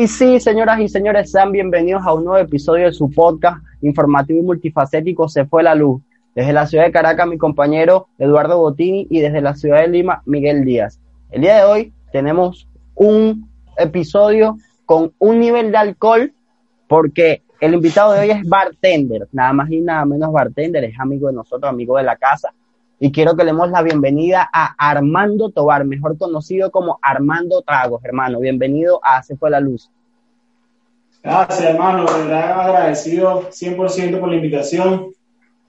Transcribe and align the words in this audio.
Y 0.00 0.08
sí, 0.08 0.40
señoras 0.40 0.80
y 0.80 0.88
señores, 0.88 1.30
sean 1.30 1.52
bienvenidos 1.52 2.06
a 2.06 2.14
un 2.14 2.24
nuevo 2.24 2.42
episodio 2.42 2.86
de 2.86 2.92
su 2.94 3.10
podcast 3.10 3.62
informativo 3.82 4.38
y 4.38 4.42
multifacético 4.42 5.28
Se 5.28 5.44
fue 5.44 5.62
la 5.62 5.74
luz. 5.74 6.00
Desde 6.34 6.54
la 6.54 6.66
ciudad 6.66 6.86
de 6.86 6.90
Caracas, 6.90 7.28
mi 7.28 7.36
compañero 7.36 8.08
Eduardo 8.18 8.56
Botini 8.56 9.06
y 9.10 9.20
desde 9.20 9.42
la 9.42 9.54
ciudad 9.54 9.82
de 9.82 9.88
Lima, 9.88 10.22
Miguel 10.24 10.64
Díaz. 10.64 10.98
El 11.30 11.42
día 11.42 11.56
de 11.56 11.64
hoy 11.64 11.92
tenemos 12.12 12.66
un 12.94 13.50
episodio 13.76 14.56
con 14.86 15.12
un 15.18 15.38
nivel 15.38 15.70
de 15.70 15.76
alcohol 15.76 16.32
porque 16.88 17.42
el 17.60 17.74
invitado 17.74 18.14
de 18.14 18.20
hoy 18.20 18.30
es 18.30 18.48
bartender, 18.48 19.28
nada 19.32 19.52
más 19.52 19.70
y 19.70 19.82
nada 19.82 20.06
menos 20.06 20.32
bartender, 20.32 20.82
es 20.82 20.98
amigo 20.98 21.28
de 21.28 21.34
nosotros, 21.34 21.70
amigo 21.70 21.98
de 21.98 22.04
la 22.04 22.16
casa. 22.16 22.54
Y 23.02 23.12
quiero 23.12 23.34
que 23.34 23.44
le 23.44 23.52
demos 23.52 23.70
la 23.70 23.80
bienvenida 23.80 24.46
a 24.52 24.74
Armando 24.76 25.48
Tobar, 25.48 25.86
mejor 25.86 26.18
conocido 26.18 26.70
como 26.70 26.98
Armando 27.00 27.62
Tragos, 27.62 28.04
hermano. 28.04 28.40
Bienvenido 28.40 29.00
a 29.02 29.22
Se 29.22 29.38
fue 29.38 29.48
la 29.48 29.58
luz. 29.58 29.90
Gracias, 31.22 31.62
hermano. 31.62 32.04
De 32.04 32.24
verdad 32.24 32.60
agradecido 32.60 33.48
100% 33.48 34.20
por 34.20 34.28
la 34.28 34.36
invitación. 34.36 35.14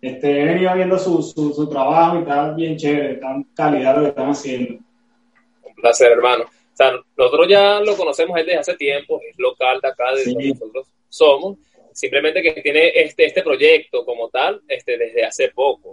Este, 0.01 0.41
he 0.41 0.45
venido 0.45 0.75
viendo 0.75 0.99
su, 0.99 1.23
su, 1.23 1.53
su, 1.53 1.69
trabajo 1.69 2.17
y 2.17 2.19
está 2.19 2.51
bien 2.51 2.75
chévere, 2.75 3.15
tan 3.15 3.43
calidad 3.55 3.95
lo 3.95 4.01
que 4.01 4.09
están 4.09 4.29
haciendo. 4.29 4.73
Un 4.73 5.75
placer, 5.75 6.11
hermano. 6.11 6.43
O 6.43 6.75
sea, 6.75 6.91
nosotros 7.15 7.47
ya 7.47 7.79
lo 7.79 7.95
conocemos 7.95 8.35
desde 8.35 8.57
hace 8.57 8.75
tiempo, 8.75 9.21
es 9.29 9.39
local 9.39 9.79
de 9.81 9.87
acá, 9.87 10.11
de 10.15 10.23
sí. 10.23 10.33
donde 10.33 10.49
nosotros 10.49 10.87
somos 11.07 11.57
simplemente 11.93 12.41
que 12.41 12.61
tiene 12.61 12.89
este, 12.95 13.25
este 13.25 13.41
proyecto 13.41 14.03
como 14.05 14.27
tal 14.29 14.61
este, 14.67 14.97
desde 14.97 15.23
hace 15.23 15.49
poco. 15.49 15.90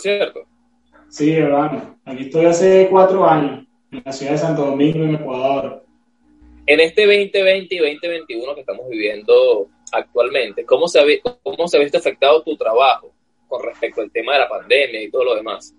¿Cierto? 0.00 0.40
Sí, 1.08 1.32
hermano. 1.32 1.98
Aquí 2.04 2.24
estoy 2.24 2.46
hace 2.46 2.88
cuatro 2.88 3.28
años, 3.28 3.66
en 3.90 4.02
la 4.04 4.12
ciudad 4.12 4.32
de 4.32 4.38
Santo 4.38 4.64
Domingo, 4.66 5.04
en 5.04 5.16
Ecuador. 5.16 5.84
En 6.66 6.78
este 6.80 7.02
2020 7.04 7.74
y 7.74 7.78
2021 7.78 8.54
que 8.54 8.60
estamos 8.60 8.88
viviendo 8.88 9.66
actualmente, 9.92 10.64
¿cómo 10.64 10.86
se, 10.86 11.00
ha, 11.00 11.04
cómo 11.42 11.66
se 11.66 11.76
ha 11.76 11.80
visto 11.80 11.98
afectado 11.98 12.42
tu 12.42 12.56
trabajo 12.56 13.12
con 13.48 13.62
respecto 13.64 14.00
al 14.00 14.12
tema 14.12 14.34
de 14.34 14.38
la 14.38 14.48
pandemia 14.48 15.02
y 15.02 15.10
todo 15.10 15.24
lo 15.24 15.34
demás? 15.34 15.74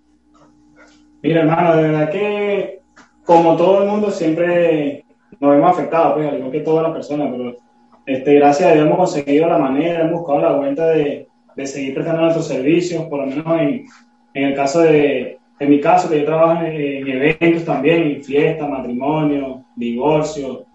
Mira, 1.21 1.41
hermano, 1.41 1.77
de 1.77 1.83
verdad 1.83 2.11
que 2.11 2.81
como 3.23 3.55
todo 3.55 3.83
el 3.83 3.89
mundo 3.89 4.11
siempre 4.11 5.05
nos 5.39 5.55
hemos 5.55 5.71
afectado, 5.71 6.15
pues, 6.15 6.27
al 6.27 6.37
igual 6.37 6.51
que 6.51 6.59
todas 6.59 6.83
las 6.83 6.91
personas, 6.91 7.29
pero 7.31 7.57
este, 8.05 8.33
gracias 8.35 8.69
a 8.69 8.73
Dios 8.73 8.85
hemos 8.85 8.97
conseguido 8.97 9.47
la 9.47 9.57
manera, 9.57 10.01
hemos 10.01 10.19
buscado 10.19 10.41
la 10.41 10.53
vuelta 10.57 10.89
de, 10.89 11.27
de 11.55 11.67
seguir 11.67 11.93
prestando 11.93 12.23
nuestros 12.23 12.47
servicios, 12.47 13.05
por 13.05 13.19
lo 13.19 13.27
menos 13.27 13.61
en, 13.61 13.85
en, 14.33 14.43
el 14.45 14.55
caso 14.55 14.81
de, 14.81 15.39
en 15.59 15.69
mi 15.69 15.79
caso, 15.79 16.09
que 16.09 16.19
yo 16.19 16.25
trabajo 16.25 16.63
en, 16.63 16.75
en 16.75 17.07
eventos 17.07 17.65
también, 17.65 18.03
en 18.03 18.23
fiestas, 18.23 18.69
matrimonio, 18.69 19.63
divorcio, 19.75 20.65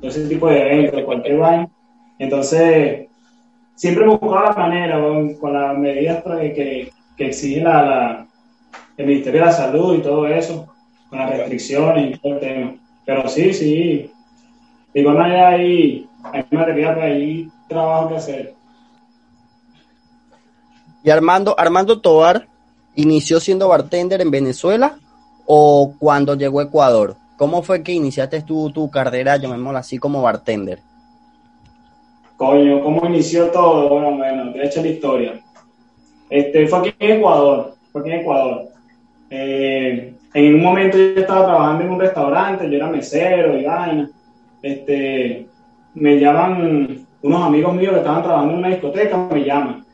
todo 0.00 0.10
ese 0.10 0.28
tipo 0.28 0.48
de 0.48 0.60
eventos, 0.60 1.04
cualquier 1.04 1.38
baño. 1.38 1.70
Entonces, 2.18 3.06
siempre 3.74 4.04
hemos 4.04 4.20
buscado 4.20 4.46
la 4.46 4.52
manera, 4.52 5.00
con, 5.00 5.34
con 5.34 5.52
las 5.52 5.78
medidas 5.78 6.22
que, 6.24 6.90
que 7.16 7.26
exige 7.26 7.60
la, 7.60 7.82
la, 7.82 8.26
el 8.96 9.06
Ministerio 9.06 9.40
de 9.40 9.46
la 9.46 9.52
Salud 9.52 9.96
y 9.96 10.02
todo 10.02 10.26
eso, 10.26 10.66
con 11.08 11.18
las 11.18 11.30
restricciones 11.30 12.16
y 12.16 12.18
todo 12.18 12.34
el 12.34 12.40
tema. 12.40 12.74
Pero 13.04 13.28
sí, 13.28 13.52
sí, 13.52 14.10
de 14.92 15.00
igual 15.00 15.18
manera 15.18 15.50
hay, 15.50 16.08
hay 16.32 16.44
material, 16.50 17.00
hay 17.00 17.48
trabajo 17.68 18.08
que 18.08 18.16
hacer. 18.16 18.54
Y 21.04 21.10
Armando, 21.10 21.54
Armando 21.56 22.00
Tobar 22.00 22.48
inició 22.96 23.40
siendo 23.40 23.68
bartender 23.68 24.20
en 24.20 24.30
Venezuela 24.30 24.98
o 25.46 25.94
cuando 25.98 26.34
llegó 26.34 26.60
a 26.60 26.64
Ecuador? 26.64 27.16
¿Cómo 27.36 27.62
fue 27.62 27.82
que 27.82 27.92
iniciaste 27.92 28.42
tu, 28.42 28.70
tu 28.70 28.90
carrera, 28.90 29.36
llamémosla 29.36 29.80
así, 29.80 29.98
como 29.98 30.22
bartender? 30.22 30.80
Coño, 32.36 32.82
¿cómo 32.82 33.06
inició 33.06 33.46
todo? 33.50 33.88
Bueno, 33.88 34.16
bueno, 34.16 34.52
te 34.52 34.58
he 34.58 34.66
hecho 34.66 34.82
la 34.82 34.88
historia. 34.88 35.40
Este, 36.28 36.66
fue 36.66 36.78
aquí 36.80 36.94
en 36.98 37.18
Ecuador, 37.18 37.74
fue 37.92 38.00
aquí 38.02 38.10
en 38.10 38.20
Ecuador. 38.20 38.64
Eh, 39.30 40.14
en 40.34 40.54
un 40.54 40.62
momento 40.62 40.98
yo 40.98 41.20
estaba 41.20 41.46
trabajando 41.46 41.84
en 41.84 41.90
un 41.90 42.00
restaurante, 42.00 42.68
yo 42.68 42.76
era 42.76 42.88
mesero 42.88 43.58
y 43.58 43.64
vaina. 43.64 44.10
Este, 44.60 45.46
me 45.94 46.18
llaman 46.18 47.06
unos 47.22 47.42
amigos 47.42 47.74
míos 47.74 47.92
que 47.92 47.98
estaban 47.98 48.22
trabajando 48.22 48.52
en 48.52 48.58
una 48.58 48.68
discoteca, 48.68 49.16
me 49.16 49.44
llaman. 49.44 49.85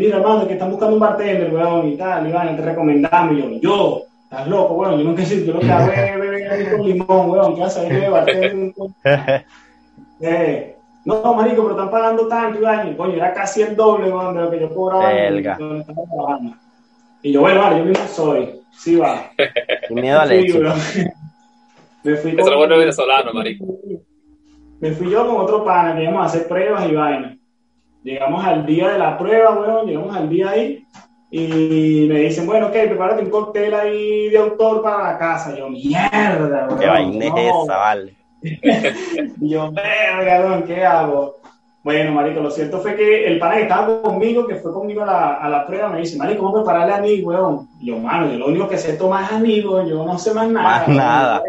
Mira, 0.00 0.16
hermano, 0.16 0.46
que 0.46 0.54
están 0.54 0.70
buscando 0.70 0.94
un 0.94 1.00
bartender, 1.00 1.52
weón, 1.52 1.88
y 1.88 1.96
tal, 1.96 2.26
y 2.26 2.32
vaina, 2.32 2.56
te 2.56 2.62
recomendamos. 2.62 3.36
Y 3.36 3.38
yo, 3.38 3.60
yo, 3.60 4.02
estás 4.24 4.48
loco, 4.48 4.72
weón, 4.72 4.98
yo 4.98 5.04
nunca 5.04 5.22
sé, 5.26 5.44
yo 5.44 5.52
lo 5.52 5.60
que 5.60 5.70
hago 5.70 5.92
es 5.92 6.18
beber 6.18 6.70
con 6.70 6.86
limón, 6.86 7.30
weón, 7.30 7.54
¿qué 7.54 7.60
vas 7.60 7.76
a 7.76 7.82
ver 7.82 8.00
de 8.00 8.08
bartender? 8.08 8.72
eh, 10.22 10.76
no, 11.04 11.34
marico, 11.34 11.62
pero 11.62 11.72
están 11.72 11.90
pagando 11.90 12.26
tanto, 12.28 12.58
y 12.58 12.62
vaina. 12.62 12.96
Coño, 12.96 13.12
era 13.16 13.34
casi 13.34 13.60
el 13.60 13.76
doble, 13.76 14.10
weón, 14.10 14.34
de 14.34 14.40
lo 14.40 14.50
que 14.50 14.60
yo 14.60 14.74
cobraba. 14.74 15.12
Belga. 15.12 15.58
Y 17.22 17.32
yo, 17.32 17.42
bueno, 17.42 17.60
vale, 17.60 17.78
yo 17.80 17.84
mismo 17.84 18.06
soy. 18.06 18.58
Sí, 18.72 18.96
va. 18.96 19.30
Sin 19.86 20.00
miedo 20.00 20.18
al 20.18 20.32
éxito. 20.32 20.60
Me 22.04 22.16
fui 22.16 22.30
Eso 22.30 22.40
es 22.40 22.50
lo 22.50 22.56
bueno 22.56 22.78
venezolano, 22.78 23.34
marico. 23.34 23.66
Me 24.80 24.92
fui 24.92 25.10
yo 25.10 25.26
con 25.26 25.36
otro 25.36 25.62
pana 25.62 25.94
que 25.94 26.04
íbamos 26.04 26.22
a 26.22 26.24
hacer 26.24 26.48
pruebas 26.48 26.88
y 26.88 26.94
vaina. 26.94 27.36
Llegamos 28.02 28.44
al 28.44 28.64
día 28.64 28.88
de 28.88 28.98
la 28.98 29.18
prueba, 29.18 29.50
weón, 29.50 29.86
llegamos 29.86 30.16
al 30.16 30.28
día 30.28 30.50
ahí 30.50 30.86
y 31.30 32.06
me 32.08 32.20
dicen, 32.20 32.46
bueno, 32.46 32.68
ok, 32.68 32.72
prepárate 32.72 33.22
un 33.22 33.30
cóctel 33.30 33.74
ahí 33.74 34.30
de 34.30 34.38
autor 34.38 34.82
para 34.82 35.12
la 35.12 35.18
casa. 35.18 35.56
yo, 35.56 35.68
mierda, 35.68 36.66
weón. 36.66 36.78
Qué 36.78 36.86
vaina 36.86 37.24
es 37.26 37.32
esa, 37.34 37.76
vale. 37.76 38.16
y 38.42 39.48
yo, 39.50 39.70
verga, 39.70 40.40
weón, 40.40 40.62
¿qué 40.64 40.84
hago? 40.84 41.36
Bueno, 41.82 42.12
marico, 42.12 42.40
lo 42.40 42.50
cierto 42.50 42.80
fue 42.80 42.94
que 42.94 43.26
el 43.26 43.38
pana 43.38 43.56
que 43.56 43.62
estaba 43.62 44.02
conmigo, 44.02 44.46
que 44.46 44.56
fue 44.56 44.72
conmigo 44.72 45.02
a 45.02 45.06
la, 45.06 45.34
a 45.34 45.48
la 45.48 45.66
prueba, 45.66 45.88
me 45.88 46.00
dice, 46.00 46.16
marico, 46.16 46.42
¿cómo 46.42 46.56
prepararle 46.56 46.92
a 46.94 47.00
mí, 47.00 47.22
weón? 47.22 47.68
Y 47.80 47.86
yo, 47.86 47.98
mano, 47.98 48.30
yo 48.30 48.38
lo 48.38 48.48
único 48.48 48.68
que 48.68 48.76
sé 48.76 48.94
tomar 48.94 49.24
es 49.24 49.32
amigo, 49.32 49.86
yo 49.86 50.04
no 50.04 50.18
sé 50.18 50.34
más 50.34 50.48
nada. 50.48 50.86
Más 50.86 50.88
nada. 50.88 51.42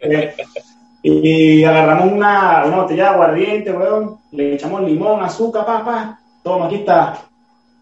Y 1.02 1.64
agarramos 1.64 2.12
una, 2.12 2.64
una 2.66 2.76
botella 2.76 3.04
de 3.04 3.08
aguardiente, 3.10 3.72
weón, 3.72 4.18
le 4.32 4.54
echamos 4.54 4.82
limón, 4.82 5.22
azúcar, 5.22 5.64
pa, 5.64 5.84
pa, 5.84 6.18
toma, 6.42 6.66
aquí 6.66 6.76
está. 6.76 7.18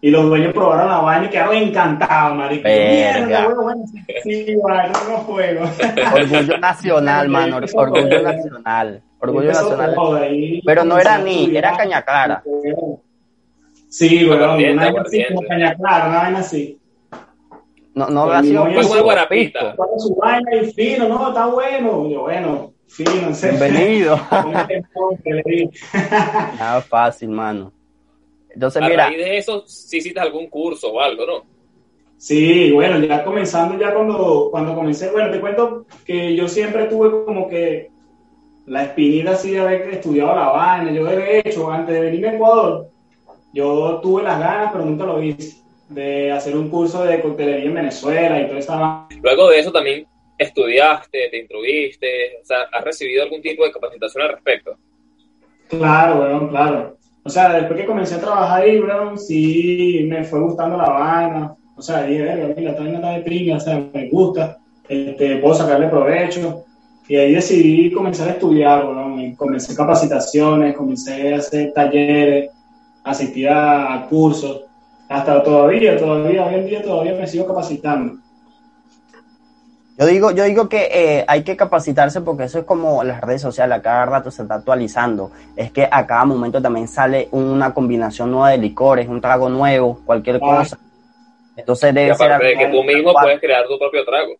Y 0.01 0.09
los 0.09 0.25
dueños 0.25 0.53
probaron 0.53 0.87
la 0.87 0.99
vaina 0.99 1.25
y 1.25 1.29
quedaron 1.29 1.55
encantados, 1.55 2.37
marico. 2.37 2.63
Verga. 2.63 3.25
Mierda, 3.25 3.47
weón, 3.49 3.63
bueno, 3.63 3.83
sí, 4.23 4.55
bueno, 4.55 4.93
no 5.09 5.17
juego. 5.17 5.65
Orgullo 6.13 6.57
nacional, 6.59 7.29
mano, 7.29 7.57
orgullo 7.57 8.21
nacional. 8.21 9.03
Orgullo 9.19 9.51
nacional. 9.51 9.95
Pero 10.65 10.85
no 10.85 10.97
era 10.97 11.17
ni, 11.17 11.55
era 11.55 11.75
caña 11.75 12.01
clara. 12.01 12.41
Sí, 13.89 14.29
weón, 14.29 14.41
una 14.41 14.85
vaina 14.85 15.01
así, 15.01 15.25
como 15.27 15.41
caña 15.41 15.75
clara, 15.75 16.07
una 16.07 16.17
vaina 16.19 16.39
así. 16.39 16.79
No, 17.95 18.07
no 18.09 18.31
ha 18.31 18.41
sido 18.41 18.65
pisco. 19.27 19.75
Con 19.75 19.99
su 19.99 20.15
vaina 20.15 20.55
y 20.55 20.71
fino, 20.71 21.09
no, 21.09 21.27
está 21.27 21.47
bueno. 21.47 22.07
Yo, 22.09 22.21
bueno, 22.21 22.71
Bienvenido. 22.97 24.19
Nada 26.57 26.81
fácil, 26.89 27.29
mano. 27.29 27.71
Entonces, 28.49 28.81
A 28.81 28.89
mira, 28.89 29.05
raíz 29.05 29.17
de 29.17 29.37
eso, 29.37 29.63
sí 29.67 29.97
hiciste 29.97 30.19
algún 30.19 30.47
curso 30.47 30.91
o 30.91 30.99
algo, 30.99 31.25
¿no? 31.25 31.43
Sí, 32.17 32.71
bueno, 32.71 32.99
ya 32.99 33.23
comenzando, 33.23 33.79
ya 33.79 33.93
cuando, 33.93 34.49
cuando 34.51 34.75
comencé, 34.75 35.09
bueno, 35.11 35.31
te 35.31 35.39
cuento 35.39 35.85
que 36.05 36.35
yo 36.35 36.49
siempre 36.49 36.85
tuve 36.85 37.23
como 37.23 37.47
que 37.47 37.91
la 38.65 38.83
espinita 38.83 39.31
así 39.31 39.51
de 39.51 39.61
haber 39.61 39.89
estudiado 39.89 40.35
la 40.35 40.49
vaina. 40.49 40.91
Yo 40.91 41.05
de 41.05 41.39
hecho, 41.39 41.71
antes 41.71 41.95
de 41.95 42.01
venirme 42.01 42.29
a 42.29 42.33
Ecuador, 42.33 42.89
yo 43.53 43.99
tuve 44.01 44.23
las 44.23 44.39
ganas, 44.39 44.71
pero 44.73 44.83
nunca 44.83 45.05
lo 45.05 45.23
hice, 45.23 45.61
de 45.87 46.31
hacer 46.31 46.57
un 46.57 46.69
curso 46.69 47.03
de 47.03 47.21
coctelería 47.21 47.69
en 47.69 47.75
Venezuela 47.75 48.41
y 48.41 48.47
toda 48.47 48.59
esa. 48.59 49.07
Luego 49.21 49.49
de 49.49 49.59
eso 49.59 49.71
también 49.71 50.05
estudiaste, 50.39 51.29
te 51.29 51.37
instruiste, 51.37 52.39
o 52.41 52.45
sea, 52.45 52.61
¿has 52.71 52.83
recibido 52.83 53.23
algún 53.23 53.41
tipo 53.41 53.65
de 53.65 53.71
capacitación 53.71 54.23
al 54.23 54.31
respecto? 54.31 54.77
Claro, 55.67 56.21
weón, 56.21 56.47
claro. 56.47 56.97
O 57.23 57.29
sea, 57.29 57.53
después 57.53 57.79
que 57.79 57.85
comencé 57.85 58.15
a 58.15 58.21
trabajar 58.21 58.63
ahí, 58.63 58.79
weón, 58.79 59.19
sí 59.19 60.07
me 60.09 60.23
fue 60.23 60.39
gustando 60.39 60.77
la 60.77 60.89
vaina. 60.89 61.55
O 61.75 61.81
sea, 61.81 62.03
dije, 62.03 62.23
verga, 62.23 62.53
mira, 62.55 62.71
esta 62.71 62.83
vaina 62.83 63.17
está 63.17 63.29
de 63.29 63.53
o 63.53 63.59
sea, 63.59 63.89
me 63.93 64.09
gusta, 64.09 64.57
este, 64.87 65.37
puedo 65.37 65.53
sacarle 65.53 65.89
provecho. 65.89 66.63
Y 67.07 67.15
ahí 67.17 67.33
decidí 67.33 67.91
comenzar 67.91 68.29
a 68.29 68.31
estudiar, 68.31 68.85
weón. 68.85 69.35
Comencé 69.35 69.75
capacitaciones, 69.75 70.75
comencé 70.75 71.33
a 71.33 71.37
hacer 71.37 71.73
talleres, 71.73 72.51
asistí 73.03 73.45
a 73.45 74.07
cursos. 74.09 74.63
Hasta 75.09 75.43
todavía, 75.43 75.97
todavía, 75.97 76.45
hoy 76.45 76.55
en 76.55 76.65
día 76.65 76.81
todavía 76.81 77.15
me 77.15 77.27
sigo 77.27 77.45
capacitando. 77.45 78.19
Yo 79.99 80.05
digo, 80.05 80.31
yo 80.31 80.45
digo 80.45 80.69
que 80.69 80.89
eh, 80.93 81.25
hay 81.27 81.43
que 81.43 81.57
capacitarse 81.57 82.21
porque 82.21 82.45
eso 82.45 82.59
es 82.59 82.65
como 82.65 83.03
las 83.03 83.19
redes 83.19 83.41
sociales, 83.41 83.77
a 83.77 83.81
cada 83.81 84.05
rato 84.05 84.31
se 84.31 84.43
está 84.43 84.55
actualizando. 84.55 85.31
Es 85.57 85.73
que 85.73 85.89
a 85.91 86.07
cada 86.07 86.23
momento 86.23 86.61
también 86.61 86.87
sale 86.87 87.27
una 87.31 87.73
combinación 87.73 88.31
nueva 88.31 88.51
de 88.51 88.59
licores, 88.59 89.09
un 89.09 89.19
trago 89.19 89.49
nuevo, 89.49 89.99
cualquier 90.05 90.37
Ah. 90.37 90.39
cosa. 90.39 90.79
Entonces 91.57 91.91
Y 91.91 91.95
debe 91.95 92.15
ser 92.15 92.31
aparte 92.31 92.47
de 92.47 92.57
que 92.57 92.67
tú 92.67 92.81
mismo 92.83 93.11
puedes 93.11 93.41
crear 93.41 93.67
tu 93.67 93.77
propio 93.77 94.05
trago. 94.05 94.35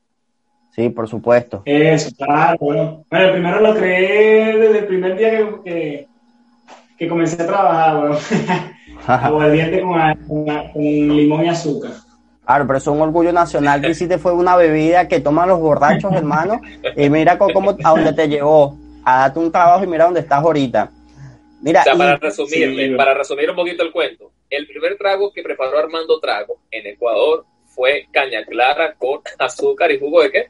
Sí, 0.71 0.87
por 0.87 1.09
supuesto. 1.09 1.61
Eso, 1.65 2.09
claro. 2.15 2.57
Bueno, 2.61 3.03
bueno 3.11 3.31
primero 3.33 3.59
lo 3.59 3.75
creé 3.75 4.57
desde 4.57 4.79
el 4.79 4.85
primer 4.85 5.17
día 5.17 5.31
que, 5.31 5.49
que, 5.65 6.07
que 6.97 7.07
comencé 7.09 7.43
a 7.43 7.47
trabajar, 7.47 7.97
bueno. 7.97 8.17
Aguardiente 9.07 9.81
con, 9.81 9.93
con, 10.25 10.45
con 10.45 10.81
limón 10.81 11.43
y 11.43 11.49
azúcar. 11.49 11.91
Claro, 12.49 12.65
pero 12.65 12.79
eso 12.79 12.89
es 12.89 12.95
un 12.95 13.03
orgullo 13.03 13.31
nacional 13.31 13.79
que 13.79 13.91
hiciste 13.91 14.17
fue 14.17 14.33
una 14.33 14.55
bebida 14.55 15.07
que 15.07 15.19
toman 15.19 15.47
los 15.49 15.59
borrachos, 15.59 16.11
hermano, 16.15 16.59
y 16.97 17.07
mira 17.07 17.37
cómo, 17.37 17.77
a 17.83 17.91
dónde 17.91 18.11
te 18.11 18.27
llevó, 18.27 18.75
a 19.05 19.19
darte 19.19 19.37
un 19.37 19.51
trabajo 19.51 19.83
y 19.83 19.87
mira 19.87 20.05
dónde 20.05 20.21
estás 20.21 20.41
ahorita. 20.43 20.89
Mira, 21.61 21.81
o 21.81 21.83
sea, 21.83 21.95
para 21.95 22.17
resumirle, 22.17 22.95
para 22.95 23.13
resumir 23.13 23.51
un 23.51 23.55
poquito 23.55 23.83
el 23.83 23.91
cuento, 23.91 24.31
el 24.49 24.65
primer 24.65 24.97
trago 24.97 25.31
que 25.31 25.43
preparó 25.43 25.77
Armando 25.77 26.19
Trago 26.19 26.57
en 26.71 26.87
Ecuador 26.87 27.45
fue 27.67 28.07
caña 28.11 28.43
clara 28.45 28.95
con 28.97 29.19
azúcar 29.37 29.91
y 29.91 29.99
jugo 29.99 30.23
de 30.23 30.31
qué? 30.31 30.47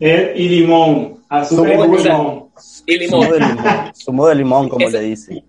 Eh, 0.00 0.32
y 0.34 0.48
limón, 0.48 1.22
azúcar 1.28 1.72
y 1.74 1.76
limón. 1.76 2.48
Y 2.86 2.96
limón. 2.96 3.28
Zumo 3.94 4.28
de 4.28 4.34
limón, 4.34 4.64
de 4.64 4.70
como 4.70 4.88
le 4.88 5.00
dice. 5.00 5.44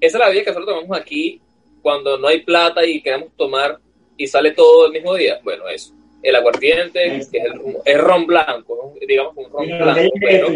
Esa 0.00 0.16
es 0.16 0.20
la 0.20 0.26
bebida 0.26 0.42
que 0.42 0.50
nosotros 0.50 0.74
tomamos 0.74 0.98
aquí 0.98 1.40
cuando 1.80 2.18
no 2.18 2.26
hay 2.26 2.40
plata 2.40 2.84
y 2.84 3.00
queremos 3.00 3.28
tomar 3.36 3.78
y 4.16 4.26
sale 4.26 4.52
todo 4.52 4.86
el 4.86 4.92
mismo 4.92 5.14
día. 5.14 5.40
Bueno, 5.42 5.68
eso. 5.68 5.92
El 6.22 6.36
aguardiente, 6.36 7.26
que 7.30 7.38
es 7.38 7.44
el, 7.84 7.98
ron 7.98 8.26
blanco, 8.26 8.94
digamos 9.06 9.36
un 9.36 9.50
ron 9.50 9.66
blanco, 9.66 10.10
pero 10.20 10.48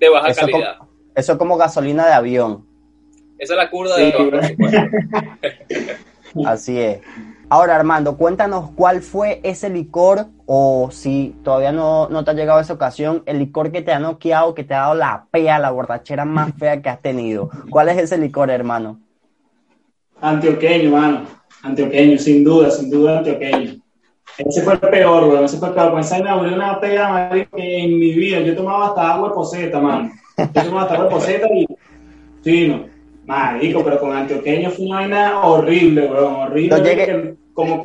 de 0.00 0.08
baja 0.08 0.28
Eso 0.28 0.40
calidad. 0.40 0.78
como, 0.78 0.90
eso 1.14 1.32
es 1.32 1.38
como 1.38 1.56
gasolina 1.56 2.06
de 2.06 2.12
avión. 2.12 2.66
Esa 3.38 3.52
es 3.52 3.56
la 3.58 3.70
curva 3.70 3.96
de 3.96 4.06
Sí, 4.06 4.12
bajo 4.16 4.30
presupuesto. 4.30 4.80
Así 6.46 6.80
es. 6.80 7.00
Ahora, 7.48 7.76
Armando, 7.76 8.16
cuéntanos 8.16 8.70
cuál 8.74 9.02
fue 9.02 9.40
ese 9.44 9.68
licor, 9.70 10.26
o 10.46 10.88
si 10.90 11.36
todavía 11.44 11.70
no, 11.70 12.08
no 12.08 12.24
te 12.24 12.32
ha 12.32 12.34
llegado 12.34 12.58
esa 12.58 12.72
ocasión, 12.72 13.22
el 13.26 13.38
licor 13.38 13.70
que 13.70 13.82
te 13.82 13.92
ha 13.92 14.00
noqueado, 14.00 14.54
que 14.54 14.64
te 14.64 14.74
ha 14.74 14.80
dado 14.80 14.94
la 14.96 15.26
pea, 15.30 15.58
la 15.60 15.70
borrachera 15.70 16.24
más 16.24 16.52
fea 16.58 16.82
que 16.82 16.88
has 16.88 17.00
tenido. 17.00 17.50
¿Cuál 17.70 17.88
es 17.90 17.98
ese 17.98 18.18
licor, 18.18 18.50
hermano? 18.50 18.98
Antioqueño, 20.20 20.90
mano. 20.90 21.26
Antioqueño, 21.66 22.18
sin 22.18 22.44
duda, 22.44 22.70
sin 22.70 22.90
duda 22.90 23.18
antioqueño. 23.18 23.76
Ese 24.38 24.62
fue 24.62 24.74
el 24.74 24.80
peor, 24.80 25.24
weón. 25.28 25.44
Ese 25.44 25.56
fue 25.58 25.68
el 25.68 25.74
peor. 25.74 25.92
Pues 25.92 26.06
esa 26.06 26.22
me 26.22 26.28
abrió 26.30 26.54
una 26.54 26.78
pega, 26.80 27.08
marico, 27.08 27.56
que 27.56 27.78
en 27.84 27.98
mi 27.98 28.12
vida. 28.12 28.40
Yo 28.40 28.54
tomaba 28.54 28.88
hasta 28.88 29.14
agua 29.14 29.28
de 29.28 29.34
poseta, 29.34 29.78
mano. 29.80 30.10
Yo 30.36 30.62
tomaba 30.62 30.82
hasta 30.82 30.94
agua 30.94 31.04
de 31.06 31.10
poseta 31.10 31.46
y 31.54 31.66
fino. 32.42 32.84
Marico, 33.24 33.82
pero 33.82 33.98
con 33.98 34.12
antioqueño 34.16 34.70
fue 34.70 34.86
una 34.86 34.96
vaina 34.96 35.40
horrible, 35.40 36.06
weón. 36.06 36.34
Horrible. 36.34 36.76
Yo 36.78 36.84
llegué- 36.84 37.34
como. 37.54 37.84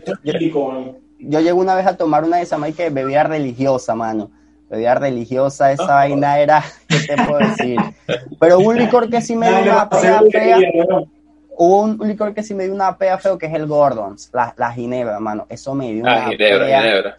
Yo 1.20 1.40
llegué 1.40 1.54
una 1.54 1.76
vez 1.76 1.86
a 1.88 1.96
tomar 1.96 2.24
una 2.24 2.38
de 2.38 2.44
esas 2.44 2.60
que 2.76 2.90
bebida 2.90 3.24
religiosa, 3.24 3.96
mano. 3.96 4.30
Bebida 4.70 4.96
religiosa, 4.96 5.72
esa 5.72 5.96
vaina 5.96 6.40
era, 6.40 6.64
¿qué 6.88 7.00
te 7.00 7.16
puedo 7.24 7.40
decir? 7.40 7.78
Pero 8.40 8.60
un 8.60 8.78
licor 8.78 9.10
que 9.10 9.22
sí 9.22 9.36
me 9.36 9.48
dio 9.64 9.72
una 9.74 9.90
pea 9.90 10.22
fea. 10.32 10.58
Hubo 11.64 11.82
un 11.84 12.00
licor 12.08 12.34
que 12.34 12.42
sí 12.42 12.56
me 12.56 12.64
dio 12.64 12.74
una 12.74 12.98
pea 12.98 13.20
feo, 13.20 13.38
que 13.38 13.46
es 13.46 13.54
el 13.54 13.68
Gordons, 13.68 14.32
la, 14.34 14.52
la 14.58 14.72
ginebra, 14.72 15.20
mano. 15.20 15.46
Eso 15.48 15.76
me 15.76 15.92
dio 15.94 16.02
una 16.02 16.26
Ah, 16.26 16.30
Ginebra, 16.32 16.66
pea. 16.66 16.82
Ginebra. 16.82 17.18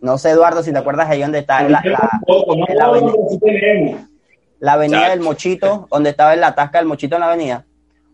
No 0.00 0.18
sé, 0.18 0.30
Eduardo, 0.30 0.62
si 0.62 0.70
te 0.72 0.78
acuerdas 0.78 1.10
ahí 1.10 1.20
donde 1.20 1.40
está 1.40 1.62
la, 1.64 1.82
la, 1.84 2.20
la 2.76 2.84
avenida, 2.84 4.06
la 4.60 4.72
avenida 4.74 5.08
del 5.10 5.18
Mochito, 5.18 5.88
donde 5.90 6.10
estaba 6.10 6.32
en 6.32 6.42
la 6.42 6.54
tasca 6.54 6.78
del 6.78 6.86
Mochito 6.86 7.16
en 7.16 7.20
la 7.22 7.26
avenida. 7.26 7.64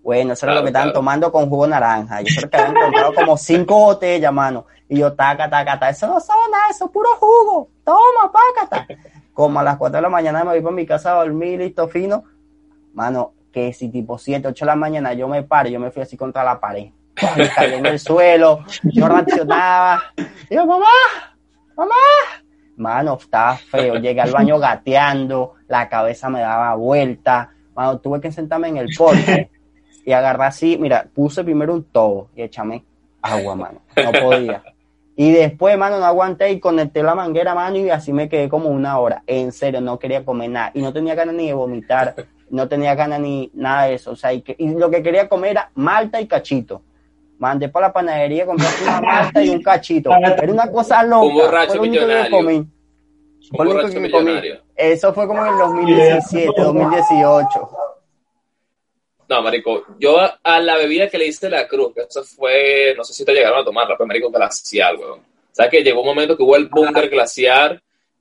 Bueno, 0.03 0.33
eso 0.33 0.47
era 0.47 0.55
lo 0.55 0.63
que 0.63 0.69
estaban 0.69 0.89
claro. 0.89 1.01
tomando 1.01 1.31
con 1.31 1.51
jugo 1.51 1.67
naranja. 1.67 2.23
Yo 2.23 2.35
creo 2.35 2.49
que 2.51 2.57
habían 2.57 2.75
comprado 2.83 3.13
como 3.13 3.37
cinco 3.37 3.75
botellas, 3.79 4.33
mano. 4.33 4.65
Y 4.89 5.01
yo, 5.01 5.13
taca, 5.13 5.51
taca, 5.51 5.73
taca. 5.75 5.91
Eso 5.91 6.07
no 6.07 6.19
sabe 6.19 6.41
nada, 6.51 6.65
eso 6.71 6.87
es 6.87 6.91
puro 6.91 7.11
jugo. 7.21 7.69
Toma, 7.85 8.33
pácata. 8.33 8.87
Como 9.35 9.61
a 9.61 9.63
las 9.63 9.77
4 9.77 9.99
de 9.99 10.03
la 10.03 10.09
mañana 10.09 10.45
me 10.45 10.53
voy 10.53 10.63
para 10.63 10.75
mi 10.75 10.87
casa 10.87 11.13
a 11.13 11.25
dormir, 11.25 11.59
listo, 11.59 11.89
fino. 11.89 12.25
Mano, 12.95 13.35
que 13.53 13.73
si 13.73 13.89
tipo 13.89 14.19
7, 14.19 14.49
8 14.49 14.65
de 14.65 14.67
la 14.67 14.77
mañana 14.77 15.13
yo 15.13 15.29
me 15.29 15.43
paro, 15.43 15.69
yo 15.69 15.81
me 15.81 15.91
fui 15.91 16.03
así 16.03 16.17
contra 16.17 16.45
la 16.45 16.61
pared. 16.61 16.91
Me 17.37 17.49
caí 17.49 17.75
en 17.75 17.87
el 17.87 17.99
suelo, 17.99 18.65
yo 18.85 19.09
reaccionaba. 19.09 20.03
Yo, 20.51 20.67
mamá, 20.67 20.87
mamá. 21.77 21.95
Mano, 22.77 23.19
estaba 23.21 23.57
feo. 23.57 23.97
Llegué 23.97 24.21
al 24.21 24.31
baño 24.31 24.59
gateando, 24.59 25.55
la 25.67 25.89
cabeza 25.89 26.29
me 26.29 26.41
daba 26.41 26.75
vuelta. 26.77 27.51
Mano, 27.75 27.99
tuve 27.99 28.21
que 28.21 28.31
sentarme 28.31 28.69
en 28.69 28.77
el 28.77 28.89
porche 28.97 29.51
y 30.05 30.13
agarrar 30.13 30.49
así. 30.49 30.79
Mira, 30.79 31.09
puse 31.13 31.43
primero 31.43 31.75
un 31.75 31.85
tobo 31.85 32.31
y 32.37 32.43
échame 32.43 32.85
agua, 33.21 33.57
mano. 33.57 33.81
No 33.97 34.13
podía. 34.13 34.63
Y 35.17 35.33
después, 35.33 35.77
mano, 35.77 35.99
no 35.99 36.05
aguanté 36.05 36.53
y 36.53 36.61
conecté 36.61 37.03
la 37.03 37.17
manguera, 37.17 37.53
mano, 37.53 37.77
y 37.77 37.91
así 37.91 38.13
me 38.13 38.29
quedé 38.29 38.49
como 38.49 38.69
una 38.69 39.01
hora. 39.01 39.25
En 39.27 39.51
serio, 39.51 39.81
no 39.81 39.99
quería 39.99 40.25
comer 40.25 40.51
nada. 40.51 40.71
Y 40.75 40.81
no 40.81 40.93
tenía 40.93 41.17
ganas 41.17 41.35
ni 41.35 41.49
de 41.49 41.55
vomitar, 41.55 42.15
no 42.51 42.69
tenía 42.69 42.95
ganas 42.95 43.21
ni 43.21 43.51
nada 43.55 43.85
de 43.87 43.95
eso. 43.95 44.13
O 44.13 44.17
sea, 44.17 44.33
y, 44.33 44.43
que- 44.43 44.57
y 44.59 44.69
lo 44.71 44.91
que 44.91 45.03
quería 45.03 45.29
comer 45.29 45.53
era 45.53 45.71
malta 45.75 46.21
y 46.21 46.27
cachito. 46.27 46.83
Mandé 47.39 47.69
para 47.69 47.89
la 47.89 47.93
panadería, 47.93 48.47
compré 48.47 48.67
una 48.83 49.01
malta 49.01 49.43
y 49.45 49.49
un 49.51 49.63
cachito. 49.63 50.11
Era 50.13 50.53
una 50.53 50.71
cosa 50.71 51.03
loca. 51.05 51.27
Un 51.27 51.35
borracho 51.35 51.67
Fue 51.69 51.77
lo 51.77 51.83
único 51.83 52.01
que 52.01 52.07
millonario. 52.07 52.37
comí. 52.37 52.55
Un 52.57 52.73
Fue 53.51 53.65
lo 53.65 53.71
único 53.73 53.75
borracho 53.75 53.89
que 54.03 54.11
comí. 54.11 54.25
millonario. 54.25 54.61
Eso 54.75 55.15
fue 55.15 55.27
como 55.27 55.45
en 55.47 55.53
el 55.53 55.59
2017, 55.59 56.53
2018. 56.63 57.71
No, 59.29 59.43
marico, 59.43 59.85
yo 59.99 60.19
a, 60.19 60.39
a 60.43 60.59
la 60.61 60.77
bebida 60.77 61.09
que 61.09 61.19
le 61.19 61.27
hice 61.27 61.51
la 61.51 61.69
cruz, 61.69 61.93
que 61.95 62.01
eso 62.03 62.25
fue, 62.25 62.95
no 62.97 63.05
sé 63.05 63.13
si 63.13 63.25
te 63.27 63.35
llegaron 63.35 63.61
a 63.61 63.65
tomarla, 63.65 63.95
fue 63.97 64.07
marico 64.07 64.31
glacial, 64.31 64.97
weón. 64.97 65.21
¿Sabes 65.53 65.71
que 65.71 65.83
llegó 65.83 66.01
un 66.01 66.07
momento 66.07 66.35
que 66.37 66.43
hubo 66.43 66.57
el 66.57 66.69
búnker 66.69 67.11
glaciar, 67.11 67.79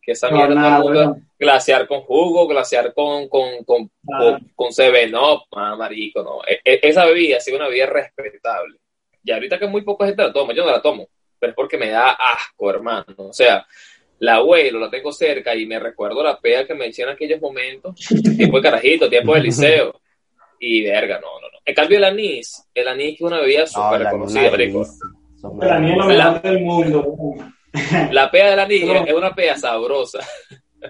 que 0.07 0.13
esa 0.13 0.29
No, 0.29 0.37
mierda 0.37 0.53
todo 0.53 0.57
el 0.57 0.61
nada, 0.71 0.79
mundo, 0.79 0.99
weón. 1.01 1.29
glaciar 1.37 1.85
con 1.85 2.01
jugo, 2.01 2.47
glaciar 2.47 2.93
con, 2.93 3.27
con, 3.27 3.63
con, 3.65 3.91
Ah. 4.09 4.17
con, 4.39 4.51
con 4.55 4.71
Seven 4.71 5.13
Up, 5.15 5.41
ah, 5.51 5.75
marico, 5.75 6.23
no. 6.23 6.39
E- 6.47 6.61
e- 6.63 6.79
esa 6.81 7.05
bebida 7.05 7.35
ha 7.37 7.39
sido 7.41 7.57
una 7.57 7.67
bebida 7.67 7.87
respetable. 7.87 8.77
Y 9.21 9.31
ahorita 9.33 9.59
que 9.59 9.67
muy 9.67 9.81
poca 9.81 10.05
gente 10.05 10.23
la 10.23 10.31
toma, 10.31 10.53
yo 10.53 10.63
no 10.65 10.71
la 10.71 10.81
tomo, 10.81 11.09
pero 11.37 11.49
es 11.51 11.55
porque 11.57 11.77
me 11.77 11.89
da 11.89 12.11
asco, 12.11 12.69
hermano. 12.69 13.05
O 13.17 13.33
sea, 13.33 13.67
la 14.19 14.35
abuelo, 14.35 14.79
la 14.79 14.89
tengo 14.89 15.11
cerca 15.11 15.53
y 15.53 15.65
me 15.65 15.77
recuerdo 15.77 16.23
la 16.23 16.39
pea 16.39 16.65
que 16.65 16.73
me 16.73 16.87
hicieron 16.87 17.11
en 17.11 17.15
aquellos 17.17 17.41
momentos, 17.41 17.93
tiempo 18.37 18.57
de 18.57 18.63
carajito, 18.63 19.09
tiempo 19.09 19.33
de 19.35 19.41
liceo. 19.41 19.99
Y 20.59 20.83
verga, 20.85 21.19
no, 21.19 21.27
no, 21.41 21.49
no. 21.49 21.57
En 21.65 21.75
cambio, 21.75 21.97
el 21.97 22.05
anís, 22.05 22.63
el 22.73 22.87
anís 22.87 23.09
que 23.17 23.25
es 23.25 23.29
una 23.29 23.41
bebida 23.41 23.59
No, 23.59 23.67
súper 23.67 23.99
la 24.01 24.05
reconocida, 24.11 24.41
luna 24.43 24.51
marico. 24.51 24.85
La 25.61 25.79
niña 25.79 25.91
es 25.91 25.97
lo 25.97 26.05
buenas. 26.05 26.33
mejor 26.33 26.41
del 26.41 26.59
mundo. 26.61 27.15
La 28.11 28.29
pea 28.31 28.49
del 28.51 28.59
anís 28.59 28.85
No. 28.85 28.93
es 28.93 29.13
una 29.13 29.33
pea 29.33 29.55
sabrosa. 29.57 30.19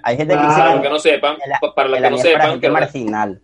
Hay 0.03 0.17
gente 0.17 0.33
que 0.33 0.39
Ah, 0.43 0.47
dice 0.47 0.59
Para 0.59 0.69
los 0.73 0.81
que 0.81 0.83
que 0.87 0.89
no 0.89 0.99
sepan, 0.99 1.35
el- 1.35 1.73
para 1.73 1.89
los 1.89 1.99
que 2.01 2.09
no 2.09 2.17
sepan, 2.17 2.59
que, 2.59 2.69
marginal. 2.69 3.41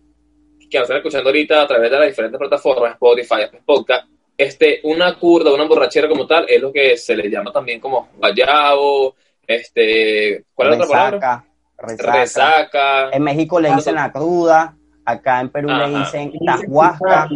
que 0.70 0.78
nos 0.78 0.82
están 0.84 0.96
escuchando 0.98 1.28
ahorita 1.30 1.62
a 1.62 1.66
través 1.66 1.90
de 1.90 1.98
las 1.98 2.08
diferentes 2.08 2.38
plataformas, 2.38 2.92
Spotify, 2.92 3.34
Podcast, 3.64 4.08
este, 4.36 4.80
una 4.84 5.14
curda, 5.18 5.54
una 5.54 5.64
borrachera 5.64 6.08
como 6.08 6.26
tal, 6.26 6.46
es 6.48 6.60
lo 6.60 6.72
que 6.72 6.96
se 6.96 7.16
le 7.16 7.30
llama 7.30 7.52
también 7.52 7.78
como 7.80 8.08
guayabo, 8.16 9.14
este, 9.46 10.44
¿cuál 10.54 10.72
es 10.72 10.78
la 10.78 10.84
otra 10.84 10.96
palabra? 10.96 11.44
Resaca, 11.76 12.12
resaca. 12.12 13.10
En 13.10 13.22
México 13.22 13.60
le 13.60 13.72
dicen 13.74 13.94
la 13.94 14.10
cruda, 14.10 14.76
acá 15.04 15.40
en 15.40 15.50
Perú 15.50 15.68
le 15.68 15.74
Ajá. 15.84 15.98
dicen 15.98 16.32
tahuasca, 16.44 17.28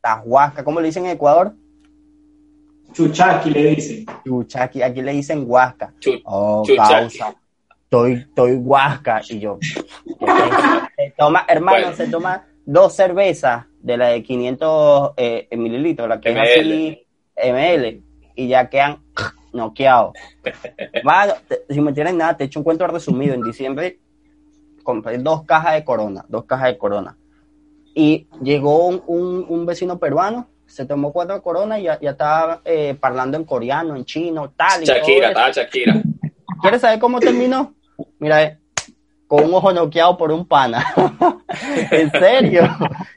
tahuasca, 0.00 0.64
¿cómo 0.64 0.80
le 0.80 0.86
dicen 0.88 1.04
en 1.06 1.12
Ecuador? 1.12 1.52
Chuchaki 2.96 3.50
le 3.50 3.74
dicen. 3.74 4.06
Chuchaqui, 4.24 4.82
aquí 4.82 5.02
le 5.02 5.12
dicen 5.12 5.44
huasca. 5.46 5.92
Chu- 6.00 6.20
Oh, 6.24 6.62
Chuchaqui. 6.64 7.18
causa. 7.18 7.34
Estoy, 7.84 8.12
estoy 8.14 8.54
huasca. 8.54 9.20
Y 9.28 9.38
yo, 9.38 9.58
se 10.96 11.14
toma, 11.16 11.44
hermano, 11.48 11.78
Bueno. 11.78 11.96
se 11.96 12.08
toma 12.08 12.46
dos 12.64 12.94
cervezas 12.94 13.66
de 13.80 13.96
la 13.96 14.08
de 14.08 14.22
500 14.22 15.12
eh, 15.16 15.48
mililitros, 15.56 16.08
la 16.08 16.20
que 16.20 16.30
es 16.32 16.36
así, 16.38 17.06
ml, 17.36 18.02
y 18.34 18.48
ya 18.48 18.68
quedan 18.68 18.98
noqueados. 19.52 20.14
Mano, 21.04 21.34
te- 21.46 21.62
si 21.72 21.80
me 21.80 21.92
tienen 21.92 22.16
nada, 22.18 22.36
te 22.36 22.44
echo 22.44 22.58
un 22.60 22.64
cuento 22.64 22.86
resumido. 22.86 23.34
En 23.34 23.42
diciembre 23.42 24.00
compré 24.82 25.18
dos 25.18 25.44
cajas 25.44 25.74
de 25.74 25.84
corona, 25.84 26.24
dos 26.28 26.44
cajas 26.44 26.68
de 26.68 26.78
corona. 26.78 27.16
Y 27.94 28.26
llegó 28.42 28.86
un, 28.88 29.02
un- 29.06 29.46
un 29.48 29.64
vecino 29.66 29.98
peruano, 29.98 30.48
se 30.76 30.84
tomó 30.84 31.10
cuatro 31.10 31.40
coronas 31.42 31.80
y 31.80 31.84
ya, 31.84 31.98
ya 32.00 32.10
estaba 32.10 32.60
eh, 32.66 32.94
hablando 33.00 33.38
en 33.38 33.44
coreano, 33.44 33.96
en 33.96 34.04
chino, 34.04 34.52
tal. 34.54 34.82
y 34.82 34.84
Shakira, 34.84 35.28
estaba 35.28 35.50
Shakira. 35.50 36.02
¿Quieres 36.60 36.82
saber 36.82 36.98
cómo 36.98 37.18
terminó? 37.18 37.74
Mira, 38.18 38.42
eh, 38.42 38.58
con 39.26 39.44
un 39.44 39.54
ojo 39.54 39.72
noqueado 39.72 40.18
por 40.18 40.30
un 40.30 40.46
pana. 40.46 40.84
en 41.90 42.10
serio. 42.10 42.68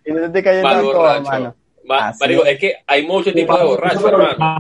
Y 0.06 0.12
no 0.12 0.20
te 0.20 0.26
estoy 0.28 0.44
cayendo 0.44 0.70
Mal 0.70 0.78
en 0.78 0.84
todo, 0.84 0.94
borracho. 1.00 1.20
hermano. 1.20 1.56
Ma- 1.84 2.14
marico, 2.18 2.46
es. 2.46 2.54
es 2.54 2.60
que 2.60 2.76
hay 2.88 3.06
muchos 3.06 3.34
tipos 3.34 3.60
de 3.60 3.66
borrachos, 3.66 4.06
hermano. 4.06 4.60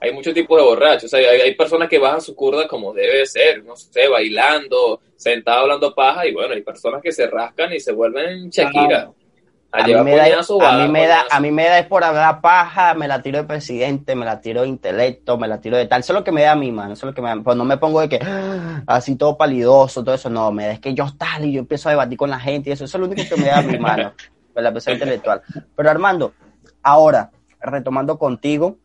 Hay 0.00 0.12
muchos 0.12 0.34
tipos 0.34 0.58
de 0.58 0.64
borrachos. 0.64 1.04
O 1.04 1.08
sea, 1.16 1.30
hay, 1.30 1.40
hay 1.42 1.54
personas 1.54 1.88
que 1.88 1.98
bajan 1.98 2.20
su 2.20 2.34
curda 2.34 2.66
como 2.66 2.92
debe 2.92 3.18
de 3.18 3.26
ser, 3.26 3.62
no 3.64 3.76
sé, 3.76 4.08
bailando, 4.08 5.00
sentado 5.14 5.60
hablando 5.60 5.94
paja, 5.94 6.26
y 6.26 6.32
bueno, 6.34 6.54
hay 6.54 6.62
personas 6.62 7.00
que 7.00 7.12
se 7.12 7.28
rascan 7.28 7.72
y 7.72 7.78
se 7.78 7.92
vuelven 7.92 8.50
Shakira. 8.50 9.12
A, 9.76 9.84
mí 9.84 9.92
me, 10.04 10.14
da, 10.14 10.24
a, 10.24 10.78
mí 10.78 10.88
me 10.88 11.06
da, 11.08 11.24
a 11.28 11.40
mí 11.40 11.50
me 11.50 11.64
da 11.64 11.80
es 11.80 11.86
por 11.86 12.04
hablar 12.04 12.40
paja, 12.40 12.94
me 12.94 13.08
la 13.08 13.22
tiro 13.22 13.38
de 13.38 13.44
presidente, 13.44 14.14
me 14.14 14.24
la 14.24 14.40
tiro 14.40 14.62
de 14.62 14.68
intelecto, 14.68 15.36
me 15.36 15.48
la 15.48 15.60
tiro 15.60 15.76
de 15.76 15.86
tal. 15.86 16.00
Eso 16.00 16.12
es 16.12 16.18
lo 16.18 16.22
que 16.22 16.30
me 16.30 16.42
da 16.42 16.52
a 16.52 16.56
mí, 16.56 16.70
mano. 16.70 16.92
Eso 16.92 17.06
es 17.06 17.10
lo 17.10 17.14
que 17.14 17.20
me 17.20 17.28
da. 17.28 17.42
Pues 17.42 17.56
no 17.56 17.64
me 17.64 17.76
pongo 17.76 18.00
de 18.00 18.08
que 18.08 18.20
así 18.86 19.16
todo 19.16 19.36
palidoso, 19.36 20.04
todo 20.04 20.14
eso. 20.14 20.30
No, 20.30 20.52
me 20.52 20.66
da 20.66 20.72
es 20.74 20.80
que 20.80 20.94
yo 20.94 21.06
tal 21.18 21.46
y 21.46 21.52
yo 21.52 21.60
empiezo 21.60 21.88
a 21.88 21.92
debatir 21.92 22.16
con 22.16 22.30
la 22.30 22.38
gente 22.38 22.70
y 22.70 22.72
eso. 22.72 22.84
Eso 22.84 22.98
es 22.98 23.00
lo 23.00 23.06
único 23.08 23.28
que 23.28 23.40
me 23.40 23.48
da 23.48 23.58
a 23.58 23.62
mi 23.62 23.78
mano. 23.78 24.12
La 24.54 24.72
persona 24.72 24.94
intelectual. 24.94 25.42
Pero 25.74 25.90
Armando, 25.90 26.32
ahora, 26.80 27.32
retomando 27.60 28.18
contigo, 28.18 28.76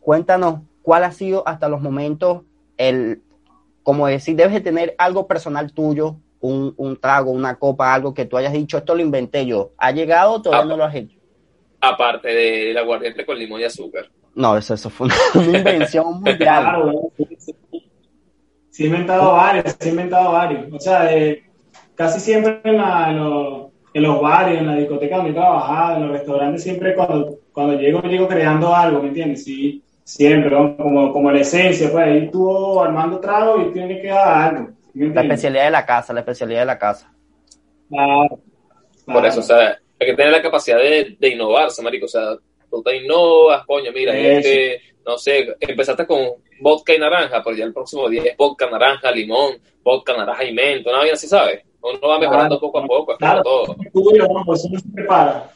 cuéntanos 0.00 0.60
cuál 0.80 1.04
ha 1.04 1.12
sido 1.12 1.46
hasta 1.46 1.68
los 1.68 1.82
momentos 1.82 2.42
el, 2.78 3.22
como 3.82 4.06
decir, 4.06 4.34
debes 4.34 4.54
de 4.54 4.62
tener 4.62 4.94
algo 4.96 5.26
personal 5.26 5.72
tuyo, 5.72 6.16
un, 6.44 6.74
un, 6.76 6.96
trago, 6.98 7.30
una 7.30 7.56
copa, 7.56 7.94
algo 7.94 8.12
que 8.12 8.26
tú 8.26 8.36
hayas 8.36 8.52
dicho, 8.52 8.76
esto 8.76 8.94
lo 8.94 9.00
inventé 9.00 9.46
yo. 9.46 9.72
¿Ha 9.78 9.92
llegado 9.92 10.32
o 10.32 10.42
todavía 10.42 10.66
no 10.66 10.76
lo 10.76 10.84
has 10.84 10.94
hecho? 10.94 11.18
Aparte 11.80 12.28
del 12.28 12.76
aguardiente 12.76 13.24
con 13.24 13.38
limón 13.38 13.62
y 13.62 13.64
azúcar. 13.64 14.10
No, 14.34 14.56
eso, 14.56 14.74
eso 14.74 14.90
fue 14.90 15.06
una 15.06 15.16
invención 15.58 16.06
mundial. 16.12 16.36
Claro, 16.36 17.12
sí, 18.70 18.82
he 18.82 18.86
inventado 18.86 19.32
varios, 19.32 19.76
sí 19.80 19.88
he 19.88 19.92
inventado 19.92 20.32
varios. 20.32 20.70
O 20.70 20.78
sea, 20.78 21.08
casi 21.94 22.20
siempre 22.20 22.60
en, 22.64 22.74
en, 22.74 24.02
los, 24.02 24.20
bares, 24.20 24.58
en 24.58 24.66
la 24.66 24.76
discoteca 24.76 25.16
donde 25.16 25.30
he 25.30 25.34
trabajado, 25.34 25.96
en 25.96 26.02
los 26.02 26.12
restaurantes, 26.12 26.62
siempre 26.62 26.94
cuando, 26.94 27.38
cuando 27.52 27.80
llego, 27.80 28.02
llego 28.02 28.28
creando 28.28 28.74
algo, 28.74 29.00
¿me 29.00 29.08
entiendes? 29.08 29.44
Sí, 29.44 29.82
siempre, 30.04 30.54
como, 30.76 31.10
como 31.10 31.30
la 31.30 31.40
esencia, 31.40 31.90
pues 31.90 32.04
ahí 32.04 32.30
tú 32.30 32.78
armando 32.80 33.18
trago 33.18 33.62
y 33.62 33.72
tiene 33.72 33.96
que 33.96 34.02
quedar 34.02 34.56
algo. 34.56 34.74
La 34.94 35.22
especialidad 35.22 35.64
de 35.64 35.70
la 35.70 35.86
casa, 35.86 36.12
la 36.12 36.20
especialidad 36.20 36.60
de 36.60 36.66
la 36.66 36.78
casa. 36.78 37.12
Claro. 37.88 38.40
Por 39.06 39.26
eso, 39.26 39.40
o 39.40 39.42
sea, 39.42 39.78
hay 40.00 40.06
que 40.06 40.14
tener 40.14 40.32
la 40.32 40.42
capacidad 40.42 40.78
de, 40.78 41.16
de 41.18 41.28
innovarse, 41.28 41.82
marico. 41.82 42.06
O 42.06 42.08
sea, 42.08 42.36
tú 42.70 42.82
te 42.82 42.96
innovas, 42.96 43.64
coño, 43.66 43.90
mira, 43.92 44.16
este, 44.16 44.80
no 45.04 45.18
sé, 45.18 45.54
empezaste 45.60 46.06
con 46.06 46.28
vodka 46.60 46.94
y 46.94 46.98
naranja, 46.98 47.42
pero 47.42 47.56
ya 47.56 47.64
el 47.64 47.72
próximo 47.72 48.08
día 48.08 48.22
es 48.24 48.36
vodka, 48.36 48.70
naranja, 48.70 49.10
limón, 49.10 49.58
vodka, 49.82 50.16
naranja 50.16 50.44
y 50.44 50.52
mento, 50.52 50.90
una 50.90 51.02
vida 51.02 51.14
así, 51.14 51.26
¿sabes? 51.26 51.62
Uno 51.80 52.08
va 52.08 52.18
mejorando 52.18 52.58
poco 52.58 52.78
a 52.78 52.86
poco, 52.86 53.12
es 53.12 53.18
claro. 53.18 53.42
todo. 53.42 53.76
Pues 54.46 54.62
se 54.62 54.68
prepara. 54.94 55.50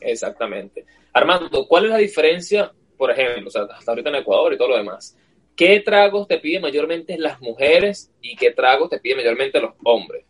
Exactamente. 0.00 0.86
Armando, 1.12 1.66
¿cuál 1.66 1.86
es 1.86 1.90
la 1.90 1.96
diferencia, 1.96 2.70
por 2.96 3.10
ejemplo, 3.10 3.48
o 3.48 3.50
sea, 3.50 3.62
hasta 3.62 3.90
ahorita 3.90 4.10
en 4.10 4.16
Ecuador 4.16 4.52
y 4.52 4.58
todo 4.58 4.68
lo 4.68 4.76
demás? 4.76 5.16
¿Qué 5.58 5.80
tragos 5.80 6.28
te 6.28 6.38
piden 6.38 6.62
mayormente 6.62 7.18
las 7.18 7.40
mujeres 7.40 8.12
y 8.22 8.36
qué 8.36 8.52
tragos 8.52 8.90
te 8.90 9.00
piden 9.00 9.16
mayormente 9.16 9.60
los 9.60 9.72
hombres? 9.82 10.24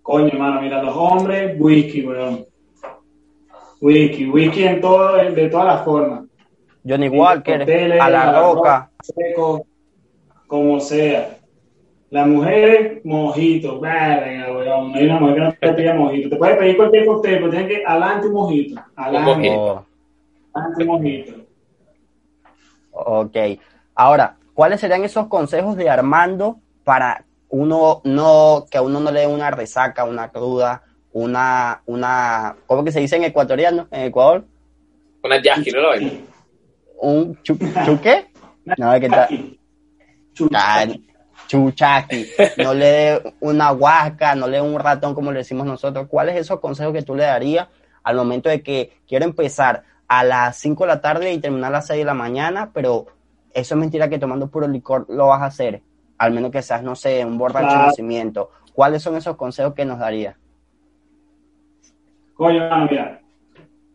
Coño, 0.00 0.28
hermano, 0.28 0.62
mira, 0.62 0.80
los 0.80 0.94
hombres, 0.96 1.56
whisky, 1.58 2.06
weón. 2.06 2.46
Whisky, 3.80 4.28
whisky 4.28 4.62
en 4.62 4.80
todo, 4.80 5.16
de 5.16 5.48
todas 5.48 5.66
las 5.66 5.84
formas. 5.84 6.24
Johnny 6.86 7.08
Walker, 7.08 7.62
a 8.00 8.10
la 8.10 8.40
roca. 8.40 8.92
Seco, 9.02 9.66
como 10.46 10.78
sea. 10.78 11.40
Las 12.10 12.28
mujeres, 12.28 13.04
mojito, 13.04 13.80
verga, 13.80 14.52
weón. 14.52 14.94
Hay 14.94 15.04
una 15.06 15.18
mujer 15.18 15.34
que 15.34 15.40
no 15.40 15.52
te 15.54 15.72
pide 15.72 15.94
mojito. 15.94 16.28
Te 16.28 16.36
puede 16.36 16.54
pedir 16.54 16.76
cualquier 16.76 17.06
cóctel, 17.06 17.38
pero 17.38 17.50
tienes 17.50 17.68
que 17.68 17.84
adelante 17.84 18.28
un 18.28 18.34
mojito. 18.34 18.80
Adelante. 18.94 19.50
Un 19.50 19.84
Adelante 20.54 20.82
un 20.84 20.86
mojito. 20.86 21.41
Ok. 22.92 23.36
Ahora, 23.94 24.36
¿cuáles 24.54 24.80
serían 24.80 25.04
esos 25.04 25.26
consejos 25.26 25.76
de 25.76 25.90
Armando 25.90 26.58
para 26.84 27.24
uno 27.48 28.00
no, 28.04 28.66
que 28.70 28.78
a 28.78 28.82
uno 28.82 29.00
no 29.00 29.10
le 29.10 29.20
dé 29.20 29.26
una 29.26 29.50
resaca, 29.50 30.04
una 30.04 30.30
cruda, 30.30 30.82
una, 31.12 31.82
una, 31.86 32.56
¿cómo 32.66 32.84
que 32.84 32.92
se 32.92 33.00
dice 33.00 33.16
en 33.16 33.24
ecuatoriano, 33.24 33.88
en 33.90 34.04
Ecuador? 34.04 34.44
Una 35.22 35.40
yaqui, 35.40 35.70
¿no 35.70 35.80
lo 35.80 35.90
¿Un 37.00 37.42
chu, 37.42 37.58
qué? 38.02 38.30
No, 38.78 38.98
¿qué 39.00 39.08
tal? 39.08 39.28
Chuchaqui. 41.48 42.26
No 42.58 42.72
le 42.72 42.86
dé 42.86 43.34
una 43.40 43.72
huasca, 43.72 44.34
no 44.34 44.46
le 44.46 44.58
dé 44.58 44.62
un 44.62 44.78
ratón 44.78 45.14
como 45.14 45.32
le 45.32 45.38
decimos 45.38 45.66
nosotros. 45.66 46.06
¿Cuáles 46.08 46.36
esos 46.36 46.60
consejos 46.60 46.92
que 46.94 47.02
tú 47.02 47.14
le 47.14 47.24
darías 47.24 47.68
al 48.02 48.16
momento 48.16 48.48
de 48.48 48.62
que 48.62 48.98
quiero 49.06 49.24
empezar 49.24 49.82
a 50.12 50.24
las 50.24 50.58
5 50.58 50.84
de 50.84 50.88
la 50.88 51.00
tarde 51.00 51.32
y 51.32 51.38
terminar 51.38 51.70
a 51.70 51.78
las 51.78 51.86
6 51.86 52.00
de 52.00 52.04
la 52.04 52.12
mañana, 52.12 52.70
pero 52.74 53.06
eso 53.54 53.74
es 53.74 53.80
mentira 53.80 54.10
que 54.10 54.18
tomando 54.18 54.50
puro 54.50 54.68
licor 54.68 55.06
lo 55.08 55.28
vas 55.28 55.40
a 55.40 55.46
hacer, 55.46 55.80
al 56.18 56.32
menos 56.32 56.50
que 56.50 56.60
seas, 56.60 56.82
no 56.82 56.94
sé, 56.94 57.24
un 57.24 57.38
borracho 57.38 57.78
de 57.78 57.86
nacimiento. 57.86 58.50
¿Cuáles 58.74 59.02
son 59.02 59.16
esos 59.16 59.36
consejos 59.36 59.72
que 59.72 59.86
nos 59.86 59.98
darías? 59.98 60.36
Coño, 62.34 62.68
mira, 62.90 63.22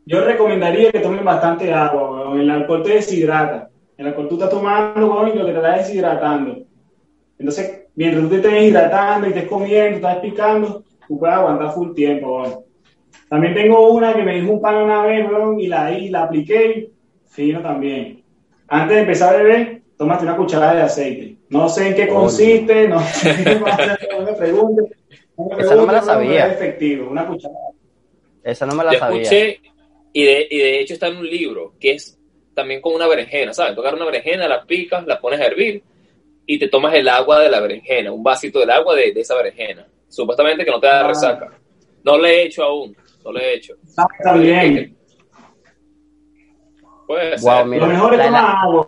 yo 0.07 0.25
recomendaría 0.25 0.91
que 0.91 1.01
tomen 1.01 1.23
bastante 1.23 1.71
agua, 1.71 2.33
el 2.33 2.49
alcohol 2.49 2.81
te 2.81 2.95
deshidrata. 2.95 3.69
El 3.95 4.07
alcohol 4.07 4.27
tú 4.27 4.35
estás 4.35 4.49
tomando, 4.49 5.09
coño, 5.09 5.35
lo 5.35 5.45
que 5.45 5.51
te 5.51 5.57
está 5.57 5.77
deshidratando. 5.77 6.57
Entonces, 7.37 7.83
mientras 7.93 8.23
tú 8.23 8.29
te 8.29 8.35
estés 8.37 8.63
hidratando 8.63 9.27
y 9.27 9.29
estés 9.29 9.47
comiendo, 9.47 9.97
estás 9.97 10.17
picando, 10.17 10.83
tú 11.07 11.19
puedes 11.19 11.35
aguantar 11.35 11.73
full 11.73 11.93
tiempo, 11.93 12.63
también 13.29 13.53
tengo 13.53 13.91
una 13.91 14.13
que 14.13 14.23
me 14.23 14.39
dijo 14.39 14.53
un 14.53 14.61
pan 14.61 14.77
una 14.77 15.03
vez, 15.03 15.25
y 15.59 15.67
la, 15.67 15.91
y 15.91 16.09
la 16.09 16.23
apliqué, 16.23 16.91
fino 17.25 17.61
también. 17.61 18.23
Antes 18.67 18.95
de 18.95 19.01
empezar 19.01 19.35
a 19.35 19.37
beber, 19.37 19.81
tómate 19.97 20.23
una 20.23 20.37
cucharada 20.37 20.75
de 20.75 20.81
aceite. 20.83 21.35
No 21.49 21.67
sé 21.69 21.87
en 21.87 21.95
qué 21.95 22.07
consiste, 22.07 22.87
no 22.87 22.99
sé 23.01 23.35
qué 23.43 23.55
pasa, 23.57 23.97
no 24.11 24.25
me 24.25 24.33
pregunte. 24.33 24.95
Esa 25.57 25.75
no 25.75 25.85
me 25.85 25.93
la 25.93 26.01
sabía. 26.01 26.47
efectivo, 26.47 27.09
una 27.09 27.27
cucharada. 27.27 27.69
Esa 28.43 28.65
no 28.65 28.75
me 28.75 28.83
la 28.85 28.93
sabía. 28.97 29.21
Escuché, 29.21 29.59
y 30.13 30.23
de, 30.23 30.47
y 30.49 30.57
de 30.57 30.79
hecho 30.79 30.93
está 30.93 31.07
en 31.07 31.17
un 31.17 31.29
libro, 31.29 31.73
que 31.79 31.91
es 31.91 32.17
también 32.53 32.81
con 32.81 32.95
una 32.95 33.07
berenjena, 33.07 33.53
¿sabes? 33.53 33.75
Tocar 33.75 33.93
una 33.93 34.05
berenjena, 34.05 34.47
la 34.47 34.63
picas, 34.63 35.05
la 35.05 35.19
pones 35.19 35.39
a 35.41 35.45
hervir 35.45 35.83
y 36.45 36.57
te 36.57 36.69
tomas 36.69 36.93
el 36.95 37.07
agua 37.07 37.41
de 37.41 37.51
la 37.51 37.59
berenjena, 37.59 38.11
un 38.11 38.23
vasito 38.23 38.59
del 38.59 38.71
agua 38.71 38.95
de, 38.95 39.11
de 39.11 39.21
esa 39.21 39.35
berenjena. 39.35 39.85
Supuestamente 40.07 40.63
que 40.63 40.71
no 40.71 40.79
te 40.79 40.87
da 40.87 41.01
ah. 41.01 41.07
resaca. 41.07 41.59
No 42.07 42.17
le 42.17 42.29
he 42.29 42.45
hecho 42.45 42.63
aún, 42.63 42.95
no 43.25 43.33
lo 43.33 43.37
he 43.37 43.55
hecho. 43.55 43.73
Está 43.85 44.33
bien. 44.35 44.97
Puede 47.05 47.37
ser. 47.37 47.65
Mira, 47.65 47.85
lo 47.85 47.91
mejor 47.91 48.13
es 48.13 48.25
tomar 48.25 48.55
agua. 48.63 48.87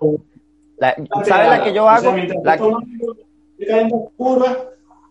¿Sabes 1.25 1.49
la 1.49 1.61
que 1.61 1.73
yo 1.73 1.89
hago? 1.89 2.15
la 2.43 2.57
tomando, 2.57 4.11
curva, 4.15 4.57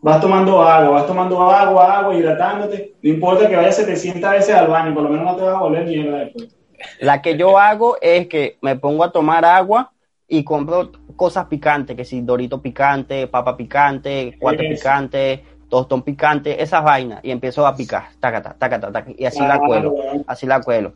vas 0.00 0.20
tomando 0.22 0.62
agua, 0.62 0.88
vas 0.88 1.06
tomando 1.06 1.50
agua, 1.50 1.98
agua, 1.98 2.14
hidratándote. 2.14 2.94
No 3.02 3.10
importa 3.10 3.46
que 3.46 3.56
vayas 3.56 3.76
700 3.76 4.30
veces 4.30 4.54
al 4.54 4.68
baño, 4.68 4.94
por 4.94 5.02
lo 5.02 5.10
menos 5.10 5.26
no 5.26 5.36
te 5.36 5.42
vas 5.42 5.56
a 5.56 5.60
volver 5.60 5.84
mierda 5.84 6.20
después. 6.20 6.56
La 7.00 7.20
que 7.20 7.36
yo 7.36 7.58
hago 7.58 7.98
es 8.00 8.26
que 8.28 8.56
me 8.62 8.76
pongo 8.76 9.04
a 9.04 9.12
tomar 9.12 9.44
agua 9.44 9.92
y 10.26 10.44
compro 10.44 10.92
cosas 11.14 11.44
picantes, 11.44 11.94
que 11.94 12.06
si 12.06 12.22
dorito 12.22 12.62
picante, 12.62 13.26
papa 13.26 13.54
picante, 13.54 14.34
cuatro 14.40 14.64
picante, 14.66 15.44
tostón 15.68 16.02
picante, 16.02 16.62
esas 16.62 16.82
vainas, 16.82 17.20
y 17.22 17.30
empiezo 17.30 17.66
a 17.66 17.76
picar, 17.76 18.08
tacata, 18.20 18.56
tacata, 18.58 18.90
tacata, 18.90 19.12
y 19.16 19.25
así 19.25 19.40
la 19.40 19.58
cuelo, 19.58 19.94
así 20.26 20.46
la 20.46 20.60
cuelo. 20.60 20.94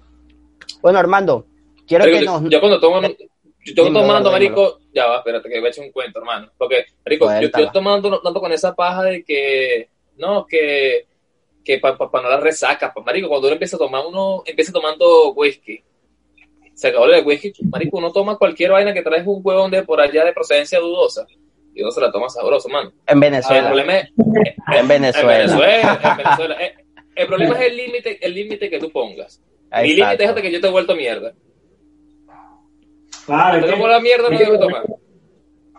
Bueno, 0.81 0.99
Armando, 0.99 1.47
quiero 1.87 2.05
que 2.05 2.23
nos... 2.23 2.43
Yo 2.49 2.61
cuando 2.61 2.81
tomo, 2.81 3.02
yo 3.02 3.09
estoy 3.64 3.93
tomando, 3.93 4.31
marico, 4.31 4.81
ya 4.93 5.07
va, 5.07 5.19
espérate, 5.19 5.49
que 5.49 5.59
voy 5.59 5.67
a 5.67 5.71
echar 5.71 5.85
un 5.85 5.93
cuento, 5.93 6.19
hermano, 6.19 6.50
porque, 6.57 6.87
marico, 7.05 7.26
yo 7.26 7.47
estoy 7.47 7.71
tomando 7.71 8.21
tanto 8.21 8.41
con 8.41 8.52
esa 8.52 8.75
paja 8.75 9.05
de 9.05 9.23
que, 9.25 9.88
no, 10.17 10.47
que, 10.47 11.07
que 11.64 11.79
para 11.79 11.97
pa, 11.97 12.23
no 12.23 12.29
la 12.29 12.41
resaca, 12.41 12.93
marico, 13.05 13.29
cuando 13.29 13.49
uno 13.49 13.55
empieza 13.55 13.76
a 13.76 13.81
tomar, 13.81 14.05
uno 14.07 14.43
empieza 14.47 14.73
tomando 14.73 15.33
whisky, 15.33 15.83
se 16.75 16.88
acabó 16.88 17.05
el 17.07 17.25
whisky, 17.25 17.52
marico, 17.71 17.99
uno 17.99 18.11
toma 18.11 18.38
cualquier 18.38 18.71
vaina 18.71 18.95
que 18.95 19.02
traes 19.02 19.26
un 19.26 19.41
huevón 19.45 19.71
de 19.71 19.83
por 19.83 20.00
allá 20.00 20.25
de 20.25 20.33
procedencia 20.33 20.81
dudosa, 20.81 21.26
y 21.75 21.83
uno 21.83 21.91
se 21.91 22.00
la 22.00 22.12
toma 22.12 22.29
sabroso, 22.29 22.69
mano. 22.69 22.93
En 23.07 23.21
Venezuela. 23.21 23.61
el 23.61 23.67
problema 23.67 23.99
es, 23.99 24.12
en 24.75 24.88
Venezuela. 24.88 25.41
En 25.41 25.49
Venezuela, 25.49 26.00
en 26.02 26.17
Venezuela. 26.17 26.62
Eh, 26.62 26.75
el 27.14 27.26
problema 27.26 27.59
es 27.59 27.71
el 27.71 27.76
límite, 27.76 28.26
el 28.26 28.35
límite 28.35 28.71
que 28.71 28.79
tú 28.79 28.91
pongas. 28.91 29.43
Mi 29.83 29.95
límite 29.95 30.25
es 30.25 30.29
hasta 30.29 30.43
que 30.43 30.52
yo 30.52 30.61
te 30.61 30.67
he 30.67 30.71
vuelto 30.71 30.95
mierda. 30.95 31.33
Claro, 33.26 33.64
te 33.64 33.76
la 33.76 34.00
mierda, 34.00 34.31
no 34.31 34.38
debo 34.38 34.59
tomar. 34.59 34.83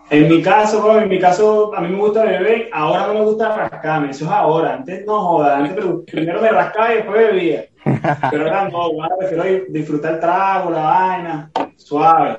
En 0.10 0.28
mi 0.28 0.42
caso, 0.42 1.00
en 1.00 1.10
mi 1.10 1.20
caso, 1.20 1.74
a 1.74 1.82
mí 1.82 1.90
me 1.90 1.98
gusta 1.98 2.26
beber, 2.26 2.70
ahora 2.72 3.08
no 3.08 3.14
me 3.16 3.22
gusta 3.22 3.56
rascarme, 3.56 4.12
eso 4.12 4.26
es 4.26 4.32
ahora, 4.32 4.76
antes 4.76 5.06
no 5.06 5.20
joda, 5.22 5.58
antes 5.58 5.84
primero 6.06 6.42
me 6.42 6.50
rascaba 6.50 6.94
y 6.94 6.98
después 6.98 7.28
bebía. 7.28 7.66
Pero 8.32 8.44
ahora 8.44 8.70
no, 8.70 8.78
ahora 8.78 9.18
prefiero 9.18 9.44
disfrutar 9.70 10.16
el 10.16 10.20
trago, 10.20 10.70
la 10.72 10.82
vaina, 10.82 11.52
suave. 11.78 12.38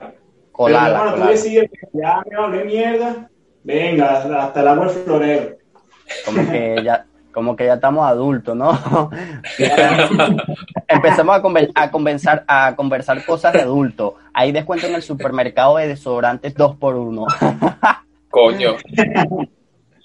Colar, 0.53 0.93
Pero 0.93 1.15
tú 1.17 1.29
decides 1.29 1.71
que 1.71 1.89
ya 1.95 2.23
me 2.31 2.37
hablé 2.37 2.65
mierda, 2.65 3.31
Venga, 3.65 4.19
hasta 4.45 4.61
el 4.61 4.69
agua 4.69 4.89
florero. 4.91 5.57
Como 6.27 6.51
que 6.51 6.83
ya, 6.85 7.07
como 7.33 7.57
que 7.57 7.65
ya 7.65 7.75
estamos 7.75 8.07
adultos, 8.07 8.55
¿no? 8.55 8.71
Empezamos 10.89 11.35
a, 11.35 11.43
a, 11.83 11.91
conversar, 11.91 12.45
a 12.47 12.77
conversar 12.77 13.25
cosas 13.25 13.55
de 13.55 13.63
adultos. 13.63 14.15
Hay 14.35 14.53
descuento 14.53 14.87
en 14.87 14.95
el 14.95 15.03
supermercado 15.03 15.79
de 15.79 15.89
desodorantes 15.89 16.55
dos 16.55 16.77
por 16.77 16.95
uno. 16.95 17.27
Coño. 18.29 18.77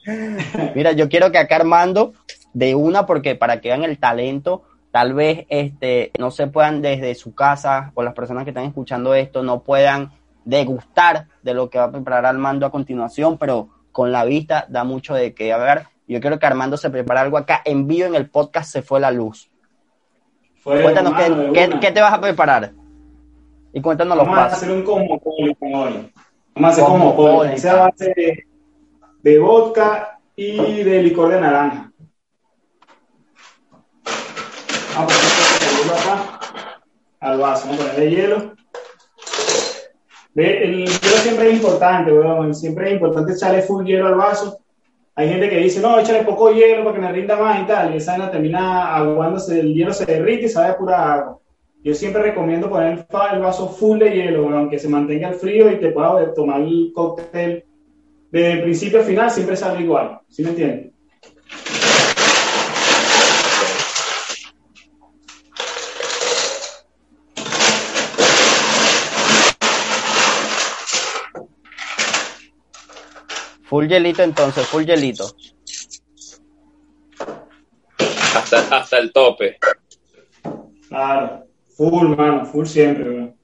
Mira, 0.76 0.94
yo 0.94 1.10
quiero 1.10 1.32
que 1.32 1.38
acá 1.38 1.58
Armando 1.58 2.14
de 2.54 2.76
una 2.76 3.06
porque 3.06 3.36
para 3.36 3.60
que 3.60 3.70
vean 3.70 3.84
el 3.84 4.00
talento, 4.00 4.64
tal 4.92 5.14
vez 5.14 5.46
este, 5.50 6.12
no 6.18 6.32
se 6.32 6.48
puedan 6.48 6.82
desde 6.82 7.14
su 7.16 7.36
casa 7.36 7.92
o 7.94 8.04
las 8.04 8.14
personas 8.14 8.46
que 8.46 8.52
están 8.52 8.66
escuchando 8.66 9.14
esto 9.14 9.44
no 9.44 9.62
puedan 9.62 10.12
degustar 10.50 11.28
de 11.44 11.54
lo 11.54 11.70
que 11.70 11.78
va 11.78 11.86
a 11.86 11.92
preparar 11.92 12.26
Armando 12.26 12.66
a 12.66 12.72
continuación, 12.72 13.38
pero 13.38 13.70
con 13.92 14.12
la 14.12 14.26
vista 14.26 14.66
da 14.70 14.84
mucho 14.84 15.14
de 15.14 15.34
qué 15.34 15.54
hablar. 15.54 15.88
Yo 16.08 16.20
creo 16.20 16.40
que 16.40 16.46
Armando 16.46 16.76
se 16.76 16.90
prepara 16.90 17.22
algo 17.22 17.38
acá 17.38 17.62
en 17.66 17.88
vivo 17.88 18.08
en 18.08 18.16
el 18.16 18.30
podcast 18.30 18.72
Se 18.72 18.82
Fue 18.82 19.00
la 19.00 19.12
Luz. 19.12 19.50
cuéntanos 20.64 21.14
qué, 21.54 21.70
qué, 21.80 21.92
te 21.92 22.02
vas 22.02 22.14
a 22.14 22.22
preparar. 22.22 22.72
Y 23.72 23.82
cuéntanos 23.82 24.18
Vamos 24.18 24.36
los 24.36 24.36
pasos. 24.36 24.52
Vamos 24.52 24.54
a 24.54 24.56
hacer 24.56 24.72
un 24.72 24.84
combo 24.84 25.22
hoy. 25.26 26.12
Vamos 26.56 26.70
a 26.70 26.74
hacer 26.74 26.84
como 26.84 27.16
pollo. 27.16 27.44
Esa 27.44 27.76
base 27.76 28.14
de, 28.16 28.48
de 29.22 29.40
vodka 29.40 30.20
y 30.36 30.84
de 30.84 31.04
licor 31.04 31.30
de 31.30 31.42
naranja. 31.42 31.92
Vamos 34.96 35.14
a 35.14 35.78
poner 35.78 36.00
acá 36.00 36.40
al 37.20 37.38
vaso. 37.38 37.68
Vamos 37.68 37.82
a 37.82 37.92
ponerle 37.92 38.10
hielo. 38.10 38.59
El 40.36 40.86
hielo 40.86 41.18
siempre 41.22 41.50
es 41.50 41.54
importante, 41.56 42.12
weón. 42.12 42.54
Siempre 42.54 42.88
es 42.88 42.94
importante 42.94 43.34
echarle 43.34 43.62
full 43.62 43.86
hielo 43.86 44.08
al 44.08 44.16
vaso. 44.16 44.60
Hay 45.16 45.28
gente 45.28 45.50
que 45.50 45.58
dice, 45.58 45.82
no, 45.82 46.00
échale 46.00 46.24
poco 46.24 46.52
hielo 46.52 46.84
para 46.84 46.96
que 46.96 47.02
me 47.02 47.12
rinda 47.12 47.36
más 47.36 47.62
y 47.62 47.66
tal. 47.66 47.94
Y 47.94 47.98
esa 47.98 48.14
vaina 48.14 48.32
termina 48.32 48.96
aguándose, 48.96 49.60
el 49.60 49.74
hielo 49.74 49.92
se 49.94 50.06
derrite 50.06 50.46
y 50.46 50.50
sabe 50.50 50.70
a 50.70 50.78
pura 50.78 51.14
agua. 51.14 51.40
Yo 51.84 51.94
siempre 51.94 52.22
recomiendo 52.22 52.70
poner 52.70 53.06
el 53.34 53.40
vaso 53.40 53.70
full 53.70 54.00
de 54.00 54.12
hielo, 54.12 54.50
aunque 54.50 54.80
se 54.80 54.90
mantenga 54.90 55.30
el 55.30 55.36
frío 55.36 55.72
y 55.72 55.80
te 55.80 55.92
pueda 55.92 56.34
tomar 56.34 56.62
el 56.62 56.92
cóctel 56.94 57.64
de 58.32 58.58
principio 58.58 59.00
a 59.00 59.04
final, 59.04 59.32
siempre 59.32 59.56
sale 59.56 59.82
igual. 59.82 60.20
¿Sí 60.28 60.44
me 60.44 60.50
entiendes? 60.50 60.89
Full 73.70 73.88
hielito 73.88 74.24
entonces, 74.24 74.66
full 74.66 74.84
hielito. 74.84 75.26
Hasta, 78.34 78.78
hasta 78.78 78.98
el 78.98 79.14
tope. 79.14 79.60
Claro, 80.88 81.46
full, 81.78 82.16
mano, 82.16 82.48
full 82.48 82.66
siempre, 82.66 83.36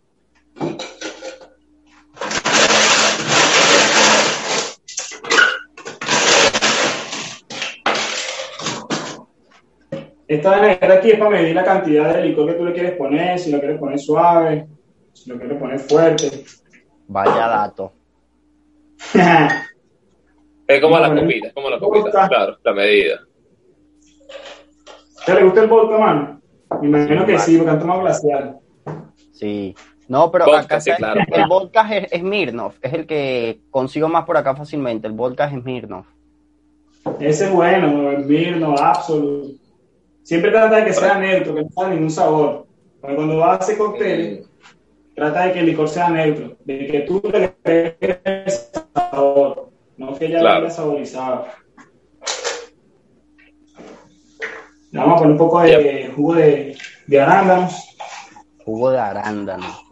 Esta 10.27 10.50
manera 10.50 10.96
aquí 10.96 11.12
es 11.12 11.20
para 11.20 11.29
medir 11.29 11.53
la 11.53 11.63
cantidad 11.63 12.15
de 12.15 12.25
licor 12.25 12.48
que 12.48 12.53
tú 12.53 12.65
le 12.65 12.74
quieres 12.74 12.94
poner, 12.94 13.38
si 13.38 13.51
lo 13.51 13.60
quieres 13.60 13.77
poner 13.77 14.00
suave, 14.00 14.67
si 15.13 15.29
lo 15.29 15.38
quieres 15.38 15.60
poner 15.60 15.79
fuerte. 15.79 16.46
Vaya 17.08 17.48
dato. 17.48 17.94
Es 20.67 20.81
como 20.81 21.00
la 21.00 21.13
copita, 21.13 21.48
es 21.48 21.53
como 21.53 21.69
la 21.69 21.79
copita, 21.79 22.27
claro, 22.27 22.57
la 22.63 22.74
medida. 22.74 23.19
¿Te 25.25 25.34
le 25.34 25.43
gusta 25.43 25.62
el 25.62 25.67
vodka, 25.67 25.98
man? 25.98 26.41
Me 26.81 26.88
imagino 26.88 27.25
que 27.25 27.39
sí, 27.39 27.57
porque 27.57 27.72
han 27.72 27.79
tomado 27.79 28.01
glacial. 28.01 28.60
Sí. 29.34 29.75
No, 30.07 30.31
pero 30.31 30.55
acá 30.55 30.79
sí, 30.79 30.91
claro, 30.98 31.22
el 31.27 31.48
vodka 31.48 31.95
es, 31.95 32.12
es 32.12 32.19
Smirnoff, 32.19 32.77
es 32.81 32.93
el 32.93 33.07
que 33.07 33.62
consigo 33.72 34.07
más 34.07 34.24
por 34.25 34.38
acá 34.38 34.55
fácilmente. 34.55 35.07
El 35.07 35.13
vodka 35.13 35.45
es 35.45 35.60
Smirnoff. 35.60 36.05
Ese 37.20 37.46
es 37.46 37.51
bueno, 37.51 38.11
el 38.11 38.24
Smirnoff, 38.24 38.79
absoluto. 38.81 39.50
Siempre 40.22 40.51
trata 40.51 40.77
de 40.77 40.85
que 40.85 40.94
sea 40.94 41.20
neutro, 41.20 41.55
que 41.55 41.61
no 41.63 41.70
tenga 41.70 41.89
ningún 41.89 42.11
sabor. 42.11 42.66
Porque 43.00 43.16
cuando 43.16 43.37
vas 43.37 43.50
a 43.59 43.63
hacer 43.63 43.77
cócteles, 43.77 44.48
trata 45.16 45.46
de 45.46 45.53
que 45.53 45.59
el 45.59 45.66
licor 45.68 45.87
sea 45.87 46.09
neutro, 46.09 46.55
de 46.66 46.87
que 46.87 47.00
tú 47.01 47.22
le 47.31 47.53
crees 47.63 48.64
que 50.17 50.29
ya 50.29 50.39
claro. 50.39 50.61
venga 50.61 50.73
saborizado. 50.73 51.45
Le 54.91 54.99
vamos 54.99 55.15
a 55.15 55.17
poner 55.17 55.31
un 55.31 55.37
poco 55.37 55.61
de 55.61 56.11
jugo 56.15 56.35
de, 56.35 56.77
de 57.07 57.21
arándanos. 57.21 57.97
Jugo 58.63 58.91
de 58.91 58.99
arándanos. 58.99 59.83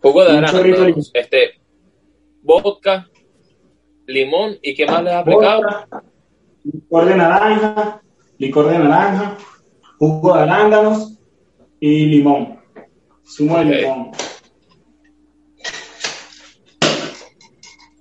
Jugo 0.00 0.24
de 0.24 0.38
arándanos. 0.38 1.10
Este, 1.12 1.60
vodka, 2.42 3.08
limón 4.06 4.56
y 4.62 4.74
qué 4.74 4.86
más 4.86 5.02
le 5.02 5.12
has 5.12 5.20
aplicado? 5.20 5.62
Licor 6.64 7.04
de 7.04 7.16
naranja, 7.16 8.02
licor 8.38 8.68
de 8.68 8.78
naranja, 8.78 9.36
jugo 9.98 10.34
de 10.34 10.42
arándanos 10.42 11.18
y 11.80 12.06
limón. 12.06 12.60
Zumo 13.24 13.58
de 13.58 13.64
limón. 13.64 14.12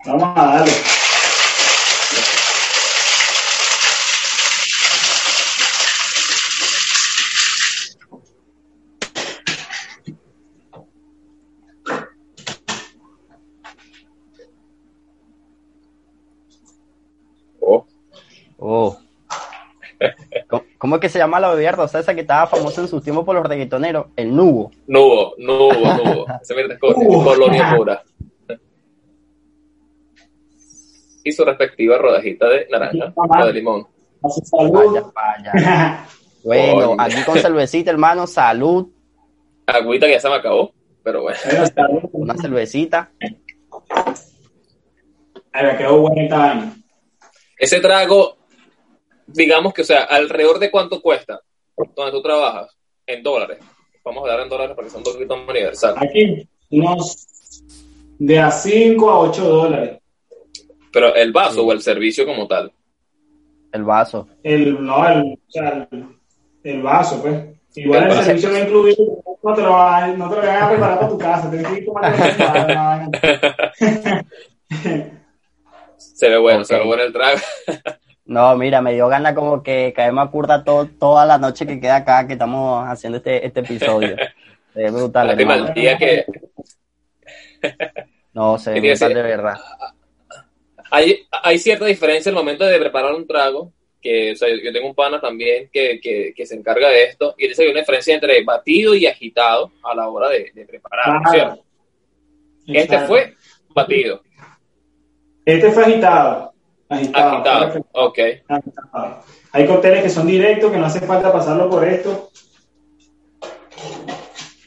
Vamos 0.06 0.38
a 0.38 0.46
darle. 0.46 0.72
Oh. 17.60 17.88
Oh. 18.60 18.98
¿Cómo 20.78 20.96
es 20.96 21.02
que 21.02 21.10
se 21.10 21.18
llama 21.18 21.40
la 21.40 21.50
bebida 21.50 21.72
esa 21.72 22.14
que 22.14 22.22
estaba 22.22 22.46
famosa 22.46 22.82
en 22.82 22.88
su 22.88 23.02
tiempo 23.02 23.26
por 23.26 23.36
los 23.36 23.46
reggaetoneros? 23.48 24.08
El 24.16 24.36
nubo. 24.36 24.70
Nubo, 24.86 25.34
nubo, 25.40 25.74
nubo. 25.74 26.26
Se 26.44 26.78
con 26.78 26.94
colonia 26.94 27.74
pura 27.76 28.04
y 31.26 31.32
su 31.32 31.44
respectiva 31.44 31.98
rodajita 31.98 32.48
de 32.48 32.68
naranja 32.70 33.14
o 33.16 33.46
de 33.46 33.54
limón. 33.54 33.88
Vaya, 34.22 35.04
vaya. 35.14 36.08
Bueno, 36.46 36.96
aquí 37.00 37.24
con 37.26 37.40
cervecita, 37.40 37.90
hermano, 37.90 38.28
salud. 38.28 38.88
Agüita 39.66 40.06
que 40.06 40.12
ya 40.12 40.20
se 40.20 40.30
me 40.30 40.36
acabó, 40.36 40.72
pero 41.04 41.24
bueno. 41.24 41.40
Una 42.12 42.38
cervecita. 42.38 43.10
Ay, 45.52 45.66
me 45.66 45.76
quedó 45.76 46.02
buena 46.02 46.72
Ese 47.58 47.80
trago, 47.80 48.38
digamos 49.26 49.74
que, 49.74 49.82
o 49.82 49.86
sea, 49.86 50.04
alrededor 50.04 50.60
de 50.60 50.70
cuánto 50.70 51.02
cuesta 51.02 51.42
donde 51.96 52.12
tú 52.12 52.22
trabajas, 52.22 52.78
en 53.08 53.24
dólares. 53.24 53.58
Vamos 54.04 54.24
a 54.26 54.32
dar 54.32 54.42
en 54.42 54.50
dólares 54.50 54.76
para 54.76 54.86
que 54.86 54.92
sea 54.92 55.00
un 55.00 55.04
poquito 55.04 55.36
más 55.36 55.50
universal. 55.50 55.96
Aquí, 55.98 56.48
unos 56.70 57.64
de 58.20 58.40
a 58.40 58.52
5 58.52 59.10
a 59.10 59.20
8 59.20 59.50
dólares. 59.50 60.00
Pero 60.96 61.14
el 61.14 61.32
vaso 61.34 61.66
o 61.66 61.74
el 61.74 61.82
servicio 61.82 62.26
como 62.26 62.48
tal. 62.48 62.72
El 63.74 63.84
vaso. 63.84 64.30
El, 64.42 64.82
no, 64.82 65.06
el, 65.06 65.34
o 65.34 65.52
sea, 65.52 65.86
el, 66.64 66.82
vaso, 66.82 67.22
pues. 67.22 67.48
Igual 67.76 68.06
el, 68.06 68.14
servicio 68.24 68.50
va 68.50 68.62
incluido, 68.62 69.22
no 69.44 69.54
te, 69.54 69.62
lo, 69.62 69.72
no 70.16 70.30
te 70.30 70.36
lo 70.38 70.42
van 70.42 70.64
a 70.64 70.70
preparar 70.70 71.00
para 71.00 71.10
tu 71.10 71.18
casa, 71.18 71.52
tienes 71.52 71.68
que 71.68 71.80
ir 71.80 71.86
tomando 71.86 72.18
Se 75.98 76.30
ve 76.30 76.38
bueno, 76.38 76.64
se 76.64 76.78
ve 76.78 76.86
bueno 76.86 77.04
el 77.04 77.12
trago. 77.12 77.40
No, 78.24 78.56
mira, 78.56 78.82
me 78.82 78.94
dio 78.94 79.10
gana 79.10 79.36
como 79.36 79.62
que 79.62 79.92
caemos 79.94 80.26
a 80.26 80.32
curda 80.32 80.64
todo, 80.64 80.88
toda 80.98 81.26
la 81.26 81.38
noche 81.38 81.68
que 81.68 81.82
queda 81.82 81.98
acá, 81.98 82.26
que 82.26 82.32
estamos 82.34 82.88
haciendo 82.88 83.18
este, 83.18 83.46
este 83.46 83.60
episodio. 83.60 84.16
Es 84.74 84.94
brutal. 84.94 85.36
día 85.74 85.98
que... 85.98 86.26
No, 88.34 88.58
se 88.58 88.72
ve 88.72 88.80
brutal 88.80 89.14
de 89.14 89.22
verdad 89.22 89.58
hay, 90.96 91.28
hay 91.44 91.60
cierta 91.60 91.86
diferencia 91.86 92.30
en 92.30 92.38
el 92.38 92.42
momento 92.42 92.64
de 92.64 92.80
preparar 92.80 93.14
un 93.14 93.28
trago, 93.28 93.74
que 94.02 94.32
o 94.32 94.36
sea, 94.36 94.48
yo 94.50 94.72
tengo 94.72 94.88
un 94.88 94.96
pana 94.96 95.20
también 95.20 95.70
que, 95.72 96.00
que, 96.02 96.34
que, 96.34 96.46
se 96.46 96.56
encarga 96.56 96.90
de 96.90 97.04
esto, 97.04 97.36
y 97.38 97.48
dice 97.48 97.62
que 97.62 97.68
hay 97.68 97.72
una 97.72 97.82
diferencia 97.82 98.14
entre 98.14 98.44
batido 98.44 98.96
y 98.96 99.06
agitado 99.06 99.72
a 99.84 99.94
la 99.94 100.08
hora 100.10 100.30
de, 100.30 100.52
de 100.54 100.66
preparar. 100.66 101.60
Este 102.68 103.00
fue 103.00 103.34
batido. 103.74 104.22
Este 105.44 105.70
fue 105.72 105.84
agitado. 105.84 106.54
Agitado, 106.88 107.36
agitado. 107.36 107.86
ok. 107.92 108.20
Hay 109.52 109.68
cócteles 109.68 110.04
que 110.04 110.10
son 110.10 110.28
directos, 110.28 110.72
que 110.72 110.78
no 110.78 110.86
hace 110.86 111.02
falta 111.02 111.34
pasarlo 111.34 111.70
por 111.70 111.86
esto. 111.86 112.30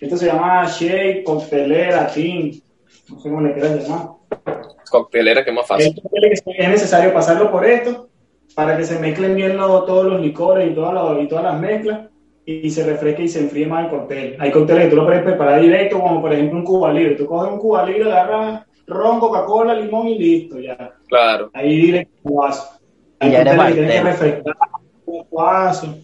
Esto 0.01 0.17
se 0.17 0.27
llama 0.27 0.67
shake, 0.67 1.25
coctelera, 1.25 2.07
team. 2.09 2.61
No 3.09 3.19
sé 3.19 3.31
cómo 3.31 3.41
le 3.41 3.55
quieras 3.55 3.89
llamar 3.89 4.19
coctelera 4.89 5.45
que 5.45 5.51
es 5.51 5.57
más 5.57 5.67
fácil. 5.67 6.01
Es 6.13 6.69
necesario 6.69 7.13
pasarlo 7.13 7.51
por 7.51 7.65
esto 7.65 8.09
para 8.55 8.77
que 8.77 8.85
se 8.85 8.99
mezclen 8.99 9.35
bien 9.35 9.57
todos 9.57 10.07
los 10.07 10.21
licores 10.21 10.71
y 10.71 10.75
todas, 10.75 11.23
y 11.23 11.29
todas 11.29 11.45
las 11.45 11.61
mezclas 11.61 12.09
y 12.45 12.71
se 12.71 12.85
refresque 12.85 13.25
y 13.25 13.29
se 13.29 13.41
enfríe 13.41 13.67
más 13.67 13.85
el 13.85 13.91
cóctel. 13.91 14.37
Hay 14.41 14.51
cócteles 14.51 14.85
que 14.85 14.91
tú 14.91 14.97
lo 14.97 15.05
puedes 15.05 15.23
preparar 15.23 15.61
directo, 15.61 16.01
como 16.01 16.21
por 16.23 16.33
ejemplo 16.33 16.59
un 16.59 16.65
Cuba 16.65 16.93
Libre. 16.93 17.15
Tú 17.15 17.27
coges 17.27 17.53
un 17.53 17.59
Cuba 17.59 17.85
Libre, 17.85 18.11
agarras 18.11 18.65
ron, 18.87 19.21
Coca-Cola, 19.21 19.75
limón 19.75 20.09
y 20.09 20.19
listo, 20.19 20.59
ya. 20.59 20.95
Claro. 21.09 21.51
Ahí 21.53 21.77
directo 21.77 22.11
vaso. 22.25 22.69
Hay 23.21 23.33
Ya 23.33 23.41
eres 23.43 23.55
cócteles 23.55 23.75
que 23.75 23.81
tienes 23.83 24.03
que 24.03 24.09
refrescar, 24.11 24.57
un 25.05 25.27
vaso. 25.31 25.99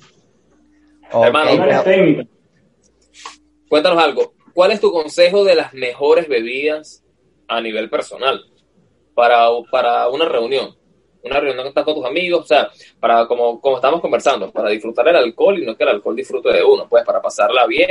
Ok, 1.12 1.24
Hermano, 1.26 1.50
Hay 1.50 1.58
varias 1.58 1.82
pero- 1.82 1.96
técnicas. 1.96 2.26
Cuéntanos 3.68 4.04
algo. 4.04 4.34
¿Cuál 4.52 4.70
es 4.72 4.80
tu 4.80 4.92
consejo 4.92 5.44
de 5.44 5.54
las 5.54 5.72
mejores 5.74 6.28
bebidas 6.28 7.02
a 7.48 7.60
nivel 7.60 7.88
personal 7.90 8.40
para, 9.14 9.48
para 9.70 10.08
una 10.08 10.24
reunión? 10.26 10.74
Una 11.22 11.40
reunión 11.40 11.62
que 11.62 11.68
estás 11.70 11.84
con 11.84 11.94
tus 11.94 12.04
amigos, 12.04 12.42
o 12.42 12.46
sea, 12.46 12.68
para 13.00 13.26
como, 13.26 13.60
como 13.60 13.76
estamos 13.76 14.00
conversando, 14.00 14.50
para 14.52 14.68
disfrutar 14.68 15.08
el 15.08 15.16
alcohol 15.16 15.58
y 15.58 15.64
no 15.64 15.74
que 15.76 15.84
el 15.84 15.90
alcohol 15.90 16.14
disfrute 16.16 16.52
de 16.52 16.62
uno, 16.62 16.86
pues 16.88 17.02
para 17.04 17.22
pasarla 17.22 17.66
bien, 17.66 17.88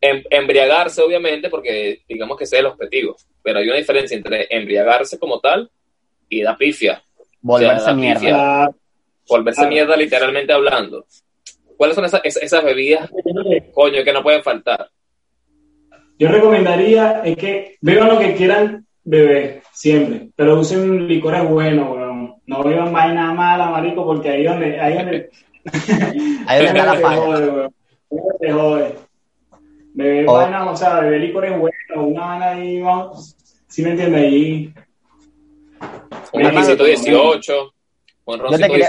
em- 0.00 0.22
embriagarse 0.28 1.00
obviamente, 1.00 1.48
porque 1.48 2.02
digamos 2.06 2.36
que 2.36 2.44
ese 2.44 2.56
es 2.56 2.60
el 2.60 2.66
objetivo, 2.66 3.16
pero 3.42 3.58
hay 3.60 3.68
una 3.68 3.76
diferencia 3.78 4.16
entre 4.16 4.46
embriagarse 4.50 5.18
como 5.18 5.40
tal 5.40 5.70
y 6.28 6.42
da 6.42 6.54
pifia, 6.56 7.02
volverse 7.40 7.82
O 7.82 7.84
sea, 7.84 7.94
mierda. 7.94 8.20
pifia. 8.20 8.36
La- 8.36 8.74
volverse 9.28 9.66
mierda 9.66 9.96
literalmente 9.96 10.52
hablando. 10.52 11.06
¿Cuáles 11.78 11.94
son 11.96 12.04
esas, 12.04 12.20
esas, 12.22 12.42
esas 12.42 12.62
bebidas, 12.64 13.10
coño, 13.72 14.04
que 14.04 14.12
no 14.12 14.22
pueden 14.22 14.42
faltar? 14.42 14.90
Yo 16.18 16.28
recomendaría 16.28 17.22
es 17.24 17.36
que 17.36 17.76
beban 17.80 18.08
lo 18.08 18.18
que 18.18 18.34
quieran 18.34 18.86
beber, 19.04 19.61
siempre, 19.72 20.28
pero 20.36 20.58
usen 20.60 21.06
licores 21.08 21.48
buenos, 21.48 21.90
weón. 21.90 22.34
No 22.46 22.62
beban 22.62 22.92
vaina 22.92 23.32
mala, 23.32 23.70
marico, 23.70 24.04
porque 24.04 24.28
ahí 24.30 24.44
donde, 24.44 24.80
ahí 24.80 24.94
donde, 24.94 25.30
Ahí 26.46 26.64
donde 26.64 26.80
está 26.80 26.84
la 26.86 26.92
te 26.96 26.98
falla. 27.02 27.16
jode, 27.20 27.68
te 28.40 28.52
jode. 28.52 28.94
Beber 29.94 30.24
Oh. 30.28 30.32
vaina, 30.34 30.70
o 30.70 30.76
sea, 30.76 31.00
beber 31.00 31.20
licores 31.20 31.50
buenos, 31.52 31.72
una 31.96 32.26
vaina 32.26 32.50
ahí, 32.50 32.80
vamos, 32.80 33.36
¿sí 33.68 33.82
me 33.82 33.90
entiendes? 33.90 34.22
Ahí, 34.22 34.74
Un 36.32 36.42
requisito 36.42 36.84
hermano, 36.84 36.84
18, 36.84 37.72
un 38.24 38.38
Yo 38.38 38.58
te 38.58 38.68
quería- 38.68 38.88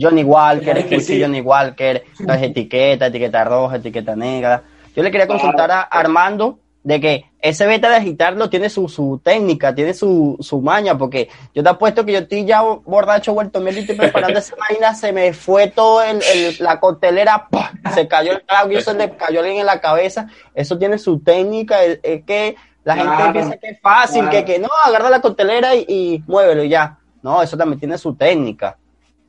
Johnny 0.00 0.24
Walker, 0.24 0.78
Es 0.78 0.84
que 0.86 1.00
sí. 1.00 1.20
Johnny 1.22 1.40
Walker, 1.40 2.02
las 2.20 2.42
etiquetas, 2.42 3.08
etiqueta 3.10 3.44
roja, 3.44 3.76
etiqueta 3.76 4.16
negra. 4.16 4.62
Yo 4.96 5.02
le 5.02 5.10
quería 5.10 5.26
consultar 5.26 5.70
a 5.70 5.82
Armando 5.82 6.58
de 6.84 7.00
que 7.00 7.24
ese 7.40 7.66
beta 7.66 7.88
de 7.88 7.96
agitarlo 7.96 8.50
tiene 8.50 8.68
su, 8.68 8.88
su 8.88 9.20
técnica, 9.22 9.74
tiene 9.74 9.94
su, 9.94 10.36
su 10.40 10.60
maña, 10.60 10.98
porque 10.98 11.28
yo 11.54 11.62
te 11.62 11.68
apuesto 11.68 12.04
que 12.04 12.12
yo 12.12 12.18
estoy 12.20 12.44
ya 12.44 12.62
borracho, 12.62 13.34
vuelto 13.34 13.60
mierda 13.60 13.78
y 13.78 13.82
estoy 13.82 13.96
preparando 13.96 14.38
esa 14.40 14.54
vaina, 14.68 14.94
se 14.94 15.12
me 15.12 15.32
fue 15.32 15.68
todo 15.68 16.02
el, 16.02 16.20
el- 16.34 16.56
la 16.58 16.80
coctelera, 16.80 17.48
se 17.94 18.08
cayó 18.08 18.32
el 18.32 18.42
trago 18.44 18.72
y 18.72 18.80
se 18.80 18.94
le 18.94 19.16
cayó 19.16 19.40
alguien 19.40 19.58
en 19.60 19.66
la 19.66 19.80
cabeza. 19.80 20.28
Eso 20.54 20.76
tiene 20.78 20.98
su 20.98 21.20
técnica, 21.20 21.84
es, 21.84 22.00
es 22.02 22.24
que 22.24 22.56
la 22.84 22.96
gente 22.96 23.14
Claro, 23.16 23.32
piensa 23.32 23.56
que 23.58 23.68
es 23.68 23.80
fácil, 23.80 24.22
claro. 24.28 24.36
que, 24.38 24.44
que 24.44 24.58
no, 24.58 24.68
agarra 24.84 25.08
la 25.08 25.20
coctelera 25.20 25.76
y, 25.76 25.84
y 25.88 26.24
muévelo 26.26 26.64
y 26.64 26.68
ya. 26.68 26.98
No, 27.22 27.40
eso 27.42 27.56
también 27.56 27.78
tiene 27.78 27.96
su 27.96 28.14
técnica, 28.16 28.76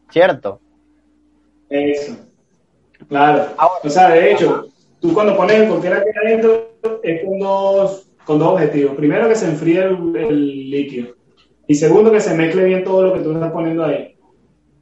¿cierto? 0.10 0.60
Eso. 1.70 2.16
Claro. 3.08 3.48
Ahora- 3.58 3.80
o 3.84 3.90
sea, 3.90 4.10
de 4.10 4.32
hecho, 4.32 4.68
tú 5.04 5.14
cuando 5.14 5.36
pones 5.36 5.60
el 5.60 5.68
cóctel 5.68 5.94
aquí 5.94 6.10
adentro 6.26 6.70
es 7.04 7.26
con 7.26 7.40
dos, 7.40 8.08
con 8.24 8.40
dos 8.40 8.54
objetivos. 8.54 8.96
Primero, 8.96 9.28
que 9.28 9.36
se 9.36 9.50
enfríe 9.50 9.84
el, 9.84 10.16
el 10.16 10.70
líquido. 10.72 11.16
Y 11.68 11.76
segundo, 11.76 12.10
que 12.10 12.22
se 12.22 12.34
mezcle 12.34 12.64
bien 12.64 12.86
todo 12.86 13.04
lo 13.04 13.14
que 13.14 13.20
tú 13.20 13.34
estás 13.34 13.52
poniendo 13.52 13.84
ahí. 13.84 14.16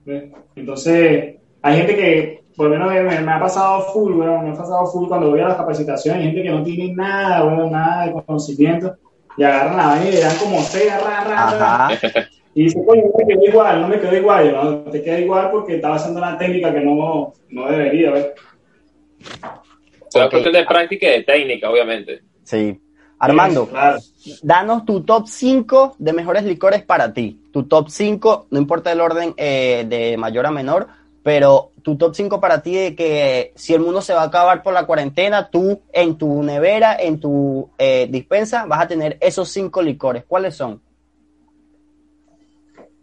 ¿Ves? 0.06 0.32
Entonces, 0.56 1.38
hay 1.64 1.78
gente 1.78 1.96
que, 1.96 2.44
por 2.56 2.68
lo 2.68 2.78
menos 2.78 2.94
me, 2.94 3.20
me 3.20 3.32
ha 3.32 3.40
pasado 3.40 3.82
full, 3.92 4.14
bueno, 4.14 4.44
me 4.44 4.52
ha 4.52 4.54
pasado 4.54 4.86
full 4.86 5.08
cuando 5.08 5.32
voy 5.32 5.40
a 5.40 5.48
las 5.48 5.58
capacitaciones, 5.58 6.22
hay 6.22 6.28
gente 6.28 6.44
que 6.44 6.50
no 6.50 6.64
tiene 6.64 6.94
nada, 6.94 7.44
bueno, 7.44 7.70
nada 7.70 8.06
de 8.06 8.24
conocimiento, 8.24 8.96
y 9.38 9.44
agarran 9.44 9.78
la 9.78 9.88
vaina 9.88 10.10
y 10.10 10.12
le 10.12 10.20
dan 10.20 10.38
como 10.38 10.60
sea, 10.62 11.00
ra, 11.00 11.24
ra, 11.24 11.58
ra, 11.58 11.88
Ajá. 11.88 12.30
y 12.54 12.64
dice, 12.64 12.84
coño, 12.86 13.04
no 13.06 13.12
me 13.18 13.34
quedó 13.34 13.46
igual, 13.48 13.82
no 13.82 13.88
me 13.88 14.00
quedó 14.00 14.16
igual. 14.16 14.54
No, 14.54 14.92
te 14.92 15.02
queda 15.02 15.20
igual 15.20 15.50
porque 15.52 15.76
estaba 15.76 15.96
haciendo 15.96 16.20
una 16.20 16.38
técnica 16.38 16.72
que 16.72 16.82
no, 16.82 17.34
no 17.50 17.72
debería, 17.72 18.12
¿ves? 18.12 18.28
O 20.12 20.18
sea, 20.18 20.26
Ok. 20.26 20.32
cuestión 20.32 20.54
de 20.54 20.66
práctica 20.66 21.08
y 21.08 21.10
de 21.12 21.24
técnica, 21.24 21.70
obviamente. 21.70 22.22
Sí. 22.44 22.78
Armando, 23.18 23.68
Claro. 23.70 24.00
danos 24.42 24.84
tu 24.84 25.04
top 25.04 25.26
5 25.28 25.96
de 26.00 26.12
mejores 26.12 26.44
licores 26.44 26.84
para 26.84 27.14
ti. 27.14 27.40
Tu 27.54 27.64
top 27.64 27.88
5, 27.90 28.48
no 28.50 28.60
importa 28.60 28.92
el 28.92 29.00
orden 29.00 29.34
eh, 29.38 29.86
de 29.88 30.18
mayor 30.18 30.48
a 30.48 30.52
menor, 30.52 30.88
pero 31.24 31.70
tu 31.82 31.96
top 31.98 32.14
5 32.14 32.42
para 32.42 32.62
ti 32.62 32.76
de 32.76 32.96
que 32.96 33.54
si 33.56 33.74
el 33.74 33.80
mundo 33.80 34.02
se 34.02 34.14
va 34.14 34.24
a 34.24 34.26
acabar 34.26 34.64
por 34.64 34.74
la 34.74 34.86
cuarentena, 34.86 35.50
tú 35.50 35.82
en 35.94 36.18
tu 36.18 36.44
nevera, 36.44 36.98
en 37.00 37.20
tu 37.22 37.70
eh, 37.78 38.08
dispensa, 38.10 38.66
vas 38.66 38.82
a 38.82 38.88
tener 38.88 39.18
esos 39.22 39.48
5 39.50 39.82
licores. 39.82 40.26
¿Cuáles 40.28 40.56
son? 40.56 40.82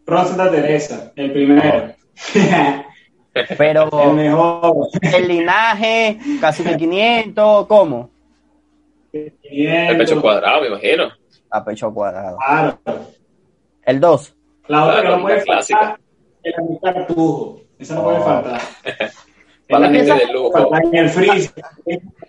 Ron 0.04 0.26
Santa 0.26 0.50
Teresa, 0.50 1.12
el 1.16 1.32
primero. 1.32 1.94
Pero 3.57 3.88
el 4.05 4.12
mejor. 4.14 4.88
el 5.03 5.29
linaje, 5.29 6.18
casi 6.40 6.62
de 6.62 6.77
500, 6.77 7.66
¿cómo? 7.66 8.11
El 9.12 9.96
pecho 9.98 10.20
cuadrado, 10.20 10.61
me 10.62 10.68
imagino. 10.68 11.09
A 11.51 11.64
pecho 11.64 11.92
cuadrado. 11.92 12.37
Claro. 12.44 12.79
El 13.85 14.01
2. 14.01 14.35
La 14.68 14.85
otra 14.85 15.01
Claro, 15.01 15.09
que 15.11 15.16
no 15.16 15.22
puede 15.22 15.40
faltar 15.46 15.98
es 16.42 16.55
la 16.57 16.62
mitad 16.62 16.92
cartujo. 16.94 17.61
Esa 17.79 17.94
no 17.94 18.05
puede 18.05 18.18
Oh. 18.18 18.22
faltar. 18.22 18.61
Para 19.68 19.81
la 19.81 19.87
En 19.88 19.94
gente 19.94 20.12
el- 20.12 20.18
de 20.29 20.33
lujo. 20.33 20.74
En 20.77 20.94
el 20.96 21.09
freezer. 21.11 21.64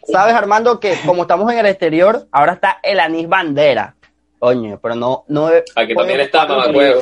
¿Sabes, 0.04 0.36
Armando, 0.36 0.80
que 0.80 0.96
como 1.06 1.22
estamos 1.24 1.52
en 1.52 1.60
el 1.60 1.66
exterior, 1.68 2.28
ahora 2.32 2.54
está 2.54 2.80
el 2.84 3.00
anís 3.00 3.28
bandera? 3.30 3.96
Coño, 4.40 4.80
pero 4.82 4.96
no... 4.96 5.26
no 5.28 5.48
Aquí 5.76 5.94
también 5.96 6.20
está 6.22 6.46
probarlo. 6.48 6.74
mamacuevo. 6.74 7.02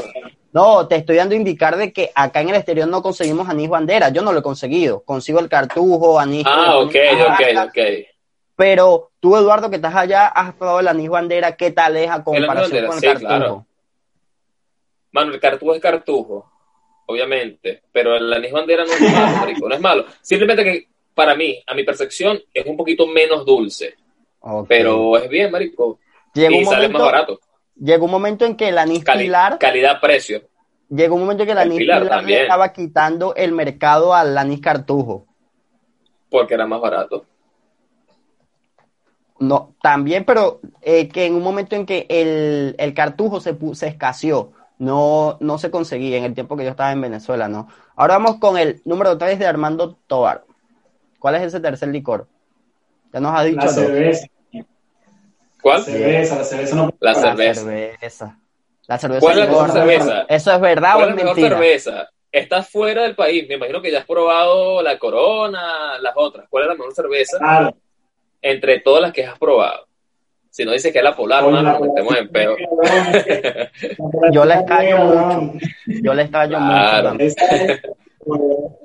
No, 0.57 0.87
te 0.87 0.95
estoy 0.95 1.17
dando 1.17 1.35
a 1.35 1.37
indicar 1.37 1.77
de 1.77 1.93
que 1.93 2.09
acá 2.15 2.41
en 2.41 2.49
el 2.49 2.55
exterior 2.55 2.87
no 2.87 3.03
conseguimos 3.03 3.47
anís 3.47 3.69
bandera. 3.69 4.09
Yo 4.09 4.23
no 4.23 4.33
lo 4.33 4.39
he 4.39 4.41
conseguido. 4.41 5.03
Consigo 5.03 5.39
el 5.39 5.49
cartujo, 5.49 6.19
anís... 6.19 6.47
Ah, 6.47 6.79
ok, 6.79 6.95
ok, 7.29 7.67
ok. 7.67 7.77
Pero 8.55 9.11
tú, 9.19 9.37
Eduardo, 9.37 9.69
que 9.69 9.75
estás 9.75 9.93
allá, 9.93 10.25
has 10.25 10.55
probado 10.55 10.79
el 10.79 10.87
anís 10.87 11.09
bandera. 11.09 11.55
¿Qué 11.55 11.69
tal 11.69 11.95
es 11.97 12.09
a 12.09 12.23
comparación 12.23 12.87
con 12.87 12.95
el 12.95 12.99
sí, 12.99 13.05
cartujo? 13.05 13.27
claro. 13.27 13.65
Mano, 15.11 15.31
el 15.31 15.39
cartujo 15.39 15.75
es 15.75 15.79
cartujo, 15.79 16.51
obviamente, 17.05 17.83
pero 17.91 18.15
el 18.15 18.33
anís 18.33 18.51
bandera 18.51 18.83
no 18.83 18.93
es 18.93 19.01
malo, 19.13 19.37
marico, 19.37 19.69
no 19.69 19.75
es 19.75 19.81
malo. 19.81 20.05
Simplemente 20.21 20.63
que 20.63 20.87
para 21.13 21.35
mí, 21.35 21.63
a 21.67 21.75
mi 21.75 21.83
percepción, 21.83 22.41
es 22.51 22.65
un 22.65 22.75
poquito 22.75 23.05
menos 23.05 23.45
dulce, 23.45 23.93
Ok. 24.39 24.65
pero 24.67 25.17
es 25.17 25.29
bien, 25.29 25.51
marico. 25.51 25.99
llega 26.33 26.55
y 26.55 26.59
un, 26.63 26.65
sale 26.65 26.89
más 26.89 27.03
barato. 27.03 27.39
Llega 27.79 28.03
un 28.03 28.11
momento 28.11 28.45
en 28.45 28.55
que 28.55 28.69
el 28.69 28.77
anís 28.77 29.03
Cali- 29.03 29.25
pilar... 29.25 29.57
Calidad-precio. 29.59 30.41
Llegó 30.89 31.15
un 31.15 31.21
momento 31.21 31.43
en 31.43 31.47
que 31.47 31.51
el 31.53 31.57
El 31.59 31.67
anís 31.67 31.79
Pilar 31.79 32.01
pilar 32.03 32.23
le 32.23 32.41
estaba 32.43 32.71
quitando 32.73 33.35
el 33.35 33.51
mercado 33.51 34.13
al 34.13 34.37
anís 34.37 34.61
cartujo. 34.61 35.25
porque 36.29 36.53
era 36.53 36.65
más 36.65 36.81
barato. 36.81 37.25
No, 39.39 39.75
también, 39.83 40.25
pero 40.25 40.59
eh, 40.81 41.09
que 41.09 41.25
en 41.25 41.35
un 41.35 41.43
momento 41.43 41.75
en 41.75 41.85
que 41.85 42.07
el, 42.09 42.75
el 42.79 42.93
cartujo 42.95 43.39
se, 43.39 43.55
se 43.73 43.87
escaseó, 43.87 44.51
no, 44.79 45.37
no 45.41 45.57
se 45.59 45.69
conseguía 45.69 46.17
en 46.17 46.23
el 46.23 46.33
tiempo 46.33 46.57
que 46.57 46.63
yo 46.63 46.71
estaba 46.71 46.91
en 46.91 47.01
Venezuela, 47.01 47.47
¿no? 47.47 47.67
Ahora 47.95 48.15
vamos 48.17 48.37
con 48.39 48.57
el 48.57 48.81
número 48.83 49.17
3 49.17 49.37
de 49.37 49.45
Armando 49.45 49.95
Tobar. 50.07 50.43
¿Cuál 51.19 51.35
es 51.35 51.43
ese 51.43 51.59
tercer 51.59 51.89
licor? 51.89 52.27
Ya 53.13 53.19
nos 53.19 53.37
ha 53.37 53.43
dicho 53.43 53.57
La 53.57 53.65
dos. 53.65 53.75
cerveza. 53.75 54.27
¿Cuál? 55.67 55.79
La 55.79 55.83
cerveza, 55.85 56.37
la 56.37 56.43
cerveza 56.43 56.75
no 56.75 56.89
puede 56.89 56.97
La 56.99 57.13
faltar. 57.13 57.37
La 57.37 57.53
cerveza. 57.53 57.61
cerveza. 57.61 58.37
La 58.87 58.97
cerveza 58.97 59.19
¿Cuál 59.21 59.33
es 59.39 59.45
la 59.45 59.51
mejor 59.51 59.71
cerveza? 59.71 60.25
¿Eso 60.29 60.51
es 60.53 60.61
verdad 60.61 60.93
¿Cuál 60.93 60.97
o 60.97 61.01
es 61.03 61.09
la 61.09 61.15
mejor 61.15 61.35
mentira? 61.35 61.57
cerveza? 61.57 62.09
Estás 62.31 62.69
fuera 62.69 63.01
del 63.03 63.15
país, 63.15 63.45
me 63.47 63.55
imagino 63.55 63.81
que 63.81 63.91
ya 63.91 63.99
has 63.99 64.05
probado 64.05 64.81
la 64.81 64.97
Corona, 64.99 65.97
las 65.99 66.13
otras. 66.15 66.45
¿Cuál 66.49 66.63
es 66.63 66.67
la 66.69 66.75
mejor 66.75 66.93
cerveza 66.93 67.37
Claro. 67.37 67.75
entre 68.41 68.79
todas 68.81 69.01
las 69.01 69.11
que 69.11 69.25
has 69.25 69.37
probado? 69.39 69.85
Si 70.49 70.65
no 70.65 70.71
dices 70.71 70.91
que 70.91 70.97
es 70.99 71.03
la 71.03 71.15
Polar, 71.15 71.43
Coño, 71.43 71.55
mano, 71.57 71.71
la 71.73 71.79
nos 71.79 71.87
metemos 71.87 72.17
en 72.17 72.29
peo. 72.29 72.55
Yo 74.31 74.45
la 74.45 74.55
extraño 74.55 74.97
Cabrón. 74.97 75.45
mucho. 75.53 75.65
Yo 75.85 76.13
le 76.13 76.21
extraño 76.23 76.57
Claro. 76.57 77.13
mucho. 78.25 78.77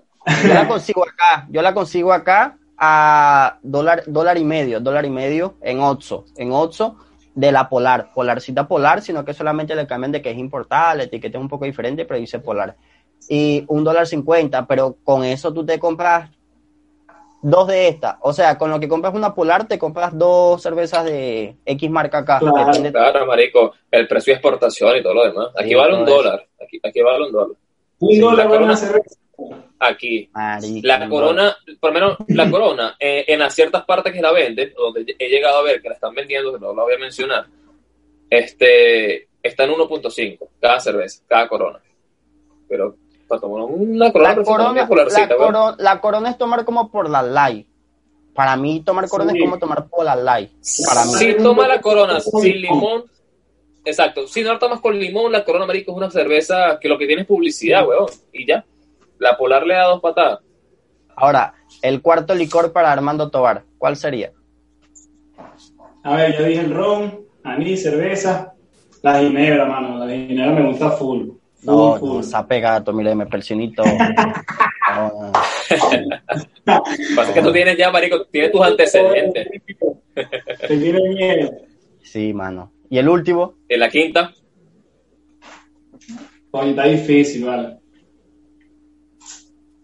Yo 0.47 0.55
la 0.55 0.69
consigo 0.69 1.05
acá, 1.05 1.47
yo 1.51 1.63
la 1.63 1.75
consigo 1.75 2.13
acá 2.13 2.57
a 2.85 3.59
dólar, 3.63 4.03
dólar 4.09 4.37
y 4.39 4.45
medio, 4.45 4.81
dólar 4.81 5.07
y 5.07 5.11
medio 5.11 5.55
en 5.61 5.79
Otso, 5.79 6.25
en 6.37 6.51
Otso 6.51 6.97
de 7.33 7.53
la 7.53 7.69
Polar, 7.69 8.11
Polarcita 8.13 8.67
Polar, 8.67 9.03
sino 9.03 9.25
que 9.25 9.35
solamente 9.35 9.77
le 9.77 9.87
cambian 9.87 10.11
de 10.11 10.21
que 10.21 10.33
es 10.33 10.37
importada, 10.37 10.97
la 10.97 11.05
etiqueta 11.05 11.39
es 11.39 11.43
un 11.43 11.49
poco 11.49 11.65
diferente, 11.65 12.05
pero 12.05 12.19
dice 12.19 12.41
Polar. 12.41 12.75
Y 13.29 13.65
un 13.69 13.85
dólar 13.85 14.09
cincuenta, 14.09 14.67
pero 14.67 14.97
con 15.05 15.23
eso 15.23 15.53
tú 15.53 15.65
te 15.65 15.79
compras 15.79 16.29
dos 17.41 17.69
de 17.69 17.87
estas. 17.87 18.17
O 18.21 18.33
sea, 18.33 18.59
con 18.59 18.69
lo 18.69 18.81
que 18.81 18.89
compras 18.89 19.15
una 19.15 19.33
Polar, 19.33 19.69
te 19.69 19.79
compras 19.79 20.19
dos 20.19 20.61
cervezas 20.61 21.05
de 21.05 21.57
X 21.65 21.89
marca 21.89 22.19
acá. 22.19 22.41
Claro. 22.41 22.73
Claro, 22.91 23.27
marico, 23.27 23.75
el 23.93 24.09
precio 24.09 24.33
de 24.33 24.39
exportación 24.39 24.97
y 24.97 25.03
todo 25.05 25.15
lo 25.15 25.25
demás. 25.25 25.51
Aquí 25.57 25.69
Sí, 25.69 25.75
vale 25.77 25.97
un 25.97 26.05
dólar. 26.05 26.45
Aquí, 26.61 26.81
aquí 26.83 27.01
vale 27.01 27.27
un 27.27 27.33
dólar. 27.33 27.57
Un 28.03 28.11
Sí, 28.15 28.19
dólar 28.21 28.37
la 28.39 28.45
vale 28.45 28.49
corona. 28.51 28.67
una 28.73 28.77
cerveza. 28.77 29.17
Aquí. 29.81 30.31
Marico, 30.33 30.87
La 30.87 31.09
corona, 31.09 31.57
por 31.81 31.91
lo 31.91 31.95
menos 31.95 32.17
la 32.29 32.51
corona, 32.51 32.97
eh, 33.01 33.25
en 33.27 33.39
las 33.41 33.55
ciertas 33.55 33.85
partes 33.85 34.13
que 34.13 34.21
la 34.21 34.31
venden, 34.33 34.73
donde 34.77 35.17
he 35.19 35.29
llegado 35.29 35.59
a 35.59 35.63
ver 35.63 35.83
que 35.83 35.89
la 35.89 35.95
están 35.97 36.15
vendiendo, 36.15 36.53
que 36.53 36.61
no 36.61 36.73
la 36.75 36.83
voy 36.85 36.95
a 36.95 36.99
mencionar, 36.99 37.47
este, 38.31 39.29
está 39.43 39.65
en 39.65 39.71
1.5 39.73 40.49
cada 40.61 40.81
cerveza, 40.81 41.23
cada 41.27 41.49
corona. 41.49 41.81
Pero 42.69 42.97
para 43.29 43.41
tomar 43.41 43.63
una 43.65 44.13
corona, 44.13 44.35
La 44.35 44.43
corona, 44.45 44.73
la, 44.83 44.89
corona, 45.29 45.75
la 45.79 46.01
corona 46.01 46.31
es 46.31 46.39
tomar 46.39 46.65
como 46.65 46.91
por 46.91 47.09
la 47.11 47.23
light. 47.23 47.67
Para 48.35 48.57
mí 48.57 48.81
tomar 48.85 49.09
corona 49.09 49.33
Sí. 49.33 49.39
es 49.39 49.45
como 49.45 49.59
tomar 49.59 49.87
por 49.89 50.05
la 50.05 50.17
light. 50.17 50.51
Para 50.87 51.05
mí. 51.05 51.13
Si 51.15 51.35
toma 51.37 51.69
la 51.69 51.81
corona 51.81 52.21
sin 52.21 52.61
limón, 52.61 53.05
exacto, 53.85 54.27
si 54.27 54.43
no 54.43 54.53
la 54.53 54.59
tomas 54.59 54.81
con 54.81 54.99
limón, 54.99 55.33
la 55.33 55.45
corona, 55.45 55.67
marico, 55.67 55.93
es 55.93 55.97
una 55.97 56.11
cerveza 56.11 56.79
que 56.81 56.89
lo 56.89 56.99
que 56.99 57.07
tiene 57.07 57.23
es 57.23 57.29
publicidad, 57.29 57.87
weón, 57.87 58.07
y 58.33 58.47
ya. 58.47 58.65
La 59.19 59.37
polar 59.37 59.67
le 59.67 59.75
da 59.75 59.85
dos 59.85 60.01
patadas. 60.01 60.41
Ahora, 61.15 61.55
el 61.83 62.01
cuarto 62.03 62.35
licor 62.35 62.73
para 62.73 62.91
Armando 62.93 63.31
Tobar, 63.31 63.65
¿cuál 63.79 63.97
sería? 63.97 64.33
A 66.05 66.17
ver, 66.17 66.37
yo 66.37 66.45
dije 66.45 66.61
el 66.61 66.75
ron, 66.75 67.21
anís, 67.45 67.83
cerveza, 67.83 68.53
la 69.03 69.21
ginebra, 69.21 69.67
mano. 69.67 70.05
La 70.05 70.13
ginebra 70.13 70.61
me 70.61 70.69
gusta 70.69 70.91
full. 70.93 71.29
Full, 71.29 71.37
No, 71.65 71.97
full. 71.97 72.09
no, 72.15 72.21
esa 72.21 72.45
pegato, 72.47 72.93
mire, 72.93 73.15
me 73.15 73.27
persinito. 73.27 73.83
No, 74.95 75.33
no. 76.67 76.83
Pasa 77.17 77.33
que 77.33 77.41
tú 77.41 77.51
tienes 77.51 77.79
ya, 77.79 77.91
marico, 77.91 78.27
tienes 78.27 78.53
tus 78.53 78.61
antecedentes. 78.61 79.49
Te 80.15 80.77
tiene 80.77 81.01
miedo. 81.09 81.51
Sí, 82.03 82.35
mano. 82.35 82.71
¿Y 82.93 82.99
el 82.99 83.09
último? 83.09 83.55
En 83.71 83.81
la 83.81 83.89
quinta, 83.89 84.35
Coño, 86.51 86.69
está 86.73 86.85
difícil, 86.85 87.47
vale. 87.47 87.79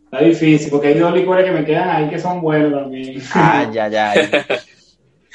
Está 0.05 0.19
difícil, 0.23 0.71
porque 0.71 0.89
hay 0.89 0.99
dos 0.99 1.15
licores 1.15 1.47
que 1.47 1.51
me 1.53 1.65
quedan 1.65 1.89
ahí 1.89 2.11
que 2.11 2.19
son 2.19 2.43
buenos 2.43 2.71
también. 2.83 3.19
Ay, 3.33 3.79
ay, 3.79 3.97
ay. 3.97 4.29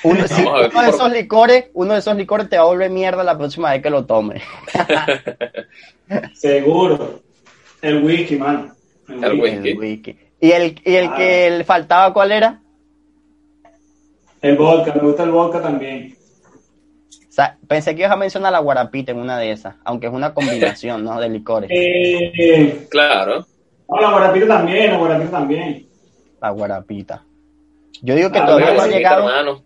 Uno, 0.04 0.28
sí, 0.28 0.44
uno 0.44 0.60
de 0.62 0.70
por- 0.70 0.86
esos 0.86 1.12
licores, 1.12 1.66
uno 1.74 1.94
de 1.94 2.00
esos 2.00 2.16
licores 2.16 2.48
te 2.48 2.58
va 2.58 2.62
a 2.64 2.68
volver 2.68 2.92
mierda 2.92 3.24
la 3.24 3.36
próxima 3.40 3.72
vez 3.72 3.82
que 3.82 3.90
lo 3.90 4.06
tome. 4.06 4.40
Seguro. 6.36 7.22
El 7.82 8.04
whisky, 8.04 8.36
mano. 8.36 8.72
El 9.08 9.42
whisky. 9.42 9.70
El 9.70 9.80
whisky. 9.80 10.18
¿Y 10.40 10.52
el, 10.52 10.80
y 10.86 10.94
el 10.94 11.08
Ah. 11.08 11.16
que 11.18 11.50
le 11.50 11.64
faltaba 11.64 12.14
cuál 12.14 12.32
era? 12.34 12.62
El 14.44 14.58
vodka, 14.58 14.94
me 14.94 15.02
gusta 15.02 15.24
el 15.24 15.32
vodka 15.32 15.60
también. 15.60 16.16
Sea, 17.34 17.58
pensé 17.68 17.96
que 17.96 18.02
ibas 18.02 18.12
a 18.12 18.16
mencionar 18.16 18.52
la 18.52 18.60
guarapita 18.60 19.12
en 19.12 19.18
una 19.18 19.40
de 19.40 19.50
esas, 19.50 19.74
aunque 19.86 20.06
es 20.06 20.14
una 20.14 20.36
combinación, 20.36 21.04
¿no? 21.04 21.20
De 21.20 21.30
licores. 21.30 21.68
Eh, 21.74 22.86
claro. 22.92 23.44
no, 23.90 24.00
la 24.00 24.12
guarapita 24.12 24.48
también, 24.48 24.92
la 24.92 24.98
guarapita 25.00 25.32
también. 25.32 25.88
La 26.40 26.52
guarapita. 26.52 27.24
Yo 28.04 28.14
digo 28.14 28.32
que 28.32 28.38
Ah, 28.38 28.46
todavía 28.46 28.76
no 28.76 28.82
ha 28.84 28.88
llegado. 28.88 29.28
hermano. 29.28 29.64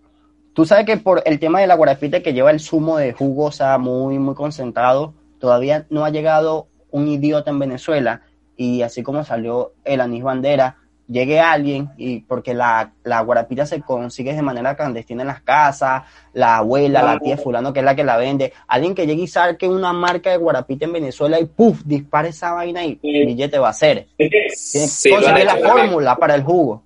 Tú 0.54 0.64
sabes 0.66 0.86
que 0.86 0.96
por 0.96 1.22
el 1.26 1.40
tema 1.40 1.60
de 1.60 1.68
la 1.68 1.76
guarapita 1.76 2.22
que 2.24 2.32
lleva 2.32 2.52
el 2.52 2.62
zumo 2.62 2.98
de 3.00 3.12
jugo, 3.12 3.48
o 3.48 3.52
sea, 3.52 3.78
muy, 3.78 4.18
muy 4.18 4.34
concentrado, 4.34 5.14
todavía 5.38 5.86
no 5.90 6.06
ha 6.06 6.10
llegado 6.10 6.68
un 6.90 7.10
idiota 7.10 7.52
en 7.52 7.60
Venezuela 7.60 8.22
y 8.56 8.82
así 8.82 9.04
como 9.04 9.26
salió 9.26 9.74
el 9.84 10.00
anís 10.00 10.24
bandera, 10.24 10.78
llegue 11.08 11.40
alguien 11.40 11.90
y 11.98 12.20
porque 12.20 12.54
la, 12.54 12.92
la 13.04 13.22
guarapita 13.22 13.66
se 13.66 13.82
consigue 13.82 14.34
de 14.34 14.42
manera 14.42 14.76
clandestina 14.76 15.22
en 15.24 15.28
las 15.28 15.42
casas, 15.42 16.04
la 16.34 16.58
abuela, 16.58 17.02
la 17.02 17.20
tía 17.20 17.38
fulano 17.38 17.72
que 17.72 17.80
es 17.80 17.86
la 17.86 17.96
que 17.96 18.04
la 18.04 18.18
vende, 18.18 18.52
alguien 18.68 18.94
que 18.94 19.08
llegue 19.08 19.24
y 19.24 19.28
saque 19.28 19.68
una 19.70 19.94
marca 19.94 20.30
de 20.32 20.38
guarapita 20.38 20.86
en 20.86 20.94
Venezuela 20.94 21.40
y 21.40 21.46
¡puf! 21.46 21.82
dispare 21.86 22.30
esa 22.30 22.52
vaina 22.54 22.84
y 22.86 23.00
Sí. 23.02 23.26
billete 23.26 23.58
va 23.60 23.70
a 23.70 23.74
ser. 23.74 24.08
Tiene 24.18 24.50
Sí, 24.50 25.10
que 25.10 25.16
conseguir 25.16 25.46
la 25.46 25.54
hecho 25.54 25.62
también. 25.64 25.88
fórmula 25.88 26.16
para 26.18 26.36
el 26.36 26.44
jugo. 26.44 26.82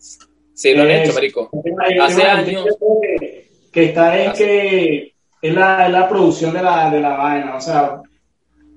Sí, 0.53 0.73
lo 0.75 0.84
han 0.84 0.91
hecho, 0.91 1.13
marico. 1.13 1.49
el 1.65 1.93
el 1.93 2.01
Hace 2.01 2.23
años. 2.23 2.65
Que, 3.19 3.49
que 3.71 3.86
está 3.86 4.15
es 4.17 4.38
que 4.38 5.13
es 5.41 5.53
la, 5.55 5.88
es 5.88 5.91
la 5.91 6.07
producción 6.07 6.53
de 6.53 6.62
la, 6.62 6.89
de 6.91 6.99
la 6.99 7.17
vaina. 7.17 7.55
O 7.55 7.62
sea, 7.62 8.01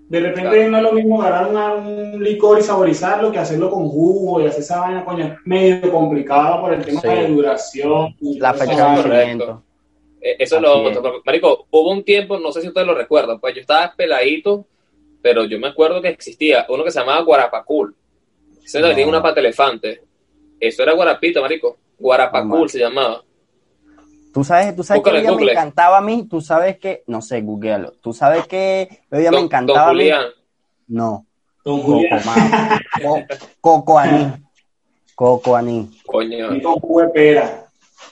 de 0.09 0.21
repente 0.21 0.51
Claro. 0.51 0.71
no 0.71 0.77
es 0.77 0.83
lo 0.83 0.93
mismo 0.93 1.23
agarrar 1.23 1.49
una- 1.51 1.75
un 1.75 2.23
licor 2.23 2.59
y 2.59 2.63
saborizarlo 2.63 3.33
que 3.33 3.39
hacerlo 3.39 3.71
con 3.71 3.89
jugo 3.89 4.41
y 4.41 4.47
hacer 4.47 4.61
esa 4.61 4.81
vaina, 4.81 5.05
coño, 5.05 5.25
es 5.27 5.33
medio 5.45 5.91
complicado 5.91 6.61
por 6.61 6.75
el 6.75 6.85
tema 6.85 7.01
Sí. 7.01 7.09
de 7.09 7.27
duración. 7.29 8.15
La 8.21 8.53
fecha 8.55 8.91
de 8.91 9.03
vencimiento. 9.03 9.63
Eh, 10.21 10.37
Eso 10.39 10.57
es 10.57 10.63
lo 10.63 10.83
otro. 10.83 11.23
Marico, 11.25 11.67
hubo 11.71 11.91
un 11.91 12.05
tiempo, 12.05 12.39
no 12.39 12.51
sé 12.53 12.61
si 12.63 12.69
ustedes 12.69 12.87
lo 12.87 12.95
recuerdan, 12.95 13.39
pues 13.41 13.55
yo 13.55 13.61
estaba 13.61 13.93
peladito, 13.97 14.67
pero 15.23 15.45
yo 15.45 15.59
me 15.59 15.69
acuerdo 15.69 16.01
que 16.01 16.09
existía 16.09 16.65
uno 16.69 16.85
que 16.85 16.91
se 16.91 17.01
llamaba 17.01 17.21
Guarapacul. 17.23 17.95
Ese 18.65 18.81
No. 18.81 18.89
tenía 18.89 19.07
una 19.07 19.23
pata 19.23 19.41
elefante. 19.41 20.01
Eso 20.61 20.83
era 20.83 20.93
Guarapita, 20.93 21.41
marico. 21.41 21.77
Guarapacul 21.99 22.69
se 22.71 22.79
llamaba. 22.79 23.23
Tú 24.35 24.43
sabes, 24.43 24.75
tú 24.75 24.83
sabes 24.83 25.05
que 25.05 25.23
Google. 25.23 25.47
me 25.47 25.53
encantaba 25.53 25.99
a 25.99 26.01
mí, 26.01 26.27
tú 26.29 26.41
sabes 26.41 26.77
que, 26.79 27.05
no 27.07 27.23
sé, 27.23 27.41
googlealo. 27.41 27.93
Tú 28.03 28.13
sabes 28.13 28.49
que 28.49 28.89
bebida 29.09 29.31
me 29.31 29.39
encantaba 29.39 29.87
Don 29.87 30.01
a 30.01 30.03
mí. 30.03 30.11
No, 30.89 31.25
Don 31.65 31.81
coco, 31.81 31.93
Julián. 31.95 32.23
mano. 32.27 32.79
Co- 33.01 33.23
coco 33.61 33.99
aní. 33.99 34.33
Coco 35.15 35.55
aní. 35.57 35.89
Coño. 36.05 36.53
Y 36.53 36.61
con 36.63 36.75
jugo 36.81 37.01
de 37.03 37.09
pera. 37.11 37.65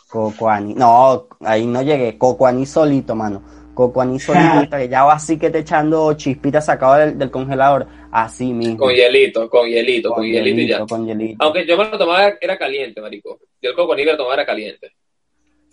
Coco 0.08 0.48
aní. 0.48 0.74
No, 0.74 1.26
ahí 1.40 1.66
no 1.66 1.82
llegué. 1.82 2.16
Coco 2.16 2.46
aní 2.46 2.66
solito, 2.66 3.16
mano. 3.16 3.42
Coco 3.74 4.00
aní 4.00 4.20
solito, 4.20 4.60
estrellado 4.62 5.10
así 5.10 5.36
que 5.38 5.50
te 5.50 5.58
echando 5.58 6.12
chispitas 6.12 6.66
sacado 6.66 6.94
del, 6.94 7.18
del 7.18 7.32
congelador. 7.32 7.88
Así 8.12 8.52
mismo. 8.52 8.78
Con 8.78 8.94
hielito, 8.94 9.50
con 9.50 9.66
hielito, 9.68 10.10
con, 10.10 10.18
Con 10.18 10.26
hielito 10.26 10.60
y 10.60 10.68
ya. 10.68 10.86
con 10.86 11.04
hielito. 11.04 11.42
Aunque 11.44 11.66
yo 11.66 11.76
me 11.76 11.84
lo 11.90 11.98
tomaba, 11.98 12.34
era 12.40 12.56
caliente, 12.56 13.00
marico. 13.00 13.40
Yo 13.60 13.70
el 13.70 13.74
coco 13.76 13.94
me 13.96 14.04
lo 14.04 14.16
tomaba 14.16 14.34
era 14.34 14.46
caliente. 14.46 14.92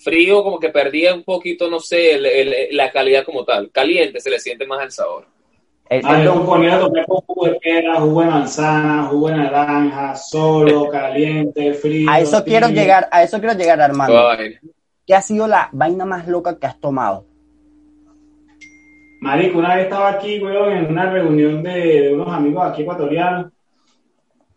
Frío, 0.01 0.43
como 0.43 0.59
que 0.59 0.69
perdía 0.69 1.13
un 1.13 1.23
poquito, 1.23 1.69
no 1.69 1.79
sé, 1.79 2.15
el- 2.15 2.25
el- 2.25 2.67
la 2.77 2.89
calidad 2.91 3.23
como 3.25 3.43
tal. 3.43 3.69
Caliente, 3.71 4.19
se 4.21 4.29
le 4.29 4.39
siente 4.39 4.65
más 4.65 4.81
el 4.83 4.91
sabor. 4.91 5.25
El- 5.89 6.01
Ah, 6.05 6.23
yo 6.23 6.45
ponía 6.45 6.75
a 6.75 6.79
tomar 6.79 7.05
con 7.05 7.17
jugo 7.21 7.45
de 7.47 7.55
pera, 7.55 7.99
jugo 7.99 8.21
de 8.21 8.27
manzana, 8.27 9.03
jugo 9.05 9.27
de 9.29 9.35
naranja, 9.35 10.15
solo, 10.15 10.87
caliente, 10.91 11.73
frío. 11.73 12.09
a 12.09 12.19
eso 12.19 12.43
quiero 12.43 12.69
llegar, 12.69 13.09
a 13.11 13.23
eso 13.23 13.39
quiero 13.39 13.55
llegar, 13.55 13.81
Armando. 13.81 14.29
Ay, 14.29 14.55
¿Qué 15.05 15.15
ha 15.15 15.21
sido 15.21 15.47
la 15.47 15.69
vaina 15.71 16.05
más 16.05 16.27
loca 16.27 16.57
que 16.59 16.67
has 16.67 16.79
tomado? 16.79 17.25
Marico, 19.21 19.57
una 19.59 19.75
vez 19.75 19.85
estaba 19.85 20.09
aquí, 20.11 20.39
weón, 20.39 20.71
en 20.71 20.85
una 20.91 21.11
reunión 21.11 21.61
de, 21.63 21.71
de 22.03 22.13
unos 22.13 22.29
amigos 22.33 22.65
aquí 22.65 22.83
ecuatorianos 22.83 23.51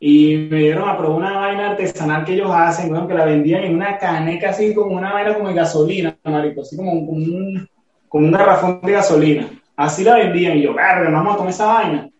y 0.04 0.36
me 0.36 0.58
dieron 0.58 0.88
a 0.88 0.98
probar 0.98 1.16
una 1.16 1.38
vaina 1.38 1.70
artesanal 1.70 2.24
que 2.24 2.32
ellos 2.32 2.50
hacen, 2.52 2.90
weón, 2.90 3.06
que 3.06 3.14
la 3.14 3.24
vendían 3.24 3.62
en 3.62 3.76
una 3.76 3.98
caneca 3.98 4.50
así 4.50 4.74
como 4.74 4.96
una 4.96 5.12
vaina 5.12 5.32
como 5.32 5.46
de 5.46 5.54
gasolina, 5.54 6.18
marico, 6.24 6.62
así 6.62 6.76
como, 6.76 6.90
como 7.06 7.12
un, 7.12 7.68
como 8.08 8.26
un 8.26 8.32
garrafón 8.32 8.80
de 8.82 8.90
gasolina. 8.90 9.48
Así 9.76 10.02
la 10.02 10.16
vendían 10.16 10.58
y 10.58 10.62
yo, 10.62 10.74
verga, 10.74 11.08
vamos 11.08 11.34
a 11.34 11.36
comer 11.36 11.52
esa 11.52 11.66
vaina. 11.66 12.10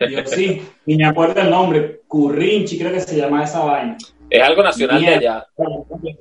Y 0.00 0.10
yo, 0.10 0.26
sí, 0.26 0.62
y 0.84 0.96
me 0.96 1.04
acuerdo 1.04 1.40
el 1.40 1.50
nombre, 1.50 2.00
Currinchi 2.08 2.76
creo 2.76 2.90
que 2.90 2.98
se 2.98 3.16
llama 3.16 3.44
esa 3.44 3.60
vaina. 3.60 3.96
es 4.28 4.42
algo 4.42 4.64
nacional 4.64 5.00
de 5.00 5.14
allá. 5.14 5.46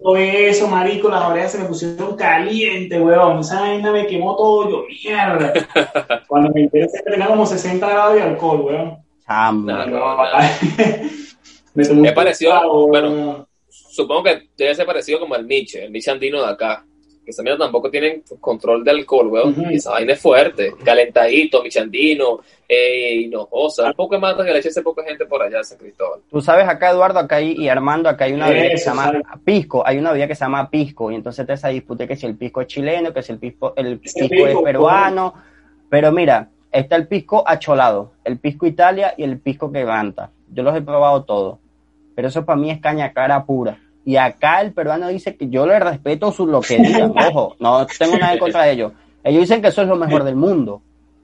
Probé 0.04 0.50
eso, 0.50 0.68
marico, 0.68 1.10
las 1.10 1.24
orejas 1.24 1.54
se 1.54 1.58
me 1.58 1.66
pusieron 1.66 2.16
calientes, 2.16 3.02
weón. 3.02 3.40
Esa 3.40 3.62
vaina 3.62 3.92
me 3.92 4.06
quemó 4.06 4.36
todo, 4.36 4.70
yo, 4.70 4.86
mierda. 4.88 5.52
Cuando 6.28 6.52
me 6.52 6.62
enteré 6.62 6.88
que 6.94 7.10
tenía 7.10 7.26
como 7.26 7.48
60 7.48 7.90
grados 7.90 8.14
de 8.14 8.22
alcohol, 8.22 8.62
weón. 8.62 9.11
No, 9.32 9.86
No, 9.86 9.86
no. 9.86 10.18
me 11.74 11.86
tomé 11.86 12.00
un 12.00 12.06
Es 12.06 12.14
parecido, 12.14 12.52
trago, 12.52 12.88
bueno. 12.88 13.48
Supongo 13.70 14.24
que 14.24 14.50
debe 14.58 14.76
ser 14.76 14.86
parecido 14.86 15.20
como 15.20 15.36
el 15.36 15.48
Nietzsche, 15.48 15.86
el 15.86 15.92
Nietzsche 15.92 16.12
andino 16.12 16.42
de 16.42 16.52
acá. 16.52 16.86
Que 17.24 17.30
esa 17.30 17.44
tampoco 17.56 17.92
tienen 17.92 18.24
control 18.40 18.84
de 18.84 18.92
alcohol, 18.92 19.28
weón. 19.28 19.56
Y 19.70 19.76
esa 19.76 19.92
vaina 19.92 20.14
es 20.14 20.20
fuerte. 20.20 20.74
Calentadito, 20.84 21.62
michandino, 21.62 22.40
eh, 22.68 23.14
hinojosa. 23.16 23.88
Un 23.88 23.94
poco 23.94 24.18
más 24.18 24.34
que 24.36 24.44
le 24.44 24.58
eche 24.58 24.70
ese 24.70 24.82
poco 24.82 25.02
de 25.02 25.10
gente 25.10 25.26
por 25.28 25.44
allá, 25.44 25.64
San 25.64 25.78
Cristóbal. 25.78 26.22
Tú 26.32 26.42
sabes, 26.42 26.68
acá 26.68 26.90
Eduardo, 26.90 27.20
acá 27.20 27.36
hay, 27.36 27.52
y 27.52 27.68
Armando, 27.70 28.10
acá 28.10 28.26
hay 28.26 28.34
una 28.34 28.50
bebida 28.50 28.70
que 28.70 28.78
se 28.78 28.86
llama 28.86 29.22
pisco, 29.46 29.84
hay 29.86 30.00
una 30.00 30.14
bebida 30.14 30.28
que 30.28 30.36
se 30.36 30.46
llama 30.46 30.70
pisco, 30.70 31.12
y 31.12 31.16
entonces 31.16 31.46
te 31.46 31.54
esa 31.54 31.68
disputa 31.68 32.08
que 32.08 32.16
si 32.16 32.26
el 32.26 32.38
pisco 32.38 32.62
es 32.62 32.68
chileno, 32.68 33.14
que 33.14 33.22
si 33.22 33.34
el 33.34 33.38
pisco, 33.38 33.74
el 33.76 34.00
pisco 34.00 34.24
es 34.24 34.58
peruano, 34.64 35.34
pero 35.90 36.12
mira, 36.12 36.50
está 36.72 36.96
el 36.96 37.08
pisco 37.08 37.44
acholado, 37.48 38.12
el 38.24 38.38
pisco 38.38 38.66
Italia 38.66 39.14
y 39.18 39.24
el 39.24 39.40
pisco 39.40 39.72
que 39.72 39.86
canta. 39.86 40.32
Yo 40.52 40.64
los 40.64 40.76
he 40.76 40.82
probado 40.82 41.24
todos, 41.24 41.60
pero 42.16 42.28
eso 42.28 42.46
para 42.46 42.60
mí 42.60 42.70
es 42.70 42.80
caña 42.80 43.14
cara 43.14 43.46
pura. 43.46 43.80
Y 44.04 44.16
acá 44.16 44.62
el 44.62 44.74
peruano 44.74 45.08
dice 45.10 45.36
que 45.36 45.50
yo 45.50 45.66
le 45.66 45.80
respeto 45.80 46.32
su, 46.32 46.48
lo 46.48 46.62
que 46.62 46.78
digan, 46.78 47.14
ojo, 47.30 47.56
no 47.60 47.86
tengo 47.86 48.18
nada 48.18 48.34
en 48.34 48.40
contra 48.40 48.64
de 48.64 48.72
ellos. 48.72 48.94
Ellos 49.24 49.42
dicen 49.42 49.62
que 49.62 49.68
eso 49.68 49.82
es 49.82 49.88
lo 49.88 49.96
mejor 49.96 50.24
del 50.24 50.36
mundo. 50.36 50.82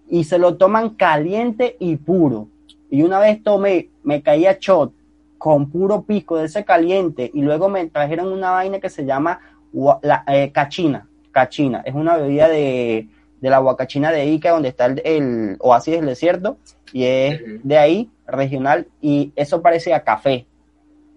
Y 0.10 0.23
se 0.25 0.38
lo 0.38 0.55
toman 0.55 0.91
caliente 0.91 1.75
y 1.79 1.95
puro. 1.95 2.47
Y 2.89 3.01
una 3.01 3.19
vez 3.19 3.43
tomé, 3.43 3.89
me 4.03 4.21
caía 4.21 4.57
shot 4.60 4.93
con 5.38 5.69
puro 5.69 6.03
pisco 6.03 6.38
de 6.38 6.45
ese 6.45 6.63
caliente 6.63 7.29
y 7.33 7.41
luego 7.41 7.69
me 7.69 7.86
trajeron 7.88 8.31
una 8.31 8.51
vaina 8.51 8.79
que 8.79 8.89
se 8.89 9.05
llama 9.05 9.39
la, 10.01 10.23
eh, 10.27 10.51
cachina. 10.51 11.07
Cachina. 11.31 11.81
Es 11.86 11.93
una 11.93 12.17
bebida 12.17 12.47
de, 12.47 13.07
de 13.41 13.50
la 13.50 13.62
huacachina 13.62 14.12
de 14.12 14.26
Ica, 14.26 14.52
donde 14.52 14.69
está 14.69 14.86
el, 14.86 15.02
el 15.06 15.58
oasis 15.60 15.95
del 15.95 16.06
desierto. 16.06 16.58
Y 16.93 17.04
es 17.06 17.41
de 17.63 17.78
ahí, 17.78 18.10
regional. 18.26 18.88
Y 19.02 19.32
eso 19.36 19.62
parece 19.62 19.93
a 19.93 20.04
café. 20.04 20.45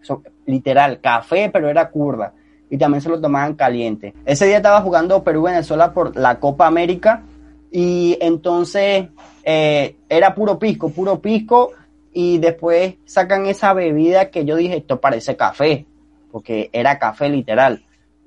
Eso, 0.03 0.23
literal, 0.47 1.01
café, 1.01 1.51
pero 1.53 1.69
era 1.69 1.91
curda. 1.91 2.33
Y 2.69 2.79
también 2.79 3.01
se 3.01 3.09
lo 3.09 3.21
tomaban 3.21 3.55
caliente. 3.55 4.15
Ese 4.25 4.47
día 4.47 4.59
estaba 4.59 4.81
jugando 4.81 5.25
Perú-Venezuela 5.25 5.93
por 5.93 6.17
la 6.17 6.39
Copa 6.41 6.67
América. 6.67 7.23
Y 7.73 8.19
entonces 8.21 9.09
eh, 9.45 9.97
era 10.09 10.35
puro 10.35 10.59
pisco, 10.59 10.91
puro 10.91 11.21
pisco. 11.21 11.73
y 12.13 12.39
después 12.39 12.95
sacan 13.05 13.47
esa 13.47 13.73
bebida 13.73 14.31
que 14.31 14.45
yo 14.45 14.57
dije, 14.57 14.79
esto 14.79 15.01
parece 15.01 15.37
café, 15.37 15.87
porque 16.33 16.71
era 16.73 16.99
café 16.99 17.29
literal, 17.29 17.85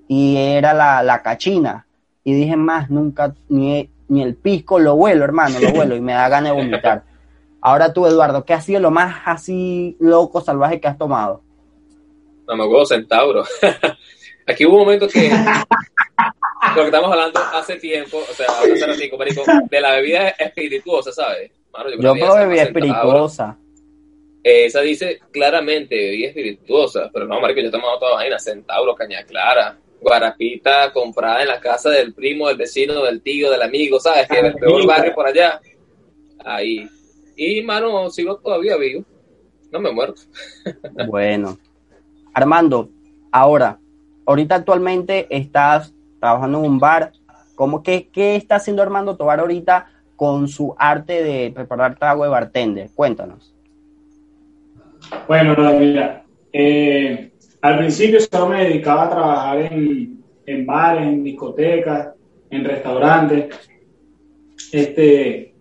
y 0.08 0.38
era 0.38 0.74
la, 0.74 1.04
la 1.04 1.22
cachina. 1.22 1.86
Y 2.24 2.34
dije, 2.34 2.56
más, 2.56 2.90
nunca, 2.90 3.36
ni, 3.50 3.90
ni 4.08 4.24
el 4.24 4.36
pisco 4.36 4.80
lo 4.80 4.96
huelo, 4.96 5.24
hermano, 5.24 5.60
lo 5.60 5.70
huelo, 5.78 5.96
y 5.96 6.02
me 6.02 6.14
da 6.14 6.30
ganas 6.30 6.56
de 6.56 6.62
vomitar. 6.62 7.04
Ahora 7.62 7.94
tú, 7.94 8.06
Eduardo, 8.06 8.44
¿qué 8.44 8.54
ha 8.54 8.62
sido 8.62 8.80
lo 8.80 8.92
más 8.92 9.22
así 9.26 9.96
loco, 10.00 10.42
salvaje 10.42 10.82
que 10.82 10.88
has 10.88 10.98
tomado? 10.98 11.42
No 12.48 12.58
me 12.58 12.64
acuerdo, 12.66 12.86
centauro. 12.86 13.44
Aquí 14.48 14.66
hubo 14.66 14.74
un 14.74 14.80
momento 14.82 15.08
que 15.08 15.30
lo 15.30 16.82
que 16.82 16.86
estamos 16.86 17.12
hablando 17.12 17.40
hace 17.54 17.78
tiempo, 17.78 18.18
o 18.18 18.34
sea, 18.34 18.48
hace 18.48 18.86
ratico, 18.86 19.18
marico, 19.18 19.44
de 19.70 19.82
la 19.82 19.96
bebida 19.96 20.30
espirituosa, 20.30 21.12
¿sabes? 21.14 21.52
Mano, 21.72 21.90
yo, 21.92 21.98
yo 22.02 22.14
probé 22.16 22.46
bebida 22.46 22.64
espirituosa. 22.64 23.58
Esa 24.44 24.82
dice 24.82 25.22
claramente 25.32 25.96
bebida 25.96 26.28
espirituosa, 26.28 27.10
pero 27.14 27.26
no, 27.26 27.40
marico, 27.40 27.62
yo 27.62 27.70
he 27.70 27.72
tomado 27.72 27.98
toda 27.98 28.16
vaina, 28.16 28.38
centauro, 28.38 28.94
caña 28.94 29.24
clara, 29.24 29.78
guarapita 30.04 30.92
comprada 30.92 31.42
en 31.42 31.48
la 31.48 31.60
casa 31.60 31.90
del 31.90 32.14
primo, 32.14 32.48
del 32.48 32.58
vecino, 32.58 33.04
del 33.04 33.22
tío, 33.22 33.50
del 33.50 33.62
amigo, 33.62 34.00
¿sabes? 34.00 34.28
Que 34.28 34.40
en 34.40 34.46
el 34.48 34.56
peor 34.56 34.86
barrio 34.86 35.16
por 35.16 35.26
allá. 35.26 35.60
Ahí. 36.46 36.88
Y, 37.36 37.62
mano, 37.64 38.10
sigo 38.10 38.38
todavía 38.38 38.76
vivo. 38.78 39.04
No 39.72 39.80
me 39.80 39.90
he 39.90 39.94
muerto. 39.94 40.22
Bueno. 41.08 41.58
Armando, 42.34 42.90
ahora, 43.32 43.80
ahorita 44.26 44.56
actualmente 44.56 45.28
estás 45.30 45.94
trabajando 46.20 46.60
en 46.60 46.66
un 46.66 46.80
bar. 46.80 47.14
¿Cómo 47.56 47.84
que 47.84 48.10
qué 48.10 48.36
está 48.36 48.56
haciendo 48.56 48.82
Armando 48.82 49.16
Tobar 49.16 49.40
ahorita 49.40 49.88
con 50.16 50.48
su 50.48 50.76
arte 50.78 51.24
de 51.24 51.52
preparar 51.52 51.98
trago 51.98 52.24
de 52.24 52.30
bartender? 52.30 52.90
Cuéntanos. 52.96 53.54
Bueno, 55.28 55.56
mira, 55.80 56.24
eh, 56.52 57.33
al 57.64 57.78
principio 57.78 58.20
solo 58.20 58.50
me 58.50 58.66
dedicaba 58.66 59.06
a 59.06 59.10
trabajar 59.10 59.62
en, 59.62 60.22
en 60.46 60.66
bares, 60.66 61.04
en 61.04 61.24
discotecas, 61.24 62.10
en 62.50 62.64
restaurantes. 62.64 63.46
Este, 64.72 65.54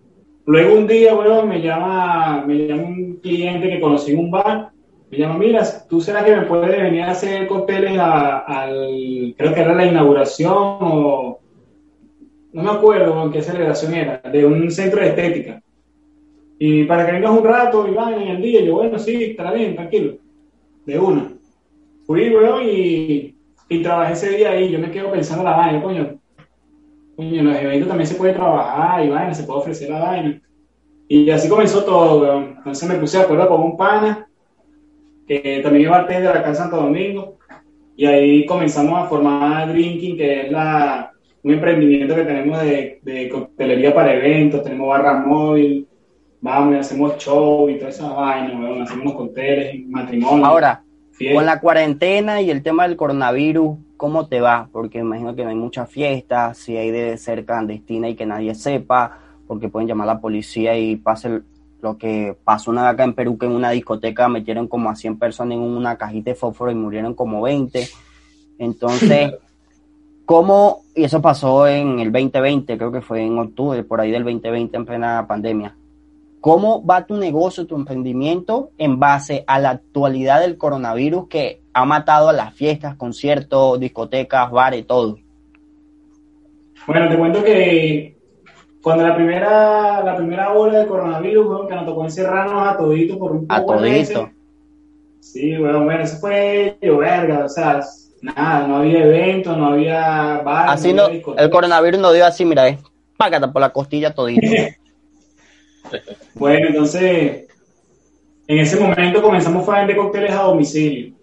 luego 0.45 0.75
un 0.75 0.85
día, 0.85 1.13
bueno, 1.13 1.45
me 1.45 1.61
llama, 1.61 2.43
me 2.45 2.67
llama 2.67 2.83
un 2.83 3.19
cliente 3.23 3.69
que 3.69 3.79
conocí 3.79 4.11
en 4.11 4.19
un 4.19 4.31
bar 4.31 4.73
me 5.13 5.19
llama, 5.19 5.37
mira, 5.37 5.63
¿tú 5.87 6.01
será 6.01 6.25
que 6.25 6.35
me 6.35 6.47
puedes 6.47 6.75
venir 6.75 7.03
a 7.03 7.11
hacer 7.11 7.45
cócteles 7.45 7.99
al, 7.99 9.35
creo 9.37 9.53
que 9.53 9.61
era 9.61 9.75
la 9.75 9.85
inauguración 9.85 10.51
o, 10.57 11.39
no 12.51 12.63
me 12.63 12.71
acuerdo 12.71 13.23
en 13.23 13.31
qué 13.31 13.43
celebración 13.43 13.93
era, 13.93 14.17
de 14.31 14.43
un 14.43 14.71
centro 14.71 15.01
de 15.01 15.09
estética. 15.09 15.61
Y 16.57 16.85
para 16.85 17.05
que 17.05 17.11
vengas 17.11 17.31
un 17.31 17.43
rato 17.43 17.87
y 17.87 17.93
vayan 17.93 18.23
en 18.23 18.27
el 18.29 18.41
día, 18.41 18.61
yo, 18.61 18.73
bueno, 18.73 18.97
sí, 18.97 19.23
estará 19.23 19.53
bien, 19.53 19.75
tranquilo, 19.75 20.15
de 20.87 20.97
una. 20.97 21.31
Fui, 22.13 22.29
weón, 22.29 22.61
y, 22.63 23.35
y 23.69 23.81
trabajé 23.81 24.13
ese 24.13 24.37
día 24.37 24.51
ahí, 24.51 24.69
yo 24.69 24.77
me 24.77 24.91
quedo 24.91 25.09
pensando 25.11 25.43
la 25.43 25.57
vaina, 25.57 25.81
coño, 25.81 26.19
coño, 27.15 27.39
en 27.39 27.45
los 27.45 27.57
eventos 27.57 27.87
también 27.87 28.05
se 28.05 28.13
puede 28.13 28.33
trabajar 28.33 29.03
y 29.03 29.09
vaina, 29.09 29.33
se 29.33 29.45
puede 29.45 29.61
ofrecer 29.61 29.89
la 29.89 29.97
vaina. 29.97 30.39
Y 31.07 31.31
así 31.31 31.49
comenzó 31.49 31.83
todo, 31.83 32.21
weón. 32.21 32.53
Entonces 32.57 32.87
me 32.87 32.99
puse 32.99 33.17
de 33.17 33.23
acuerdo 33.23 33.49
con 33.49 33.63
un 33.63 33.75
pana 33.75 34.27
que 35.27 35.61
también 35.63 35.85
iba 35.85 36.03
de 36.03 36.19
la 36.21 36.43
casa 36.43 36.61
Santo 36.65 36.75
Domingo, 36.75 37.39
y 37.97 38.05
ahí 38.05 38.45
comenzamos 38.45 38.93
a 38.93 39.07
formar 39.07 39.73
Drinking, 39.73 40.15
que 40.15 40.41
es 40.41 40.51
la, 40.51 41.11
un 41.41 41.51
emprendimiento 41.51 42.13
que 42.13 42.25
tenemos 42.25 42.61
de, 42.61 42.99
de 43.01 43.27
coctelería 43.27 43.91
para 43.91 44.13
eventos, 44.13 44.61
tenemos 44.61 44.87
barra 44.87 45.15
móvil, 45.15 45.87
vamos 46.41 46.75
y 46.75 46.77
hacemos 46.77 47.17
show 47.17 47.67
y 47.71 47.79
toda 47.79 47.89
esa 47.89 48.13
vaina, 48.13 48.83
hacemos 48.83 49.15
cócteles, 49.15 49.83
matrimonio. 49.87 50.45
Ahora, 50.45 50.83
con 51.33 51.45
la 51.45 51.59
cuarentena 51.59 52.41
y 52.41 52.49
el 52.49 52.63
tema 52.63 52.87
del 52.87 52.97
coronavirus, 52.97 53.77
¿cómo 53.97 54.27
te 54.27 54.41
va? 54.41 54.69
Porque 54.71 54.99
imagino 54.99 55.35
que 55.35 55.43
no 55.43 55.49
hay 55.49 55.55
muchas 55.55 55.89
fiestas, 55.89 56.57
si 56.57 56.75
hay 56.75 56.91
de 56.91 57.17
ser 57.17 57.45
clandestina 57.45 58.09
y 58.09 58.15
que 58.15 58.25
nadie 58.25 58.55
sepa, 58.55 59.19
porque 59.47 59.69
pueden 59.69 59.87
llamar 59.87 60.09
a 60.09 60.13
la 60.15 60.21
policía 60.21 60.77
y 60.77 60.95
pase 60.95 61.41
lo 61.81 61.97
que 61.97 62.35
pasó 62.43 62.71
una 62.71 62.83
vez 62.83 62.93
acá 62.93 63.03
en 63.03 63.13
Perú, 63.13 63.37
que 63.37 63.45
en 63.45 63.51
una 63.51 63.71
discoteca 63.71 64.27
metieron 64.29 64.67
como 64.67 64.89
a 64.89 64.95
100 64.95 65.19
personas 65.19 65.57
en 65.57 65.61
una 65.61 65.97
cajita 65.97 66.31
de 66.31 66.35
fósforo 66.35 66.71
y 66.71 66.75
murieron 66.75 67.13
como 67.13 67.41
20. 67.41 67.87
Entonces, 68.57 69.33
¿cómo? 70.25 70.83
Y 70.95 71.03
eso 71.03 71.21
pasó 71.21 71.67
en 71.67 71.99
el 71.99 72.11
2020, 72.11 72.77
creo 72.77 72.91
que 72.91 73.01
fue 73.01 73.21
en 73.21 73.37
octubre, 73.37 73.83
por 73.83 73.99
ahí 73.99 74.11
del 74.11 74.23
2020, 74.23 74.77
en 74.77 74.85
plena 74.85 75.27
pandemia. 75.27 75.75
¿Cómo 76.43 76.85
va 76.85 77.05
tu 77.05 77.15
negocio, 77.15 77.65
tu 77.65 77.77
emprendimiento 77.77 78.71
en 78.77 78.99
base 78.99 79.45
a 79.47 79.59
la 79.59 79.69
actualidad 79.69 80.41
del 80.41 80.57
coronavirus 80.57 81.29
que 81.29 81.61
ha 81.71 81.85
matado 81.85 82.27
a 82.27 82.33
las 82.33 82.53
fiestas, 82.53 82.97
conciertos, 82.97 83.79
discotecas, 83.79 84.51
bares, 84.51 84.85
todo? 84.85 85.19
Bueno, 86.85 87.07
te 87.07 87.17
cuento 87.17 87.41
que 87.45 88.17
cuando 88.81 89.07
la 89.07 89.15
primera, 89.15 90.03
la 90.03 90.17
primera 90.17 90.51
ola 90.51 90.79
de 90.79 90.87
coronavirus, 90.87 91.65
que 91.65 91.75
nos 91.75 91.85
tocó 91.85 92.03
encerrarnos 92.03 92.67
a 92.67 92.75
todito 92.75 93.17
por 93.17 93.31
un 93.31 93.47
poco 93.47 93.73
A 93.73 93.77
todito. 93.77 94.29
Sí, 95.21 95.55
bueno, 95.55 95.85
bueno, 95.85 96.03
eso 96.03 96.17
fue 96.17 96.77
yo 96.81 96.97
verga, 96.97 97.45
o 97.45 97.47
sea, 97.47 97.79
nada, 98.21 98.67
no 98.67 98.75
había 98.79 99.05
eventos, 99.05 99.57
no 99.57 99.67
había 99.67 100.41
bar, 100.43 100.71
Así 100.71 100.91
no, 100.91 101.07
el 101.07 101.49
coronavirus 101.49 102.01
nos 102.01 102.13
dio 102.13 102.25
así, 102.25 102.43
mira, 102.43 102.67
eh, 102.67 102.79
págate 103.15 103.47
por 103.47 103.61
la 103.61 103.69
costilla 103.69 104.13
todito. 104.13 104.45
bueno, 106.35 106.67
entonces, 106.67 107.45
en 108.47 108.59
ese 108.59 108.79
momento 108.79 109.21
comenzamos 109.21 109.67
a 109.67 109.79
vender 109.79 109.97
cócteles 109.97 110.31
a 110.31 110.43
domicilio. 110.43 111.13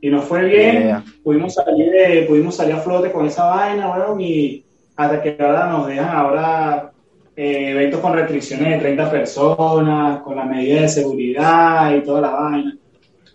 Y 0.00 0.10
nos 0.10 0.24
fue 0.24 0.44
bien, 0.44 1.02
pudimos 1.22 1.54
salir 1.54 1.90
de, 1.90 2.26
pudimos 2.28 2.56
salir 2.56 2.74
a 2.74 2.80
flote 2.80 3.10
con 3.10 3.26
esa 3.26 3.46
vaina, 3.46 3.88
bueno, 3.88 4.20
y 4.20 4.62
hasta 4.96 5.22
que 5.22 5.36
ahora 5.40 5.66
nos 5.66 5.86
dejan 5.86 6.14
ahora 6.14 6.92
eh, 7.34 7.70
eventos 7.70 8.00
con 8.00 8.12
restricciones 8.12 8.70
de 8.70 8.78
30 8.78 9.10
personas, 9.10 10.22
con 10.22 10.36
las 10.36 10.46
medidas 10.46 10.82
de 10.82 11.02
seguridad 11.02 11.94
y 11.94 12.02
toda 12.02 12.20
la 12.20 12.30
vaina. 12.30 12.76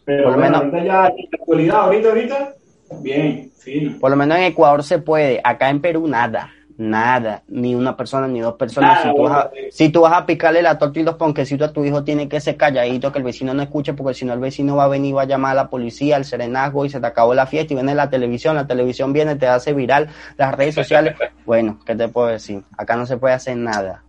Pero 0.06 0.26
por 0.26 0.34
lo 0.34 0.38
menos, 0.40 0.62
ahorita 0.62 0.78
ya, 0.78 1.08
en 1.08 1.16
la 1.32 1.38
actualidad, 1.40 1.76
ahorita, 1.78 2.10
ahorita, 2.10 2.56
bien, 3.02 3.52
fino. 3.58 4.00
Por 4.00 4.12
lo 4.12 4.18
menos 4.18 4.38
en 4.38 4.44
Ecuador 4.44 4.84
se 4.84 5.00
puede, 5.00 5.42
acá 5.44 5.72
en 5.72 5.82
Perú 5.82 6.08
nada 6.08 6.52
nada, 6.80 7.44
ni 7.50 7.76
una 7.76 7.98
persona 7.98 8.28
ni 8.28 8.40
dos 8.40 8.56
personas. 8.56 9.04
si, 9.04 9.14
tú 9.14 9.22
vas 9.24 9.32
a, 9.32 9.52
si, 9.70 9.90
tú 9.90 10.02
vas 10.02 10.14
a, 10.14 10.26
picarle 10.26 10.62
la 10.62 10.78
torta 10.78 11.00
y 11.00 11.04
los 11.04 11.16
ponquecitos 11.16 11.70
a 11.70 11.74
tu 11.74 11.84
hijo, 11.84 12.06
tiene 12.06 12.30
que 12.30 12.40
ser 12.40 12.56
calladito, 12.56 13.12
que 13.12 13.20
el 13.20 13.26
vecino 13.26 13.54
no 13.54 13.62
escuche, 13.62 13.94
porque 13.94 14.14
si 14.14 14.24
no, 14.24 14.34
el 14.34 14.40
vecino 14.40 14.78
va 14.78 14.86
a 14.86 14.88
venir, 14.88 15.16
va 15.16 15.24
a 15.24 15.26
llamar 15.26 15.52
a 15.52 15.56
la 15.56 15.70
policía, 15.70 16.16
al 16.16 16.24
serenazgo 16.24 16.86
y 16.86 16.90
se 16.90 17.02
te 17.02 17.06
acabó 17.06 17.34
la 17.34 17.48
fiesta 17.48 17.74
y 17.74 17.76
viene 17.76 17.94
la 17.94 18.10
televisión. 18.10 18.56
La 18.56 18.66
televisión 18.66 19.12
viene, 19.12 19.36
te 19.36 19.48
hace 19.48 19.74
viral, 19.74 20.08
las 20.38 20.56
redes 20.56 20.76
sociales. 20.76 21.16
bueno, 21.46 21.80
¿qué 21.86 21.96
te 21.96 22.08
puedo 22.08 22.28
decir? 22.28 22.64
Acá 22.78 22.96
no 22.96 23.06
se 23.06 23.18
puede 23.18 23.34
hacer 23.34 23.58
nada. 23.58 24.04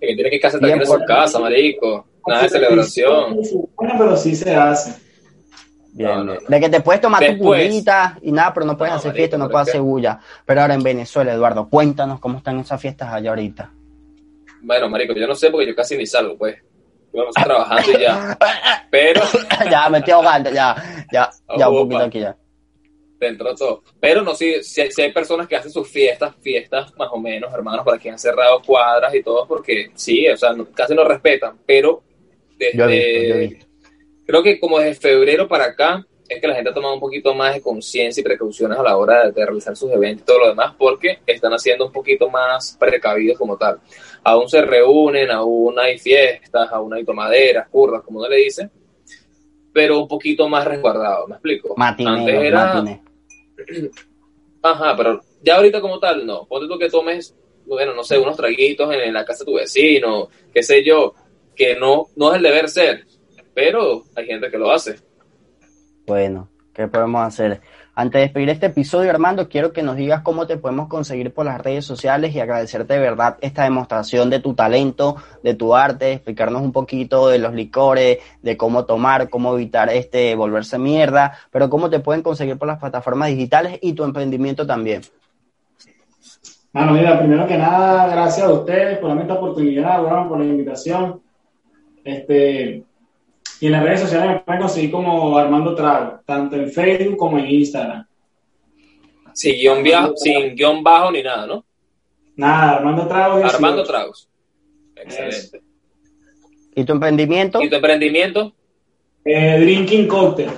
tiene 0.00 0.28
que 0.28 0.40
casar 0.40 0.64
en 0.64 0.84
su 0.84 0.98
casa, 1.06 1.38
marico. 1.38 2.06
Nada 2.26 2.42
de 2.42 2.48
celebración. 2.48 3.36
Bueno, 3.76 3.94
pero 3.96 4.16
sí 4.16 4.34
se 4.34 4.52
hace. 4.52 5.05
De 5.96 6.60
que 6.60 6.68
te 6.68 6.80
puedes 6.80 7.00
tomar 7.00 7.24
tu 7.24 7.38
curita 7.38 8.18
y 8.20 8.30
nada, 8.30 8.52
pero 8.52 8.66
no 8.66 8.76
puedes 8.76 8.94
hacer 8.94 9.14
fiesta, 9.14 9.38
no 9.38 9.48
puedes 9.48 9.68
hacer 9.68 9.80
bulla. 9.80 10.20
Pero 10.44 10.60
ahora 10.60 10.74
en 10.74 10.82
Venezuela, 10.82 11.32
Eduardo, 11.32 11.68
cuéntanos 11.70 12.20
cómo 12.20 12.38
están 12.38 12.58
esas 12.58 12.80
fiestas 12.80 13.12
allá 13.12 13.30
ahorita. 13.30 13.72
Bueno, 14.60 14.90
marico, 14.90 15.14
yo 15.14 15.26
no 15.26 15.34
sé 15.34 15.50
porque 15.50 15.68
yo 15.68 15.74
casi 15.74 15.96
ni 15.96 16.06
salgo, 16.06 16.36
pues. 16.36 16.56
Yo 17.14 17.20
vamos 17.20 17.34
trabajando 17.34 17.98
y 17.98 18.02
ya. 18.02 18.38
Pero... 18.90 19.22
ya, 19.70 19.88
me 19.88 19.98
estoy 19.98 20.12
ahogando, 20.12 20.50
ya, 20.50 20.76
ya, 21.10 21.30
ya 21.56 21.68
un 21.68 21.88
poquito 21.88 22.04
aquí 22.04 22.20
ya. 22.20 22.36
Dentro 23.18 23.48
de 23.48 23.56
todo. 23.56 23.82
Pero 23.98 24.20
no, 24.20 24.34
si, 24.34 24.62
si, 24.62 24.82
hay 25.00 25.12
personas 25.12 25.48
que 25.48 25.56
hacen 25.56 25.70
sus 25.70 25.88
fiestas, 25.88 26.34
fiestas 26.42 26.94
más 26.98 27.08
o 27.10 27.18
menos, 27.18 27.54
hermanos, 27.54 27.86
para 27.86 27.96
quien 27.96 28.12
han 28.12 28.18
cerrado 28.18 28.60
cuadras 28.60 29.14
y 29.14 29.22
todo, 29.22 29.46
porque 29.46 29.92
sí, 29.94 30.28
o 30.28 30.36
sea, 30.36 30.50
casi 30.74 30.94
no 30.94 31.04
respetan, 31.04 31.56
pero 31.64 32.02
desde... 32.58 32.76
Yo 32.76 32.84
he 32.84 33.38
visto, 33.38 33.65
creo 34.26 34.42
que 34.42 34.58
como 34.58 34.78
desde 34.78 35.00
febrero 35.00 35.48
para 35.48 35.66
acá 35.66 36.06
es 36.28 36.40
que 36.40 36.48
la 36.48 36.54
gente 36.54 36.70
ha 36.70 36.74
tomado 36.74 36.94
un 36.94 37.00
poquito 37.00 37.34
más 37.34 37.54
de 37.54 37.60
conciencia 37.60 38.20
y 38.20 38.24
precauciones 38.24 38.78
a 38.78 38.82
la 38.82 38.96
hora 38.96 39.30
de, 39.30 39.44
realizar 39.44 39.76
sus 39.76 39.90
eventos 39.92 40.22
y 40.22 40.26
todo 40.26 40.40
lo 40.40 40.48
demás, 40.48 40.74
porque 40.76 41.20
están 41.26 41.52
haciendo 41.52 41.86
un 41.86 41.92
poquito 41.92 42.28
más 42.28 42.76
precavidos 42.78 43.38
como 43.38 43.56
tal. 43.56 43.78
Aún 44.24 44.48
se 44.48 44.60
reúnen, 44.62 45.30
aún 45.30 45.78
hay 45.78 45.98
fiestas, 45.98 46.68
aún 46.72 46.94
hay 46.94 47.04
tomaderas, 47.04 47.68
curvas, 47.68 48.02
como 48.02 48.18
uno 48.18 48.28
le 48.28 48.38
dice, 48.38 48.68
pero 49.72 50.00
un 50.00 50.08
poquito 50.08 50.48
más 50.48 50.64
resguardado, 50.64 51.28
¿me 51.28 51.34
explico? 51.34 51.74
Antes 51.78 52.34
era... 52.34 52.82
Ajá, 54.62 54.96
pero 54.96 55.20
ya 55.42 55.56
ahorita 55.56 55.80
como 55.80 56.00
tal, 56.00 56.26
no. 56.26 56.44
Ponte 56.46 56.66
tú 56.66 56.76
que 56.76 56.90
tomes, 56.90 57.36
bueno, 57.66 57.94
no 57.94 58.02
sé, 58.02 58.18
unos 58.18 58.36
traguitos 58.36 58.92
en 58.92 59.14
la 59.14 59.24
casa 59.24 59.44
de 59.44 59.44
tu 59.44 59.54
vecino, 59.54 60.28
qué 60.52 60.60
sé 60.60 60.82
yo, 60.84 61.14
que 61.54 61.76
no, 61.76 62.06
no 62.16 62.30
es 62.30 62.36
el 62.38 62.42
deber 62.42 62.68
ser, 62.68 63.06
pero 63.56 64.02
hay 64.14 64.26
gente 64.26 64.50
que 64.50 64.58
lo 64.58 64.70
hace. 64.70 64.96
Bueno, 66.06 66.50
¿qué 66.74 66.88
podemos 66.88 67.26
hacer? 67.26 67.62
Antes 67.94 68.18
de 68.18 68.24
despedir 68.26 68.50
este 68.50 68.66
episodio, 68.66 69.08
Armando, 69.08 69.48
quiero 69.48 69.72
que 69.72 69.82
nos 69.82 69.96
digas 69.96 70.20
cómo 70.20 70.46
te 70.46 70.58
podemos 70.58 70.88
conseguir 70.88 71.32
por 71.32 71.46
las 71.46 71.62
redes 71.62 71.86
sociales 71.86 72.34
y 72.34 72.40
agradecerte 72.40 72.92
de 72.92 73.00
verdad 73.00 73.38
esta 73.40 73.64
demostración 73.64 74.28
de 74.28 74.40
tu 74.40 74.52
talento, 74.52 75.16
de 75.42 75.54
tu 75.54 75.74
arte, 75.74 76.12
explicarnos 76.12 76.60
un 76.60 76.72
poquito 76.72 77.28
de 77.28 77.38
los 77.38 77.54
licores, 77.54 78.18
de 78.42 78.56
cómo 78.58 78.84
tomar, 78.84 79.30
cómo 79.30 79.54
evitar 79.54 79.88
este 79.88 80.34
volverse 80.34 80.78
mierda, 80.78 81.38
pero 81.50 81.70
cómo 81.70 81.88
te 81.88 82.00
pueden 82.00 82.20
conseguir 82.20 82.58
por 82.58 82.68
las 82.68 82.78
plataformas 82.78 83.30
digitales 83.30 83.78
y 83.80 83.94
tu 83.94 84.04
emprendimiento 84.04 84.66
también. 84.66 85.00
Bueno, 86.74 86.92
mira, 86.92 87.18
primero 87.18 87.46
que 87.46 87.56
nada, 87.56 88.06
gracias 88.08 88.46
a 88.46 88.52
ustedes 88.52 88.98
por 88.98 89.18
esta 89.18 89.32
oportunidad, 89.32 90.02
bueno, 90.02 90.28
por 90.28 90.40
la 90.40 90.44
invitación. 90.44 91.22
Este, 92.04 92.84
y 93.60 93.66
en 93.66 93.72
las 93.72 93.82
redes 93.82 94.00
sociales 94.00 94.28
me 94.28 94.40
pueden 94.40 94.60
conseguir 94.60 94.90
como 94.90 95.36
Armando 95.38 95.74
Trago, 95.74 96.20
tanto 96.24 96.56
en 96.56 96.70
Facebook 96.70 97.16
como 97.16 97.38
en 97.38 97.46
Instagram. 97.46 98.06
Sin 99.32 99.54
guion, 99.54 100.16
sin 100.16 100.54
guion 100.54 100.82
bajo 100.82 101.10
ni 101.10 101.22
nada, 101.22 101.46
¿no? 101.46 101.64
Nada, 102.36 102.76
Armando 102.76 103.06
Tragos. 103.06 103.54
Armando 103.54 103.84
Tragos. 103.84 104.28
Excelente. 104.94 105.62
¿Y 106.74 106.84
tu 106.84 106.92
emprendimiento? 106.92 107.62
¿Y 107.62 107.70
tu 107.70 107.76
emprendimiento? 107.76 108.52
Eh, 109.24 109.58
drinking 109.60 110.06
Cocktail. 110.06 110.50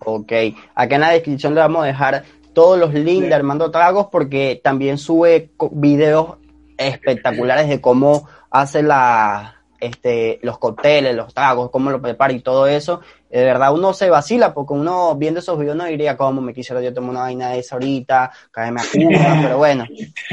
Ok. 0.00 0.32
Acá 0.74 0.94
en 0.96 1.00
la 1.00 1.10
descripción 1.10 1.54
le 1.54 1.60
vamos 1.60 1.84
a 1.84 1.86
dejar 1.86 2.24
todos 2.52 2.78
los 2.78 2.92
links 2.92 3.28
de 3.28 3.34
Armando 3.34 3.70
Tragos 3.70 4.08
porque 4.10 4.60
también 4.62 4.98
sube 4.98 5.50
videos 5.72 6.36
espectaculares 6.76 7.68
de 7.68 7.80
cómo 7.80 8.28
hace 8.50 8.82
la, 8.82 9.55
este, 9.86 10.38
los 10.42 10.58
cócteles, 10.58 11.14
los 11.14 11.32
tragos, 11.32 11.70
cómo 11.70 11.90
lo 11.90 12.00
prepara 12.00 12.32
y 12.32 12.40
todo 12.40 12.66
eso, 12.66 13.00
de 13.30 13.44
verdad 13.44 13.72
uno 13.72 13.92
se 13.92 14.08
vacila 14.10 14.54
porque 14.54 14.74
uno 14.74 15.14
viendo 15.16 15.40
esos 15.40 15.58
videos 15.58 15.76
no 15.76 15.84
diría 15.84 16.16
cómo 16.16 16.40
me 16.40 16.54
quisiera 16.54 16.80
yo 16.80 16.94
tomar 16.94 17.10
una 17.10 17.20
vaina 17.20 17.50
de 17.50 17.58
esa 17.58 17.76
ahorita, 17.76 18.30
caerme 18.50 18.80
a 18.80 18.84
Cuba, 18.92 19.38
pero 19.42 19.58
bueno, 19.58 19.86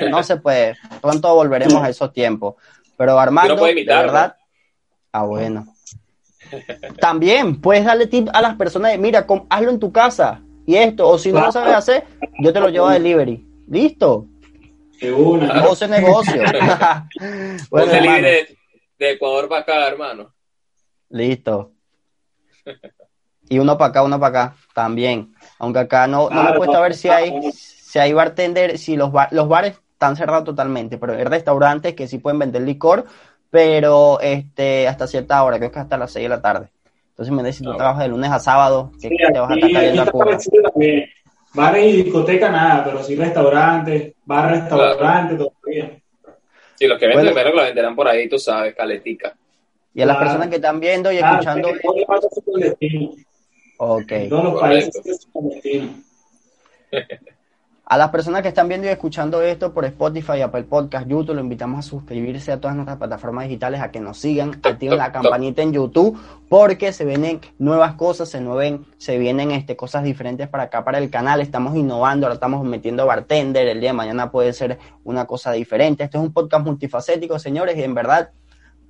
no 0.10 0.24
se 0.24 0.38
puede, 0.38 0.76
pronto 1.02 1.34
volveremos 1.34 1.82
a 1.84 1.90
esos 1.90 2.12
tiempos. 2.12 2.56
Pero 2.98 3.20
Armando, 3.20 3.56
de 3.56 3.84
verdad, 3.84 4.36
ah 5.12 5.24
bueno. 5.24 5.66
También 7.00 7.60
puedes 7.60 7.86
darle 7.86 8.08
tip 8.08 8.30
a 8.32 8.42
las 8.42 8.56
personas 8.56 8.92
de, 8.92 8.98
mira, 8.98 9.26
hazlo 9.50 9.72
en 9.72 9.80
tu 9.80 9.92
casa 9.92 10.42
y 10.66 10.76
esto, 10.76 11.10
o 11.10 11.18
si 11.18 11.32
no 11.32 11.42
lo 11.42 11.52
sabes 11.52 11.74
hacer, 11.74 12.04
yo 12.40 12.54
te 12.54 12.60
lo 12.60 12.70
llevo 12.70 12.88
a 12.88 12.94
delivery. 12.94 13.46
¿Listo? 13.68 14.28
Una. 15.02 15.66
O 15.68 15.88
negocio. 15.88 16.42
bueno, 17.70 17.92
de 19.08 19.14
Ecuador 19.14 19.48
para 19.48 19.62
acá, 19.62 19.88
hermano. 19.88 20.34
Listo. 21.10 21.72
Y 23.50 23.60
uno 23.60 23.78
para 23.78 23.90
acá, 23.90 24.04
uno 24.04 24.20
para 24.20 24.46
acá, 24.46 24.56
también. 24.74 25.34
Aunque 25.60 25.80
acá 25.80 26.08
no, 26.08 26.30
no 26.30 26.44
me 26.44 26.52
he 26.52 26.54
puesto 26.54 26.78
a 26.78 26.82
ver 26.82 26.96
si 26.96 27.10
hay, 27.10 27.52
si 27.52 28.00
hay 28.00 28.14
bartender, 28.14 28.78
si 28.78 28.96
los, 28.96 29.12
los 29.32 29.48
bares 29.48 29.80
están 29.92 30.16
cerrados 30.16 30.46
totalmente, 30.46 30.98
pero 30.98 31.14
hay 31.14 31.24
restaurantes 31.24 31.94
que 31.94 32.08
sí 32.08 32.18
pueden 32.18 32.40
vender 32.40 32.62
licor, 32.62 33.06
pero 33.50 34.20
este 34.22 34.88
hasta 34.88 35.08
cierta 35.08 35.44
hora, 35.44 35.58
creo 35.58 35.72
que 35.72 35.80
hasta 35.80 35.98
las 35.98 36.12
6 36.12 36.24
de 36.24 36.30
la 36.30 36.42
tarde. 36.42 36.70
Entonces 37.10 37.34
me 37.34 37.54
si 37.54 37.64
tú 37.64 37.72
ah, 37.72 37.78
trabajas 37.78 38.04
de 38.04 38.10
lunes 38.10 38.32
a 38.32 38.40
sábado, 38.40 38.92
que 39.00 39.10
te 39.10 39.40
vas 39.40 39.52
a 39.52 39.54
estar 39.54 39.72
cayendo 39.72 40.02
a 40.02 40.06
Cuba. 40.08 40.38
Bares 41.54 41.94
y 41.94 42.02
discoteca 42.02 42.50
nada, 42.50 42.84
pero 42.84 43.04
sí 43.04 43.16
restaurantes, 43.16 44.16
bar, 44.26 44.50
restaurantes 44.50 45.38
todavía. 45.38 46.03
Sí, 46.84 46.90
los 46.90 47.00
que 47.00 47.08
venden 47.08 47.28
bueno, 47.28 47.36
primero 47.36 47.56
lo 47.56 47.64
venderán 47.64 47.96
por 47.96 48.10
ahí, 48.10 48.28
tú 48.28 48.38
sabes, 48.38 48.76
caletica. 48.76 49.34
Y 49.94 50.02
a 50.02 50.06
las 50.06 50.18
personas 50.18 50.50
que 50.50 50.56
están 50.56 50.82
viendo 50.82 51.14
y 51.14 51.18
escuchando. 51.18 51.70
Ok. 53.78 54.12
todos 54.28 54.44
los 54.44 54.60
países 54.60 55.28
A 57.86 57.98
las 57.98 58.12
personas 58.12 58.42
que 58.42 58.48
están 58.48 58.70
viendo 58.70 58.88
y 58.88 58.92
escuchando 58.92 59.42
esto 59.42 59.74
por 59.74 59.84
Spotify, 59.84 60.40
Apple 60.40 60.64
Podcast, 60.64 61.06
YouTube, 61.06 61.36
lo 61.36 61.42
invitamos 61.42 61.80
a 61.80 61.82
suscribirse 61.82 62.54
a 62.54 62.62
todas 62.62 62.78
nuestras 62.78 62.98
plataformas 62.98 63.44
digitales, 63.44 63.82
a 63.82 63.92
que 63.92 64.00
nos 64.00 64.20
sigan, 64.20 64.52
activen 64.64 64.98
la 64.98 65.12
campanita 65.12 65.62
en 65.62 65.74
YouTube, 65.74 66.18
porque 66.48 66.94
se 66.94 67.04
vienen 67.04 67.42
nuevas 67.60 67.96
cosas, 67.96 68.30
se, 68.30 68.40
nueven, 68.40 68.86
se 68.98 69.18
vienen 69.18 69.52
este, 69.52 69.76
cosas 69.76 70.06
diferentes 70.06 70.48
para 70.48 70.64
acá, 70.64 70.86
para 70.86 70.98
el 70.98 71.10
canal. 71.10 71.42
Estamos 71.42 71.76
innovando, 71.76 72.26
ahora 72.26 72.36
estamos 72.36 72.64
metiendo 72.64 73.06
bartender. 73.06 73.68
El 73.68 73.82
día 73.82 73.90
de 73.90 73.98
mañana 73.98 74.32
puede 74.32 74.54
ser 74.54 74.80
una 75.04 75.26
cosa 75.26 75.52
diferente. 75.52 76.06
Este 76.06 76.18
es 76.18 76.24
un 76.24 76.32
podcast 76.32 76.66
multifacético, 76.66 77.38
señores, 77.38 77.78
y 77.78 77.84
en 77.84 77.96
verdad 77.96 78.32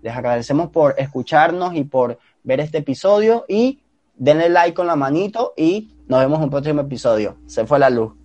les 0.03 0.15
agradecemos 0.15 0.69
por 0.69 0.93
escucharnos 0.99 1.73
y 1.73 1.83
por 1.83 2.19
ver 2.43 2.59
este 2.59 2.77
episodio. 2.77 3.43
Y 3.47 3.81
denle 4.15 4.49
like 4.49 4.75
con 4.75 4.85
la 4.85 4.95
manito 4.95 5.53
y 5.57 5.95
nos 6.07 6.19
vemos 6.19 6.37
en 6.37 6.43
un 6.43 6.49
próximo 6.51 6.81
episodio. 6.81 7.37
Se 7.47 7.65
fue 7.65 7.79
la 7.79 7.89
luz. 7.89 8.22